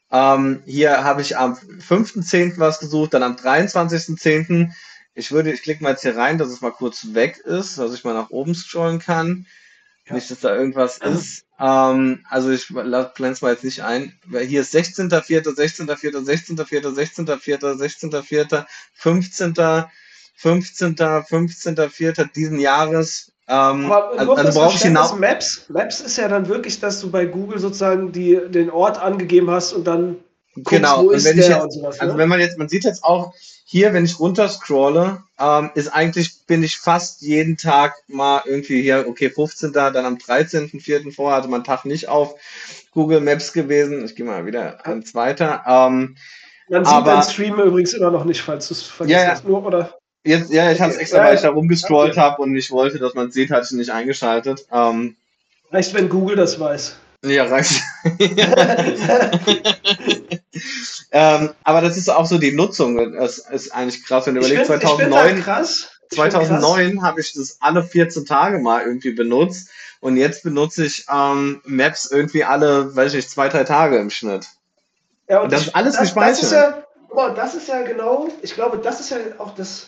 [0.10, 2.60] Ähm, hier habe ich am 5.10.
[2.60, 4.72] was gesucht, dann am 23.10.
[5.16, 7.94] Ich würde, ich klicke mal jetzt hier rein, dass es mal kurz weg ist, dass
[7.94, 9.48] ich mal nach oben scrollen kann.
[10.08, 10.16] Ja.
[10.16, 11.46] Nicht, dass da irgendwas ist.
[11.60, 14.14] Ähm, also ich blende es mal jetzt nicht ein.
[14.26, 19.56] Weil hier ist 16.04., 16.04., 16.04., 16.04., 16.04., 15.,
[20.36, 22.32] 15., 15.04.
[22.34, 23.32] diesen Jahres.
[23.50, 25.18] Ähm, Aber also, also brauche ich hinaus.
[25.18, 29.50] Maps, Maps ist ja dann wirklich, dass du bei Google sozusagen die, den Ort angegeben
[29.50, 30.18] hast und dann
[30.64, 31.04] guckst, genau.
[31.04, 32.00] wo ist der jetzt, und sowas.
[32.00, 32.20] Also ne?
[32.20, 33.34] wenn man jetzt, man sieht jetzt auch,
[33.70, 39.06] hier, wenn ich runterscrolle, ähm, ist eigentlich, bin ich fast jeden Tag mal irgendwie hier,
[39.10, 39.74] okay, 15.
[39.74, 41.14] dann am 13.04.
[41.14, 42.36] vorher hatte man Tag nicht auf
[42.92, 44.06] Google Maps gewesen.
[44.06, 45.64] Ich gehe mal wieder eins weiter.
[45.68, 46.16] Ähm,
[46.70, 49.20] man sieht aber, deinen Stream übrigens immer noch nicht, falls du es vergisst.
[49.20, 49.42] Ja, ja.
[49.46, 49.98] Nur, oder?
[50.24, 52.22] Jetzt, ja, ich habe es extra, weil ich da rumgescrollt okay.
[52.22, 54.66] habe und ich wollte, dass man es sieht, hatte ich nicht eingeschaltet.
[54.72, 55.18] Ähm,
[55.72, 56.96] Reicht, wenn Google das weiß.
[57.24, 57.82] Ja, reicht.
[61.12, 63.14] ähm, aber das ist auch so die Nutzung.
[63.14, 65.44] Das ist eigentlich krass, wenn du überlegst, 2009,
[66.12, 69.70] 2009 habe ich das alle 14 Tage mal irgendwie benutzt
[70.00, 74.10] und jetzt benutze ich ähm, Maps irgendwie alle, weiß ich nicht, zwei, drei Tage im
[74.10, 74.46] Schnitt.
[75.28, 76.38] Ja, und, und das ist alles das, gespeichert.
[76.38, 79.88] Das ist, ja, boah, das ist ja genau, ich glaube, das ist ja auch das,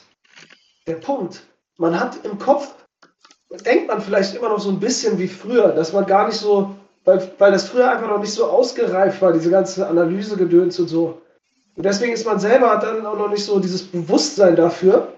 [0.87, 1.41] der Punkt.
[1.77, 2.73] Man hat im Kopf,
[3.65, 6.75] denkt man vielleicht immer noch so ein bisschen wie früher, dass man gar nicht so
[7.09, 11.21] weil, weil das früher einfach noch nicht so ausgereift war, diese ganze Analysegedöns und so.
[11.75, 15.13] Und deswegen ist man selber dann auch noch nicht so dieses Bewusstsein dafür,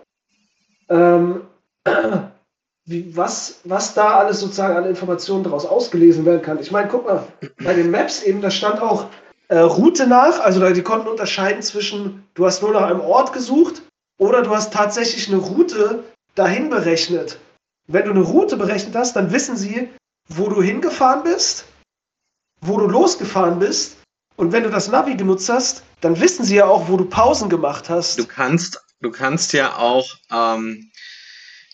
[0.90, 1.42] ähm,
[2.86, 6.60] wie, was, was da alles sozusagen an Informationen daraus ausgelesen werden kann.
[6.60, 7.28] Ich meine, guck mal,
[7.64, 9.08] bei den Maps eben, da stand auch
[9.50, 13.82] äh, Route nach, also die konnten unterscheiden zwischen, du hast nur nach einem Ort gesucht
[14.18, 16.04] oder du hast tatsächlich eine Route
[16.36, 17.40] dahin berechnet.
[17.88, 19.90] Wenn du eine Route berechnet hast, dann wissen sie,
[20.30, 21.66] wo du hingefahren bist
[22.62, 23.98] wo du losgefahren bist.
[24.38, 27.50] Und wenn du das Navi genutzt hast, dann wissen sie ja auch, wo du Pausen
[27.50, 28.18] gemacht hast.
[28.18, 30.90] Du kannst, du kannst ja auch, ähm,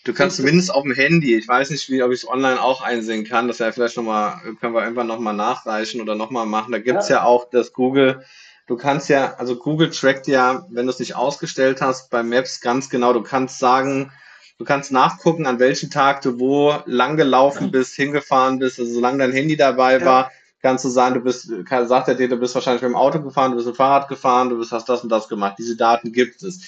[0.04, 2.82] du kannst zumindest auf dem Handy, ich weiß nicht, wie, ob ich es online auch
[2.82, 6.72] einsehen kann, das ja vielleicht nochmal, können wir irgendwann nochmal nachreichen oder nochmal machen.
[6.72, 7.16] Da gibt es ja.
[7.16, 8.22] ja auch das Google,
[8.66, 12.60] du kannst ja, also Google trackt ja, wenn du es nicht ausgestellt hast, bei Maps
[12.60, 14.10] ganz genau, du kannst sagen,
[14.58, 18.80] Du kannst nachgucken, an welchem Tag du wo lang gelaufen bist, hingefahren bist.
[18.80, 20.04] Also solange dein Handy dabei Ja.
[20.04, 22.96] war, kannst du sagen, du bist, kann, sagt er dir, du bist wahrscheinlich mit dem
[22.96, 25.56] Auto gefahren, du bist mit dem Fahrrad gefahren, du bist, hast das und das gemacht.
[25.58, 26.60] Diese Daten gibt es.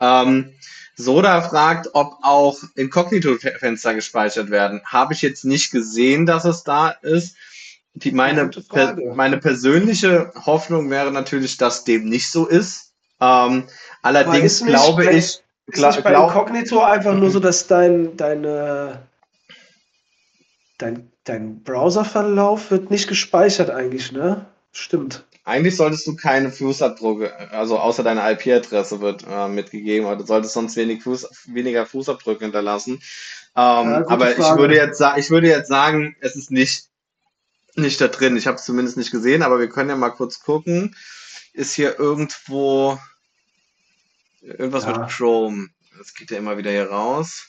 [0.00, 0.52] Ähm,
[0.96, 4.80] Soda fragt, ob auch Inkognito-Fenster gespeichert werden.
[4.84, 7.36] Habe ich jetzt nicht gesehen, dass es da ist.
[7.94, 12.92] Die, meine, per, meine persönliche Hoffnung wäre natürlich, dass dem nicht so ist.
[13.20, 13.64] Ähm,
[14.02, 17.40] allerdings ist nicht glaube bei- ich, Ist gla nicht bei glaub, Inkognito einfach nur so,
[17.40, 19.02] dass dein, deine,
[20.78, 24.46] dein, dein Browserverlauf wird nicht gespeichert eigentlich, ne?
[24.72, 25.24] Stimmt.
[25.44, 30.52] eigentlich solltest du keine Fußabdrücke, also außer deine IP-Adresse wird äh, mitgegeben, aber du solltest
[30.54, 33.00] sonst wenig Fuß, weniger Fußabdrücke hinterlassen.
[33.56, 36.88] Ähm, Ja, aber ich würde jetzt sagen, ich würde jetzt sagen, es ist nicht,
[37.76, 38.36] nicht da drin.
[38.36, 40.94] Ich habe es zumindest nicht gesehen, aber wir können ja mal kurz gucken.
[41.54, 42.98] Ist hier irgendwo
[44.42, 44.98] irgendwas Ja.
[44.98, 45.68] mit Chrome?
[45.96, 47.46] Das geht ja immer wieder hier raus.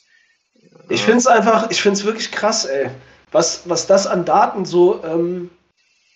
[0.88, 2.90] Ich finde es einfach, ich finde es wirklich krass, ey.
[3.32, 5.50] Was, was das an Daten so, ähm,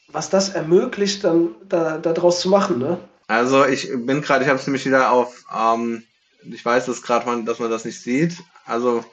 [0.08, 2.98] was das ermöglicht, dann da, daraus zu machen, ne?
[3.28, 6.04] Also ich bin gerade, ich habe es nämlich wieder auf, ähm,
[6.44, 8.38] ich weiß das gerade, man, dass man das nicht sieht.
[8.66, 9.04] Also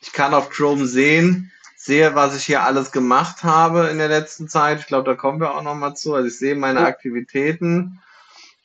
[0.00, 4.48] ich kann auf Chrome sehen, sehe, was ich hier alles gemacht habe in der letzten
[4.48, 4.80] Zeit.
[4.80, 6.14] Ich glaube, da kommen wir auch noch mal zu.
[6.14, 6.80] Also ich sehe meine.
[6.80, 8.00] Aktivitäten,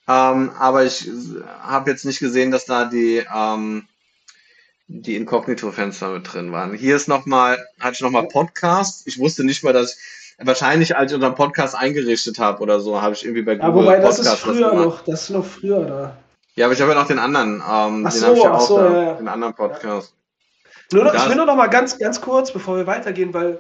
[0.08, 1.10] ähm, aber ich
[1.62, 3.88] habe jetzt nicht gesehen, dass da die ähm,
[4.88, 6.74] die Inkognito-Fenster mit drin waren.
[6.74, 9.08] Hier ist noch mal, hatte ich noch mal Podcast.
[9.08, 9.98] Ich wusste nicht mal, dass
[10.40, 13.86] wahrscheinlich, als ich unseren Podcast eingerichtet habe oder so, habe ich irgendwie bei Ja, Google
[13.86, 16.18] wobei das ist Podcast früher noch, das ist noch früher da.
[16.56, 18.68] Ja, aber ich habe ja noch den anderen, ähm, den so, habe ich ja auch
[18.68, 19.14] so, da, ja, ja.
[19.14, 20.14] den anderen Podcast.
[20.92, 23.58] Nur noch, ich will nur noch mal ganz, ganz kurz, bevor wir weitergehen, weil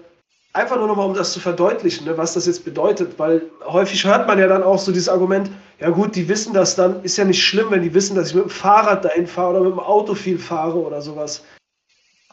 [0.53, 4.03] einfach nur noch mal, um das zu verdeutlichen, ne, was das jetzt bedeutet, weil häufig
[4.03, 7.17] hört man ja dann auch so dieses Argument, ja gut, die wissen das dann, ist
[7.17, 9.71] ja nicht schlimm, wenn die wissen, dass ich mit dem Fahrrad dahin fahre oder mit
[9.71, 11.43] dem Auto viel fahre oder sowas.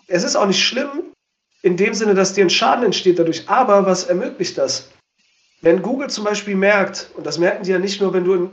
[0.07, 1.13] Es ist auch nicht schlimm,
[1.63, 4.91] in dem Sinne, dass dir ein Schaden entsteht dadurch, aber was ermöglicht das?
[5.63, 8.51] Wenn Google zum Beispiel merkt, und das merken die ja nicht nur, wenn du,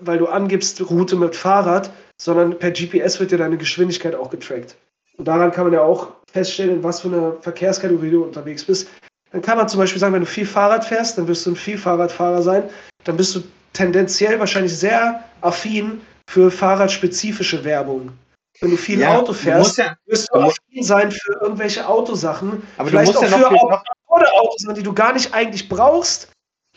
[0.00, 4.76] weil du angibst Route mit Fahrrad, sondern per GPS wird dir deine Geschwindigkeit auch getrackt.
[5.16, 8.88] Und daran kann man ja auch feststellen, in was für eine Verkehrskategorie du unterwegs bist.
[9.32, 11.56] Dann kann man zum Beispiel sagen, wenn du viel Fahrrad fährst, dann wirst du ein
[11.56, 12.64] Vielfahrradfahrer sein.
[13.02, 13.42] Dann bist du
[13.74, 18.12] tendenziell wahrscheinlich sehr affin für fahrradspezifische Werbung.
[18.60, 21.32] Wenn du viel Ja, Auto du fährst, musst ja, wirst du du affin sein für
[21.42, 22.62] irgendwelche Autosachen.
[22.78, 23.78] aber du Vielleicht musst auch ja für Auto
[24.08, 26.28] oder Autos, die du gar nicht eigentlich brauchst.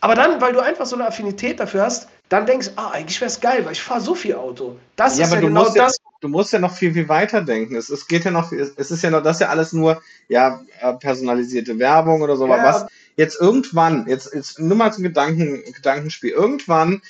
[0.01, 3.29] Aber dann, weil du einfach so eine Affinität dafür hast, dann denkst ah, eigentlich wäre
[3.31, 4.75] es geil, weil ich fahre so viel Auto.
[4.95, 5.97] Das Ja, ist aber ja du genau das.
[6.21, 7.75] du musst ja noch viel, viel weiter denken.
[7.75, 10.61] Es, es geht ja noch, es ist ja noch, das ist ja alles nur, ja,
[10.81, 12.63] äh, personalisierte Werbung oder so, aber Ja.
[12.63, 12.85] was
[13.17, 17.01] jetzt irgendwann, jetzt, jetzt nur mal zum Gedanken, Gedankenspiel, irgendwann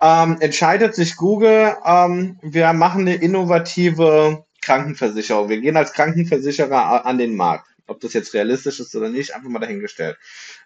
[0.00, 5.48] ähm, entscheidet sich Google, ähm, wir machen eine innovative Krankenversicherung.
[5.48, 7.68] Wir gehen als Krankenversicherer an den Markt.
[7.86, 10.16] Ob das jetzt realistisch ist oder nicht, einfach mal dahingestellt.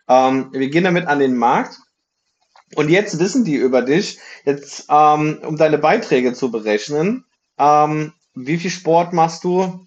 [0.09, 1.79] Ähm, wir gehen damit an den Markt.
[2.75, 7.25] Und jetzt wissen die über dich, jetzt ähm, um deine Beiträge zu berechnen,
[7.59, 9.87] ähm, wie viel Sport machst du,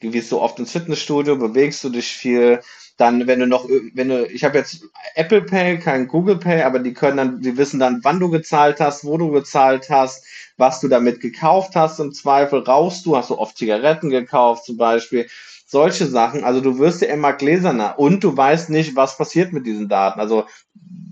[0.00, 2.60] gehst du oft ins Fitnessstudio, bewegst du dich viel,
[2.96, 6.78] dann wenn du noch, wenn du, ich habe jetzt Apple Pay, kein Google Pay, aber
[6.78, 10.24] die können dann, die wissen dann, wann du gezahlt hast, wo du gezahlt hast,
[10.56, 14.76] was du damit gekauft hast im Zweifel, rauchst du, hast du oft Zigaretten gekauft zum
[14.76, 15.28] Beispiel,
[15.66, 19.64] solche Sachen, also du wirst ja immer gläserner und du weißt nicht, was passiert mit
[19.66, 20.44] diesen Daten, also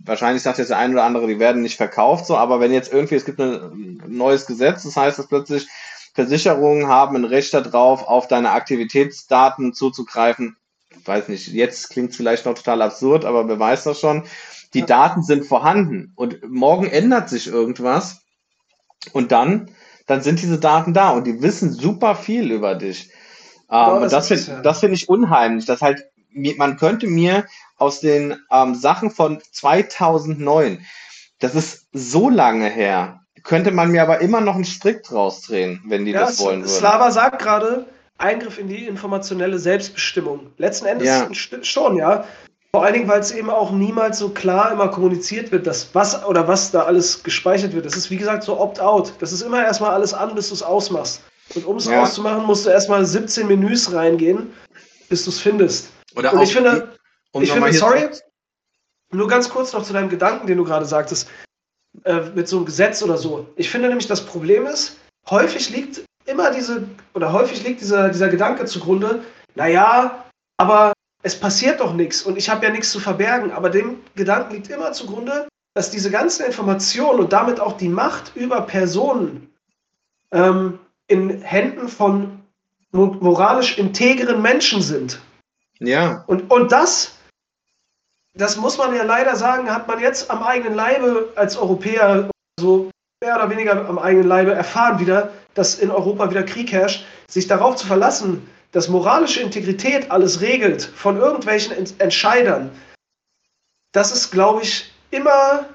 [0.05, 2.93] wahrscheinlich sagt jetzt der eine oder andere, die werden nicht verkauft, so, aber wenn jetzt
[2.93, 5.66] irgendwie, es gibt ein neues Gesetz, das heißt, dass plötzlich
[6.15, 10.57] Versicherungen haben ein Recht darauf, auf deine Aktivitätsdaten zuzugreifen.
[11.01, 14.24] Ich weiß nicht, jetzt klingt es vielleicht noch total absurd, aber wer weiß das schon.
[14.74, 14.85] Die.
[14.85, 18.20] Daten sind vorhanden und morgen ändert sich irgendwas
[19.12, 19.70] und dann,
[20.06, 23.10] dann sind diese Daten da und die wissen super viel über dich.
[23.70, 24.60] Ähm, und das finde ja.
[24.60, 27.47] das finde ich unheimlich, dass halt man könnte mir
[27.78, 30.86] aus den ähm, Sachen von 2009,
[31.40, 35.82] das ist so lange her, könnte man mir aber immer noch einen Strick draus drehen,
[35.86, 36.68] wenn die Ja, das wollen würden.
[36.68, 37.86] Slava sagt gerade,
[38.20, 40.52] Eingriff in die informationelle Selbstbestimmung.
[40.59, 41.28] Letzten Endes Ja.
[41.62, 42.24] schon, ja.
[42.72, 46.24] Vor allen Dingen, weil es eben auch niemals so klar immer kommuniziert wird, dass was
[46.24, 47.84] oder was da alles gespeichert wird.
[47.84, 49.14] Das ist wie gesagt so Opt-out.
[49.18, 51.20] Das ist immer erstmal alles an, bis du es ausmachst.
[51.56, 52.02] Und um es Ja.
[52.02, 54.52] auszumachen, musst du erstmal 17 Menüs reingehen,
[55.09, 55.88] bis du es findest.
[56.14, 56.94] Oder Und ich finde,
[57.32, 58.09] um ich finde, sorry,
[59.10, 61.28] nur ganz kurz noch zu deinem Gedanken, den du gerade sagtest,
[62.05, 63.48] äh, mit so einem Gesetz oder so.
[63.56, 64.97] Ich finde nämlich, das Problem ist,
[65.28, 69.23] häufig liegt immer diese, oder häufig liegt dieser, dieser Gedanke zugrunde,
[69.55, 70.24] naja,
[70.57, 70.93] aber
[71.23, 73.52] es passiert doch nichts und ich habe ja nichts zu verbergen.
[73.52, 78.35] Aber dem Gedanken liegt immer zugrunde, dass diese ganzen Informationen und damit auch die Macht
[78.36, 79.52] über Personen
[80.32, 80.78] ähm,
[81.09, 82.40] in Händen von
[82.93, 85.20] moralisch integren Menschen sind.
[85.78, 86.24] Ja.
[86.27, 87.16] Und, und das,
[88.35, 92.90] das muss man ja leider sagen, hat man jetzt am eigenen Leibe als Europäer so
[93.23, 97.47] mehr oder weniger am eigenen Leibe erfahren wieder, dass in Europa wieder Krieg herrscht, sich
[97.47, 102.70] darauf zu verlassen, dass moralische Integrität alles regelt von irgendwelchen Entscheidern,
[103.93, 105.68] das ist, glaube ich, immer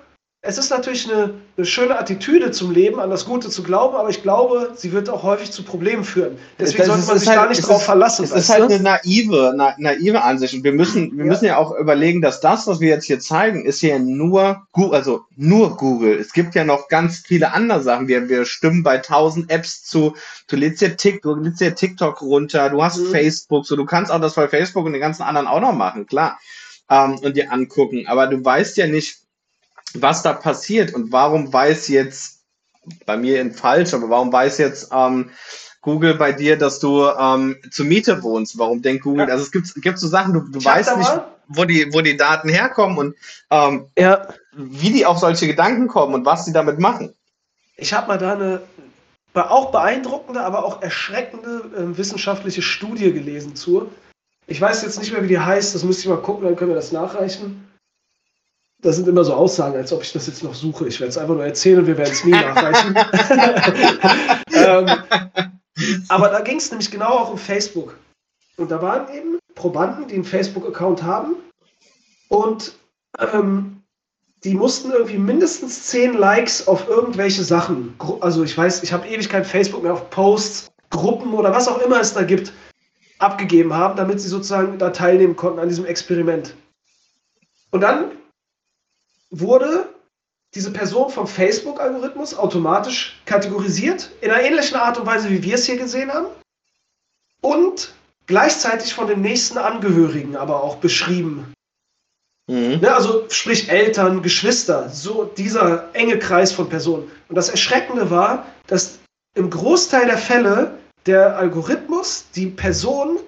[0.48, 4.10] es ist natürlich eine, eine, schöne Attitüde zum Leben, an das Gute zu glauben, aber
[4.10, 6.38] ich glaube, sie wird auch häufig zu Problemen führen.
[6.60, 8.26] Deswegen das sollte man sich halt, da nicht drauf ist, verlassen.
[8.26, 10.54] Es ist halt eine naive, na, naive Ansicht.
[10.54, 11.32] Und wir müssen, wir ja.
[11.32, 15.22] müssen ja auch überlegen, dass das, was wir jetzt hier zeigen, ist hier nur, also
[15.36, 16.20] nur Google.
[16.20, 18.08] Es gibt ja noch ganz viele andere Sachen.
[18.08, 20.16] Wir, wir stimmen bei tausend Apps zu.
[20.48, 23.12] Du lädst ja TikTok, du lädst ja TikTok runter, du hast mhm.
[23.12, 26.06] Facebook, so du kannst auch das bei Facebook und den ganzen anderen auch noch machen,
[26.06, 26.38] klar.
[26.88, 28.06] Ähm, und dir angucken.
[28.06, 29.25] Aber du weißt ja nicht,
[30.02, 32.36] was da passiert und warum weiß jetzt,
[33.06, 35.32] bei mir in falsch, aber warum weiß jetzt ähm,
[35.82, 38.58] Google bei dir, dass du ähm, zur Miete wohnst?
[38.58, 39.34] Warum denkt Google, ja.
[39.34, 42.50] also es gibt, gibt so Sachen, du, du weißt nicht, wo die, wo die Daten
[42.50, 43.16] herkommen und
[43.50, 44.28] ähm, ja.
[44.54, 47.14] wie die auf solche Gedanken kommen und was sie damit machen.
[47.78, 48.62] Ich habe mal da eine
[49.34, 53.92] auch beeindruckende, aber auch erschreckende äh, wissenschaftliche Studie gelesen zu.
[54.48, 56.72] Ich weiß jetzt nicht mehr, wie die heißt, das müsste ich mal gucken, dann können
[56.72, 57.68] wir das nachreichen.
[58.86, 60.88] Das sind immer so Aussagen, als ob ich das jetzt noch suche.
[60.88, 62.96] Ich werde es einfach nur erzählen und wir werden es nie nachreichen.
[64.54, 64.90] ähm,
[66.08, 67.98] aber da ging es nämlich genau auch um Facebook.
[68.58, 71.36] Und da waren eben Probanden, die einen Facebook-Account haben
[72.30, 72.74] und
[73.34, 73.82] ähm,
[74.44, 77.96] die mussten irgendwie mindestens 10 Likes auf irgendwelche Sachen.
[78.20, 81.82] Also ich weiß, ich habe ewig kein Facebook mehr auf Posts, Gruppen oder was auch
[81.82, 82.54] immer es da gibt,
[83.18, 86.54] abgegeben haben, damit sie sozusagen da teilnehmen konnten an diesem Experiment.
[87.72, 88.12] Und dann
[89.40, 89.90] wurde
[90.54, 95.66] diese Person vom Facebook-Algorithmus automatisch kategorisiert, in einer ähnlichen Art und Weise, wie wir es
[95.66, 96.28] hier gesehen haben,
[97.42, 97.94] und
[98.26, 101.54] gleichzeitig von den nächsten Angehörigen aber auch beschrieben.
[102.48, 102.80] Mhm.
[102.80, 107.12] Ne, also sprich Eltern, Geschwister, so dieser enge Kreis von Personen.
[107.28, 109.00] Und das Erschreckende war, dass
[109.34, 113.20] im Großteil der Fälle der Algorithmus die Person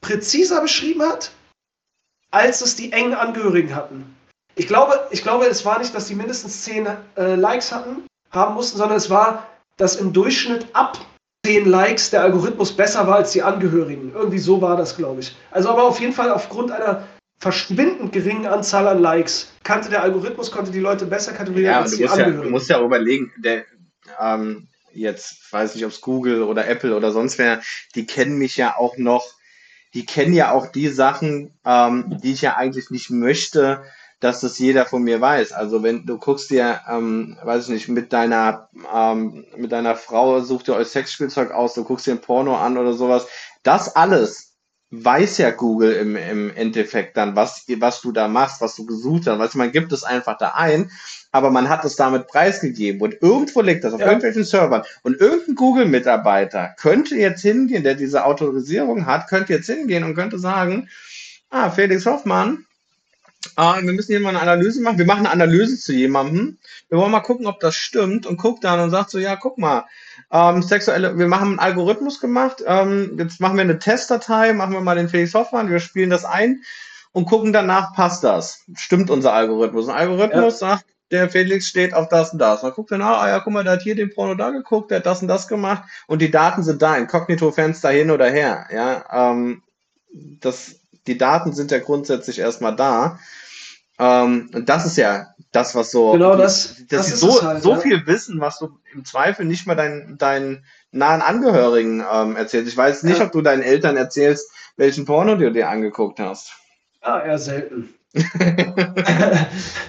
[0.00, 1.30] präziser beschrieben hat,
[2.30, 4.15] als es die engen Angehörigen hatten.
[4.58, 8.54] Ich glaube, ich glaube, es war nicht, dass die mindestens 10 äh, Likes hatten, haben
[8.54, 9.46] mussten, sondern es war,
[9.76, 10.98] dass im Durchschnitt ab
[11.44, 14.12] 10 Likes der Algorithmus besser war als die Angehörigen.
[14.14, 15.36] Irgendwie so war das, glaube ich.
[15.50, 17.06] Also aber auf jeden Fall aufgrund einer
[17.38, 21.96] verschwindend geringen Anzahl an Likes kannte der Algorithmus, konnte die Leute besser kategorisieren ja, als
[21.96, 22.38] die Angehörigen.
[22.38, 23.66] Ja, du musst ja überlegen, der,
[24.18, 27.60] ähm, jetzt weiß nicht, ob es Google oder Apple oder sonst wer,
[27.94, 29.26] die kennen mich ja auch noch,
[29.92, 33.84] die kennen ja auch die Sachen, ähm, die ich ja eigentlich nicht möchte,
[34.20, 35.52] dass das jeder von mir weiß.
[35.52, 40.40] Also wenn du guckst dir, ähm, weiß ich nicht, mit deiner, ähm, mit deiner Frau
[40.40, 43.26] sucht ihr euch Sexspielzeug aus, du guckst dir ein Porno an oder sowas,
[43.62, 44.46] das alles
[44.90, 49.26] weiß ja Google im, im Endeffekt dann, was, was du da machst, was du gesucht
[49.26, 49.38] hast.
[49.38, 50.90] Weißt man gibt es einfach da ein,
[51.32, 54.06] aber man hat es damit preisgegeben und irgendwo liegt das auf ja.
[54.06, 60.04] irgendwelchen Servern und irgendein Google-Mitarbeiter könnte jetzt hingehen, der diese Autorisierung hat, könnte jetzt hingehen
[60.04, 60.88] und könnte sagen,
[61.50, 62.65] ah, Felix Hoffmann,
[63.56, 64.98] ah, wir müssen hier mal eine Analyse machen.
[64.98, 66.58] Wir machen eine Analyse zu jemandem.
[66.88, 69.58] Wir wollen mal gucken, ob das stimmt und guckt dann und sagt so, ja, guck
[69.58, 69.84] mal,
[70.30, 74.80] ähm, sexuelle, wir haben einen Algorithmus gemacht, ähm, jetzt machen wir eine Testdatei, machen wir
[74.80, 76.62] mal den Felix Hoffmann, wir spielen das ein
[77.12, 78.64] und gucken danach, passt das?
[78.74, 79.88] Stimmt unser Algorithmus?
[79.88, 80.68] Ein Algorithmus ja.
[80.70, 82.62] sagt, der Felix steht auf das und das.
[82.62, 84.98] Man guckt dann, ah ja, guck mal, der hat hier den Porno da geguckt, der
[84.98, 88.66] hat das und das gemacht und die Daten sind da, Inkognito-Fenster hin oder her.
[88.72, 89.62] Ja, ähm,
[90.12, 93.18] das, die Daten sind ja grundsätzlich erstmal da.
[93.98, 97.62] Ähm, und das ist ja das, was so, genau das, dass das sie so, halt,
[97.62, 97.80] so ja.
[97.80, 102.68] viel wissen, was du im Zweifel nicht mal deinen, deinen nahen Angehörigen ähm, erzählst.
[102.68, 103.24] Ich weiß nicht, ja.
[103.24, 106.52] ob du deinen Eltern erzählst, welchen Porno du dir angeguckt hast.
[107.00, 107.94] Ah, eher selten.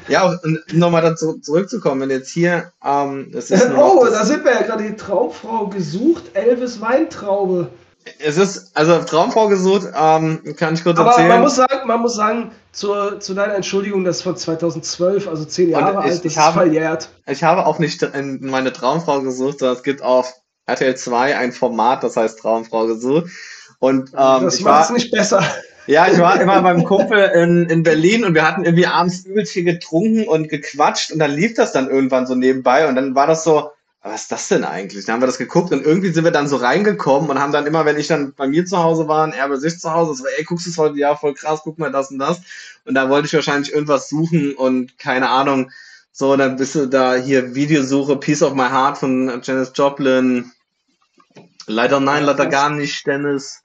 [0.09, 2.73] ja, und nochmal dazu zurückzukommen, wenn jetzt hier.
[2.83, 7.69] Ähm, das ist oh, da sind wir ja gerade die Traumfrau gesucht, Elvis Weintraube.
[8.19, 11.29] Es ist, also Traumfrau gesucht, ähm, kann ich kurz Aber erzählen.
[11.29, 15.45] man muss sagen, man muss sagen, zur, zu deiner Entschuldigung, das ist von 2012, also
[15.45, 17.09] zehn Jahre ich, alt, das ich ist habe, verjährt.
[17.27, 20.33] Ich habe auch nicht meine Traumfrau gesucht, sondern es gibt auf
[20.67, 23.31] RTL 2 ein Format, das heißt Traumfrau gesucht.
[23.79, 25.43] Und, ähm, das macht es nicht besser.
[25.87, 29.53] Ja, ich war immer beim Kumpel in, in Berlin und wir hatten irgendwie abends übelst
[29.53, 33.25] viel getrunken und gequatscht und dann lief das dann irgendwann so nebenbei und dann war
[33.25, 33.69] das so,
[34.07, 35.05] was ist das denn eigentlich?
[35.05, 37.67] Dann haben wir das geguckt und irgendwie sind wir dann so reingekommen und haben dann
[37.67, 40.15] immer, wenn ich dann bei mir zu Hause war und er bei sich zu Hause,
[40.15, 40.97] so, ey, guckst du es heute?
[40.97, 42.41] Ja, voll krass, guck mal das und das.
[42.85, 45.71] Und da wollte ich wahrscheinlich irgendwas suchen und keine Ahnung.
[46.11, 50.51] So, dann bist du da hier Videosuche, Piece of My Heart von Janis Joplin,
[51.67, 53.61] Leider nein, leider gar nicht, Dennis.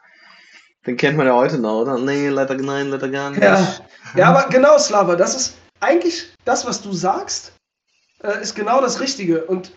[0.85, 1.99] Den kennt man ja heute noch, oder?
[1.99, 3.43] Nee, leider nein, leider gar nicht.
[3.43, 3.79] Ja,
[4.17, 7.53] ja aber genau, Slava, das ist eigentlich das, was du sagst,
[8.25, 9.45] äh, ist genau das Richtige.
[9.45, 9.71] Und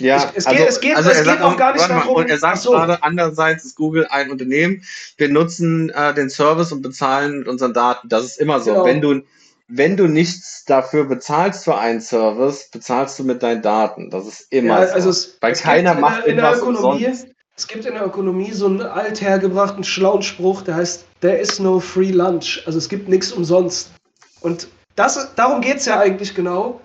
[0.00, 2.16] ja, ich, es, also, geht, es geht, also es geht auch gar nicht darum.
[2.16, 2.72] Und er sagt so.
[2.72, 4.82] gerade, andererseits ist Google ein Unternehmen.
[5.16, 8.08] Wir nutzen äh, den Service und bezahlen mit unseren Daten.
[8.08, 8.72] Das ist immer so.
[8.72, 8.84] Genau.
[8.84, 9.22] Wenn du
[9.68, 14.10] wenn du nichts dafür bezahlst für einen Service, bezahlst du mit deinen Daten.
[14.10, 15.18] Das ist immer ja, also so.
[15.18, 17.28] Es, Weil keiner macht in der, in Ökonomie, umsonst.
[17.56, 21.80] Es gibt in der Ökonomie so einen althergebrachten schlauen Spruch, der heißt, there is no
[21.80, 22.62] free lunch.
[22.66, 23.92] Also es gibt nichts umsonst.
[24.40, 26.80] Und das, darum geht es ja eigentlich genau,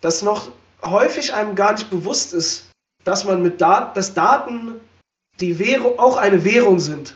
[0.00, 0.50] dass noch
[0.84, 2.70] häufig einem gar nicht bewusst ist,
[3.04, 4.80] dass man mit Daten, dass Daten
[5.40, 7.14] die Währung, auch eine Währung sind.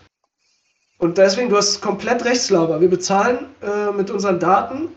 [0.99, 2.81] Und deswegen, du hast komplett recht, Slava.
[2.81, 4.89] Wir bezahlen äh, mit unseren Daten.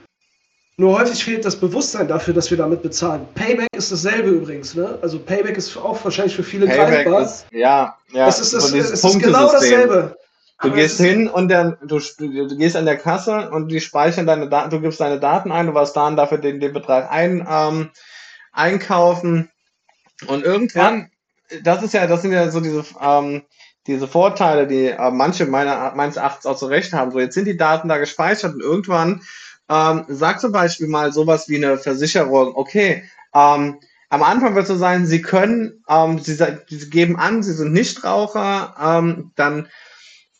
[0.78, 3.26] Nur häufig fehlt das Bewusstsein dafür, dass wir damit bezahlen.
[3.34, 4.76] Payback ist dasselbe übrigens.
[4.76, 5.00] Ne?
[5.02, 7.22] Also Payback ist auch wahrscheinlich für viele Payback greifbar.
[7.22, 8.28] Ist, ja, ja.
[8.28, 10.16] Es ist, das, so es ist genau dasselbe.
[10.62, 14.26] Du Aber gehst hin und dann, du, du, gehst an der Kasse und die speichern
[14.26, 17.12] deine Daten, du gibst deine Daten ein, du warst da und dafür den, den Betrag
[17.12, 17.90] ein, ähm,
[18.56, 19.50] einkaufen.
[20.28, 21.12] Und irgendwann,
[21.52, 21.58] ja.
[21.64, 23.44] das ist ja, das sind ja so diese ähm,
[23.88, 27.12] diese Vorteile, die äh, manche meiner, meines Erachtens auch zu Recht haben.
[27.12, 29.22] So, jetzt sind die Daten da gespeichert und irgendwann
[29.70, 33.04] ähm, sagt zum Beispiel mal sowas wie eine Versicherung, okay,
[33.34, 33.80] ähm,
[34.10, 37.74] am Anfang wird es so sein, Sie können, ähm, Sie, Sie, geben an, Sie sind
[37.74, 39.68] Nichtraucher, ähm, dann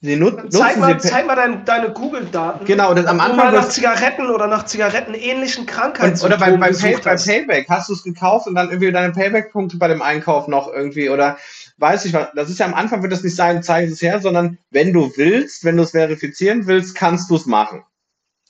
[0.06, 2.66] Sie nut zeig mal, Sie zeig mal dein, deine Google-Daten.
[2.66, 3.38] Genau, das am Anfang.
[3.38, 6.24] Mal nach Zigaretten oder nach zigarettenähnlichen Krankheiten.
[6.24, 9.78] Oder beim, beim, Pay, beim Payback hast du es gekauft und dann irgendwie deine Payback-Punkte
[9.78, 11.38] bei dem Einkauf noch irgendwie oder
[11.78, 14.22] weiß ich was, das ist ja am Anfang wird das nicht sagen, zeige es her,
[14.22, 17.84] sondern wenn du willst, wenn du es verifizieren willst, kannst du es machen.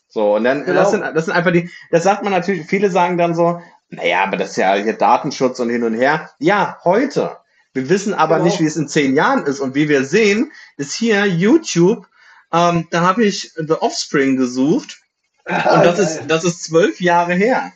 [0.08, 0.82] So, und dann, genau.
[0.82, 4.24] das, sind, das sind einfach die, das sagt man natürlich, viele sagen dann so, naja,
[4.24, 6.32] aber das ist ja hier Datenschutz und hin und her.
[6.40, 7.38] Ja, heute.
[7.76, 8.46] Wir wissen aber genau.
[8.46, 9.60] nicht, wie es in zehn Jahren ist.
[9.60, 12.08] Und wie wir sehen, ist hier YouTube,
[12.54, 15.02] ähm, da habe ich The Offspring gesucht.
[15.46, 17.74] und das ist, das ist zwölf Jahre her.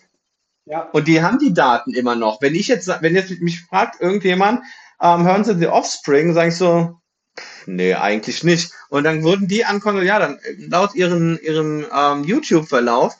[0.63, 0.83] Ja.
[0.93, 2.41] Und die haben die Daten immer noch.
[2.41, 4.61] Wenn ich jetzt, wenn jetzt mich fragt irgendjemand,
[5.01, 6.97] ähm, hören Sie The Offspring, sage ich so,
[7.75, 8.71] nee, eigentlich nicht.
[8.89, 13.15] Und dann wurden die ankommen, ja, dann laut ihren, ihrem ähm, YouTube-Verlauf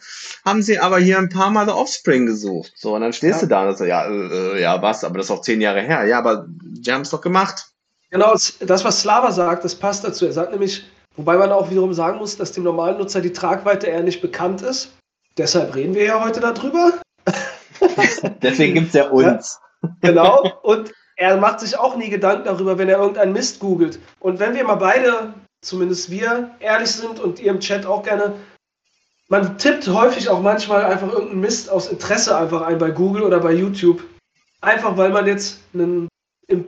[0.45, 2.73] haben sie aber hier ein paar Mal The Offspring gesucht.
[2.76, 3.47] So, und dann stehst ja.
[3.47, 6.05] du da und so, ja, äh, ja, was, aber das ist auch zehn Jahre her.
[6.05, 7.67] Ja, aber die haben es doch gemacht.
[8.09, 10.26] Genau, das, was Slava sagt, das passt dazu.
[10.26, 13.88] Er sagt nämlich, wobei man auch wiederum sagen muss, dass dem normalen Nutzer die Tragweite
[13.88, 14.91] eher nicht bekannt ist.
[15.38, 16.93] Deshalb reden wir ja heute darüber.
[18.41, 19.59] Deswegen gibt es ja uns.
[19.84, 20.59] Ja, genau.
[20.63, 24.00] Und er macht sich auch nie Gedanken darüber, wenn er irgendeinen Mist googelt.
[24.22, 28.36] Und wenn wir mal beide, zumindest wir, ehrlich sind und ihr im Chat auch gerne,
[29.28, 33.41] man tippt häufig auch manchmal einfach irgendeinen Mist aus Interesse einfach ein bei Google oder
[33.41, 34.02] bei YouTube.
[34.62, 36.08] Einfach weil man jetzt einen,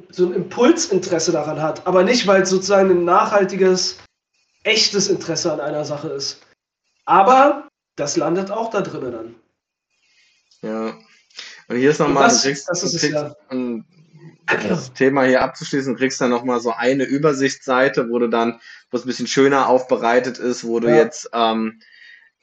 [0.09, 1.87] so ein Impulsinteresse daran hat.
[1.87, 3.99] Aber nicht, weil es sozusagen ein nachhaltiges,
[4.63, 6.41] echtes Interesse an einer Sache ist.
[7.05, 9.35] Aber das landet auch da drinnen dann.
[10.61, 10.93] Ja.
[11.69, 13.33] Und hier ist nochmal, das, du das ist es, ja.
[13.49, 13.85] ein
[14.45, 18.59] das Thema hier abzuschließen, kriegst du dann nochmal so eine Übersichtsseite, wo du dann,
[18.89, 20.97] wo es ein bisschen schöner aufbereitet ist, wo du ja.
[20.97, 21.79] jetzt ähm,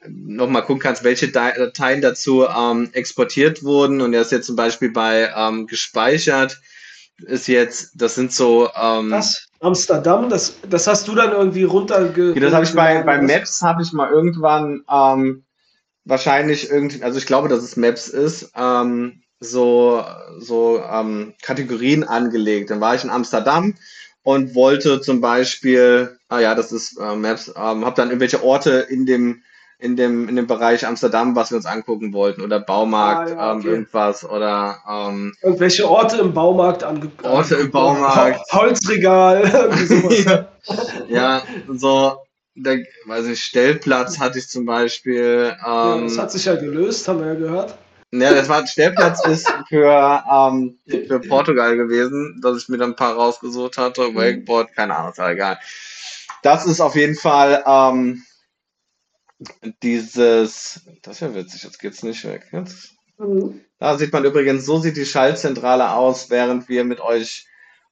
[0.07, 4.01] nochmal gucken kannst, welche Dateien dazu ähm, exportiert wurden.
[4.01, 6.59] Und er ist jetzt zum Beispiel bei ähm, gespeichert,
[7.25, 8.69] ist jetzt, das sind so.
[8.75, 9.47] Ähm, Was?
[9.61, 12.33] Amsterdam, das, das hast du dann irgendwie runterge.
[12.33, 15.43] Das habe ich bei, bei Maps, habe ich mal irgendwann ähm,
[16.05, 20.03] wahrscheinlich irgendwie, also ich glaube, dass es Maps ist, ähm, so,
[20.37, 22.69] so ähm, Kategorien angelegt.
[22.69, 23.75] Dann war ich in Amsterdam
[24.23, 28.87] und wollte zum Beispiel, ah ja, das ist äh, Maps, ähm, habe dann irgendwelche Orte
[28.89, 29.43] in dem
[29.81, 33.51] in dem in dem Bereich Amsterdam, was wir uns angucken wollten oder Baumarkt, ah, ja,
[33.51, 33.67] ähm, okay.
[33.67, 39.45] ähm, irgendwas oder ähm, irgendwelche Orte im Baumarkt ange Orte im Baumarkt, Holzregal,
[40.25, 40.49] ja,
[41.07, 42.17] ja, so
[42.55, 45.55] der, weiß ich, Stellplatz hatte ich zum Beispiel.
[45.65, 47.77] Ähm, ja, das hat sich ja gelöst, haben wir ja gehört.
[48.11, 52.95] Ja, das war Stellplatz ist für, ähm, für Portugal gewesen, dass ich mir dann ein
[52.95, 54.09] paar rausgesucht hatte.
[54.09, 54.15] Mhm.
[54.15, 55.59] Wakeboard, keine Ahnung, ist egal.
[56.41, 58.23] Das ist auf jeden Fall ähm,
[59.83, 62.47] dieses, das ist ja witzig, jetzt geht's nicht weg.
[62.51, 62.95] Jetzt.
[63.19, 63.61] Mhm.
[63.77, 67.47] Da sieht man übrigens, so sieht die Schaltzentrale aus, während wir mit euch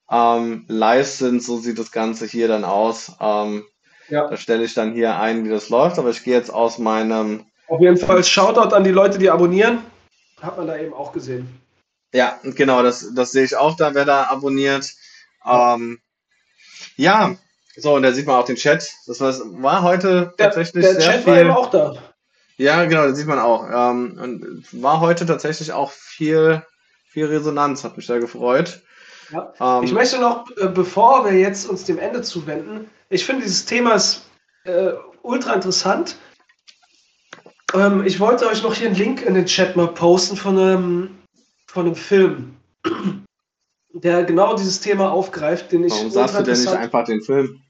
[0.09, 1.43] ähm, live sind.
[1.43, 3.11] So sieht das Ganze hier dann aus.
[3.19, 3.65] Ähm,
[4.09, 4.27] ja.
[4.27, 7.45] Da stelle ich dann hier ein, wie das läuft, aber ich gehe jetzt aus meinem.
[7.67, 9.79] Auf jeden Fall Shoutout an die Leute, die abonnieren.
[10.41, 11.61] Hat man da eben auch gesehen.
[12.13, 14.93] Ja, genau, das, das sehe ich auch da, wer da abonniert.
[15.45, 15.99] Ähm,
[16.95, 17.35] ja,
[17.75, 18.91] so, und da sieht man auch den Chat.
[19.05, 21.33] Das war, war heute der, tatsächlich der sehr Chat viel.
[21.33, 21.95] war eben auch da.
[22.57, 23.67] Ja, genau, das sieht man auch.
[23.69, 26.63] Ähm, und war heute tatsächlich auch viel,
[27.07, 28.81] viel Resonanz, hat mich da gefreut.
[29.31, 29.53] Ja.
[29.59, 33.65] Ähm, ich möchte noch, äh, bevor wir jetzt uns dem Ende zuwenden, ich finde dieses
[33.65, 34.23] Thema ist
[34.63, 36.17] äh, ultra interessant.
[37.73, 41.17] Ähm, ich wollte euch noch hier einen Link in den Chat mal posten von einem,
[41.67, 42.55] von einem Film,
[43.93, 45.93] der genau dieses Thema aufgreift, den ich.
[45.93, 47.61] Warum sagst du denn nicht einfach den Film?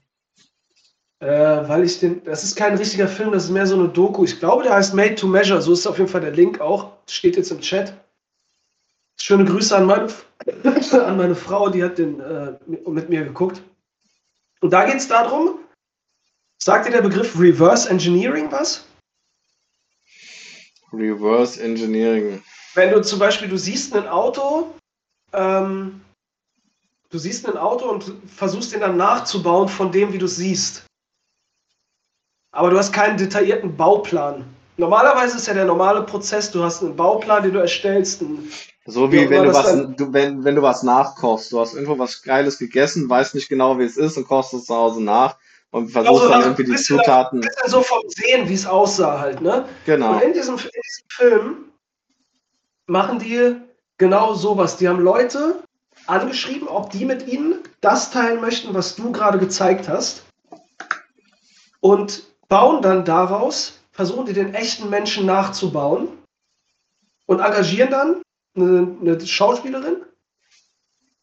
[1.20, 4.22] Äh, weil ich den, das ist kein richtiger Film, das ist mehr so eine Doku.
[4.24, 6.92] Ich glaube, der heißt Made to Measure, so ist auf jeden Fall der Link auch.
[7.08, 7.92] Steht jetzt im Chat.
[9.20, 10.06] Schöne Grüße an meine,
[10.92, 13.60] an meine Frau, die hat den äh, mit mir geguckt.
[14.60, 15.58] Und da geht es darum,
[16.62, 18.87] sagt dir der Begriff Reverse Engineering was?
[20.92, 22.42] Reverse Engineering.
[22.74, 24.72] Wenn du zum Beispiel, du siehst ein Auto,
[25.32, 26.00] ähm,
[27.10, 30.84] du siehst ein Auto und versuchst den dann nachzubauen von dem, wie du es siehst.
[32.52, 34.44] Aber du hast keinen detaillierten Bauplan.
[34.76, 38.22] Normalerweise ist ja der normale Prozess, du hast einen Bauplan, den du erstellst.
[38.86, 41.52] so wie, wie wenn du was, du, wenn, wenn du was nachkochst.
[41.52, 44.66] Du hast irgendwo was Geiles gegessen, weißt nicht genau, wie es ist und kochst es
[44.66, 45.36] zu Hause nach
[45.70, 47.40] und versuchst also, dann irgendwie die Zutaten.
[47.40, 49.66] Ein bisschen so vom Sehen, wie es aussah halt, ne?
[49.84, 50.12] Genau.
[50.12, 51.64] Und in diesem, in diesem Film
[52.86, 53.56] machen die
[53.98, 54.76] genau sowas.
[54.78, 55.62] Die haben Leute
[56.06, 60.24] angeschrieben, ob die mit ihnen das teilen möchten, was du gerade gezeigt hast.
[61.80, 66.08] Und bauen dann daraus, versuchen die den echten Menschen nachzubauen
[67.26, 68.22] und engagieren dann
[68.56, 70.02] eine, eine Schauspielerin,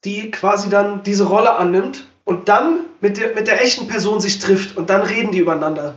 [0.03, 4.39] die quasi dann diese Rolle annimmt und dann mit der, mit der echten Person sich
[4.39, 5.95] trifft und dann reden die übereinander.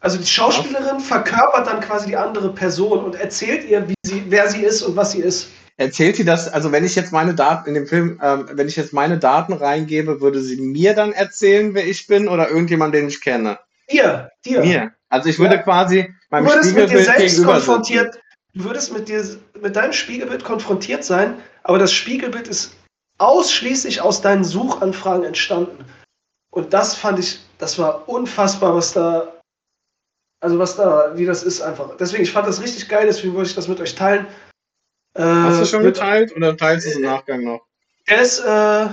[0.00, 4.48] Also die Schauspielerin verkörpert dann quasi die andere Person und erzählt ihr, wie sie, wer
[4.48, 5.48] sie ist und was sie ist.
[5.76, 8.76] Erzählt sie das, also wenn ich jetzt meine Daten in dem Film, ähm, wenn ich
[8.76, 13.08] jetzt meine Daten reingebe, würde sie mir dann erzählen, wer ich bin oder irgendjemand, den
[13.08, 13.58] ich kenne?
[13.90, 14.60] Dir, dir.
[14.60, 14.92] Mir.
[15.08, 15.62] Also ich würde ja.
[15.62, 18.20] quasi meinem du würdest Spiegelbild mit dir selbst konfrontiert.
[18.54, 19.24] Du würdest mit dir
[19.60, 22.74] mit deinem Spiegelbild konfrontiert sein, aber das Spiegelbild ist
[23.20, 25.84] ausschließlich aus deinen Suchanfragen entstanden.
[26.50, 29.40] Und das fand ich, das war unfassbar, was da,
[30.40, 31.96] also was da, wie das ist einfach.
[31.98, 34.26] Deswegen, ich fand das richtig geil, deswegen wollte ich das mit euch teilen.
[35.14, 37.60] Äh, Hast du schon mit, geteilt oder teilst du es im Nachgang noch?
[38.06, 38.88] Er ist, äh,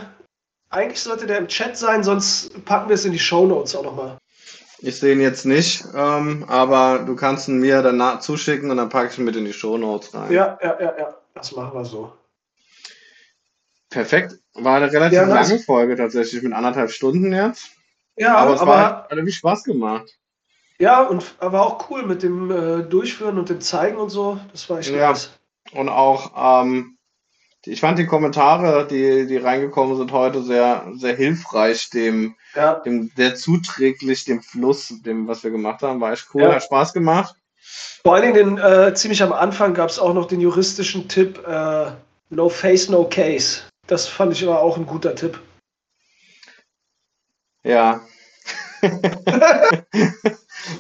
[0.70, 3.84] eigentlich sollte der im Chat sein, sonst packen wir es in die Show Notes auch
[3.84, 4.18] nochmal.
[4.80, 8.90] Ich sehe ihn jetzt nicht, ähm, aber du kannst ihn mir danach zuschicken und dann
[8.90, 10.32] packe ich ihn mit in die Show Notes rein.
[10.32, 11.16] Ja, ja, ja, ja.
[11.34, 12.12] Das machen wir so.
[13.90, 14.36] Perfekt.
[14.54, 17.72] War eine relativ ja, lange Folge tatsächlich mit anderthalb Stunden jetzt.
[18.18, 20.18] Ja, aber es aber, war, hat irgendwie Spaß gemacht.
[20.80, 24.40] Ja, und war auch cool mit dem äh, Durchführen und dem Zeigen und so.
[24.52, 25.10] Das war echt ja.
[25.10, 25.32] nice.
[25.72, 26.98] Und auch, ähm,
[27.66, 32.76] ich fand die Kommentare, die, die reingekommen sind heute, sehr, sehr hilfreich, dem, ja.
[32.76, 36.00] dem sehr zuträglich, dem Fluss, dem, was wir gemacht haben.
[36.00, 36.54] War echt cool, ja.
[36.54, 37.36] hat Spaß gemacht.
[38.04, 41.46] Vor allen Dingen den, äh, ziemlich am Anfang gab es auch noch den juristischen Tipp,
[41.46, 41.92] äh,
[42.30, 43.62] No Face, No Case.
[43.88, 45.40] Das fand ich aber auch ein guter Tipp.
[47.64, 48.02] Ja.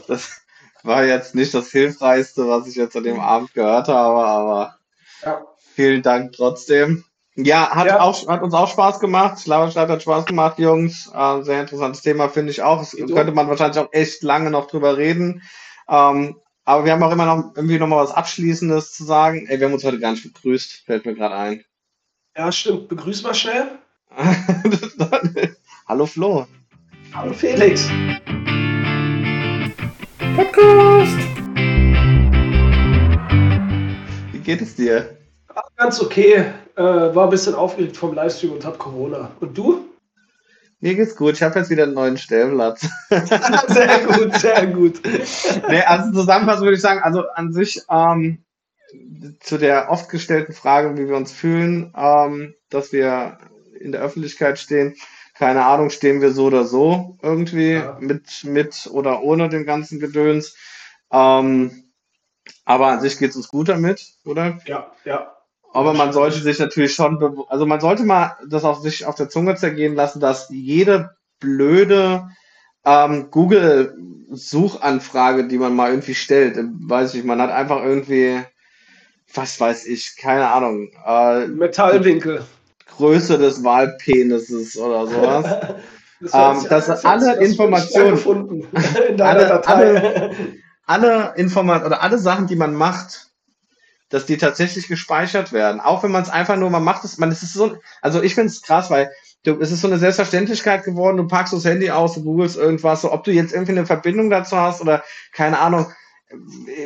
[0.07, 0.41] das
[0.83, 4.77] war jetzt nicht das Hilfreichste, was ich jetzt an dem Abend gehört habe, aber
[5.23, 5.41] ja.
[5.73, 7.03] vielen Dank trotzdem.
[7.35, 7.99] Ja, hat, ja.
[7.99, 9.39] Auch, hat uns auch Spaß gemacht.
[9.39, 11.11] Schlauerstadt hat Spaß gemacht, Jungs.
[11.13, 12.81] Äh, sehr interessantes Thema, finde ich auch.
[12.81, 15.43] Es könnte man wahrscheinlich auch echt lange noch drüber reden.
[15.87, 19.45] Ähm, aber wir haben auch immer noch irgendwie noch mal was Abschließendes zu sagen.
[19.47, 21.63] Ey, wir haben uns heute gar nicht begrüßt, fällt mir gerade ein.
[22.37, 22.87] Ja, stimmt.
[22.87, 23.79] Begrüß mal schnell.
[25.87, 26.45] Hallo Flo.
[27.11, 27.89] Hallo Felix.
[30.35, 31.17] Podcast.
[34.31, 35.17] Wie geht es dir?
[35.77, 36.45] Ganz okay.
[36.75, 39.31] Äh, war ein bisschen aufgeregt vom Livestream und hab Corona.
[39.39, 39.87] Und du?
[40.79, 41.33] Mir geht's gut.
[41.33, 42.87] Ich habe jetzt wieder einen neuen Stellplatz.
[43.09, 45.01] sehr gut, sehr gut.
[45.69, 48.43] nee, also zusammenfassend würde ich sagen, also an sich ähm,
[49.39, 53.37] zu der oft gestellten Frage, wie wir uns fühlen, ähm, dass wir
[53.79, 54.95] in der Öffentlichkeit stehen.
[55.35, 57.97] Keine Ahnung, stehen wir so oder so irgendwie ja.
[57.99, 60.55] mit, mit oder ohne dem ganzen Gedöns.
[61.11, 61.83] Ähm,
[62.65, 64.59] aber an sich geht es uns gut damit, oder?
[64.65, 65.33] Ja, ja.
[65.73, 69.29] Aber man sollte sich natürlich schon, also man sollte mal das auf sich auf der
[69.29, 72.29] Zunge zergehen lassen, dass jede blöde
[72.83, 78.41] ähm, Google-Suchanfrage, die man mal irgendwie stellt, weiß ich, man hat einfach irgendwie
[79.33, 80.89] was weiß ich, keine Ahnung.
[81.05, 82.45] Äh, Metallwinkel.
[82.97, 85.45] Größe des Wahlpenises oder sowas.
[86.21, 88.67] das ähm, dass alle Informationen
[89.09, 89.73] in deiner alle, Datei.
[89.73, 90.31] Alle,
[90.85, 93.27] alle Informationen oder alle Sachen, die man macht,
[94.09, 95.81] dass die tatsächlich gespeichert werden.
[95.81, 98.35] Auch wenn man es einfach nur, man macht es, man, es ist so, also ich
[98.35, 99.11] finde es krass, weil
[99.43, 103.01] du, es ist so eine Selbstverständlichkeit geworden, du packst das Handy aus, du googelst irgendwas,
[103.01, 105.91] so ob du jetzt irgendwie eine Verbindung dazu hast oder keine Ahnung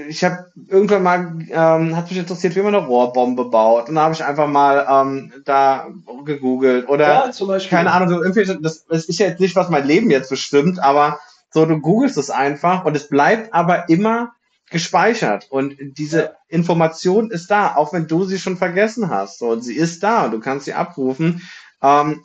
[0.07, 3.89] ich habe irgendwann mal, ähm, hat mich interessiert, wie man eine Rohrbombe baut.
[3.89, 5.87] Und da habe ich einfach mal ähm, da
[6.25, 6.87] gegoogelt.
[6.87, 7.75] Oder, Ja, zum Beispiel.
[7.75, 10.79] keine Ahnung, so irgendwie, das, das ist ja jetzt nicht, was mein Leben jetzt bestimmt,
[10.79, 11.19] aber
[11.49, 14.33] so, du googelst es einfach und es bleibt aber immer
[14.69, 15.47] gespeichert.
[15.49, 16.29] Und diese Ja.
[16.47, 19.39] Information ist da, auch wenn du sie schon vergessen hast.
[19.39, 21.41] So, und sie ist da und du kannst sie abrufen.
[21.81, 22.21] Ähm,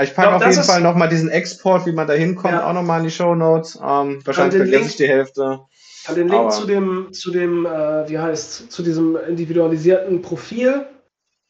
[0.00, 2.68] ich packe auf jeden Fall nochmal diesen Export, wie man da hinkommt, Ja.
[2.68, 3.76] auch nochmal in die Show Notes.
[3.76, 5.60] Ähm, wahrscheinlich vergesse ich die Hälfte.
[6.08, 10.86] Ja, den Link Aber- zu dem, zu dem, äh, wie heißt, zu diesem individualisierten Profil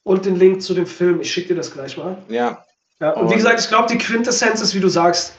[0.03, 1.21] und den Link zu dem Film.
[1.21, 2.19] Ich schicke dir das gleich mal.
[2.29, 2.65] Ja,
[3.01, 5.33] Ja, und Aber- wie gesagt, ich glaube, die Quintessenz ist, wie du sagst,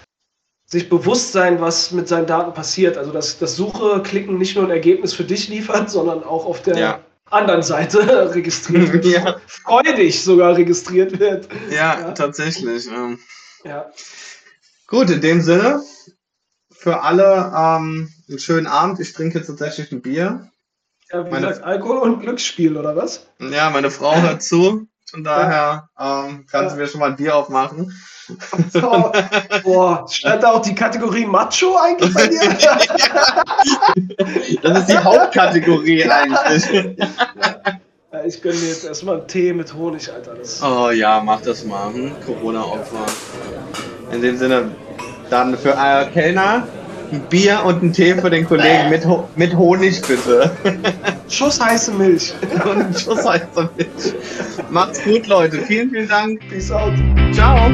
[0.66, 2.98] sich bewusst sein, was mit seinen Daten passiert.
[2.98, 6.62] Also, dass das Suche, Klicken nicht nur ein Ergebnis für dich liefert, sondern auch auf
[6.64, 7.00] der Ja.
[7.30, 8.00] anderen Seite
[8.34, 9.06] registriert wird.
[9.06, 9.36] Ja.
[9.46, 11.50] Freudig sogar registriert wird.
[11.70, 12.12] ja, Ja.
[12.14, 12.88] tatsächlich.
[12.88, 13.20] Ähm.
[13.64, 13.92] Ja,
[14.88, 15.82] Gut, in dem Sinne,
[16.82, 19.00] für alle ähm, einen schönen Abend.
[19.00, 20.50] Ich trinke jetzt tatsächlich ein Bier.
[21.12, 23.28] ja wie Meine- gesagt, Alkohol und Glücksspiel, oder was?
[23.40, 24.88] Ja, meine Frau hört zu.
[25.10, 26.82] Von daher ähm, kann sie Ja.
[26.82, 27.94] mir schon mal ein Bier aufmachen.
[28.82, 29.12] Oh,
[29.64, 32.40] boah, stand da auch die Kategorie Macho eigentlich bei dir?
[34.64, 36.96] Das ist die Hauptkategorie eigentlich.
[38.12, 40.34] ja, ich gönne mir jetzt erstmal einen Tee mit Honig, Alter.
[40.36, 41.94] Das Oh ja, mach das mal.
[41.94, 42.14] Hm?
[42.26, 43.06] Corona-Opfer.
[44.12, 44.72] In dem Sinne,
[45.32, 46.68] dann für äh, Kellner
[47.12, 50.52] ein Bier und ein Tee für den Kollegen mit, Ho mit Honig bitte.
[51.30, 52.34] Schuss heiße Milch.
[52.66, 54.14] und einen Schuss heißer Milch.
[54.70, 55.60] Macht's gut, Leute.
[55.60, 56.40] Vielen, vielen Dank.
[56.50, 56.94] Peace out.
[57.34, 57.70] Ciao.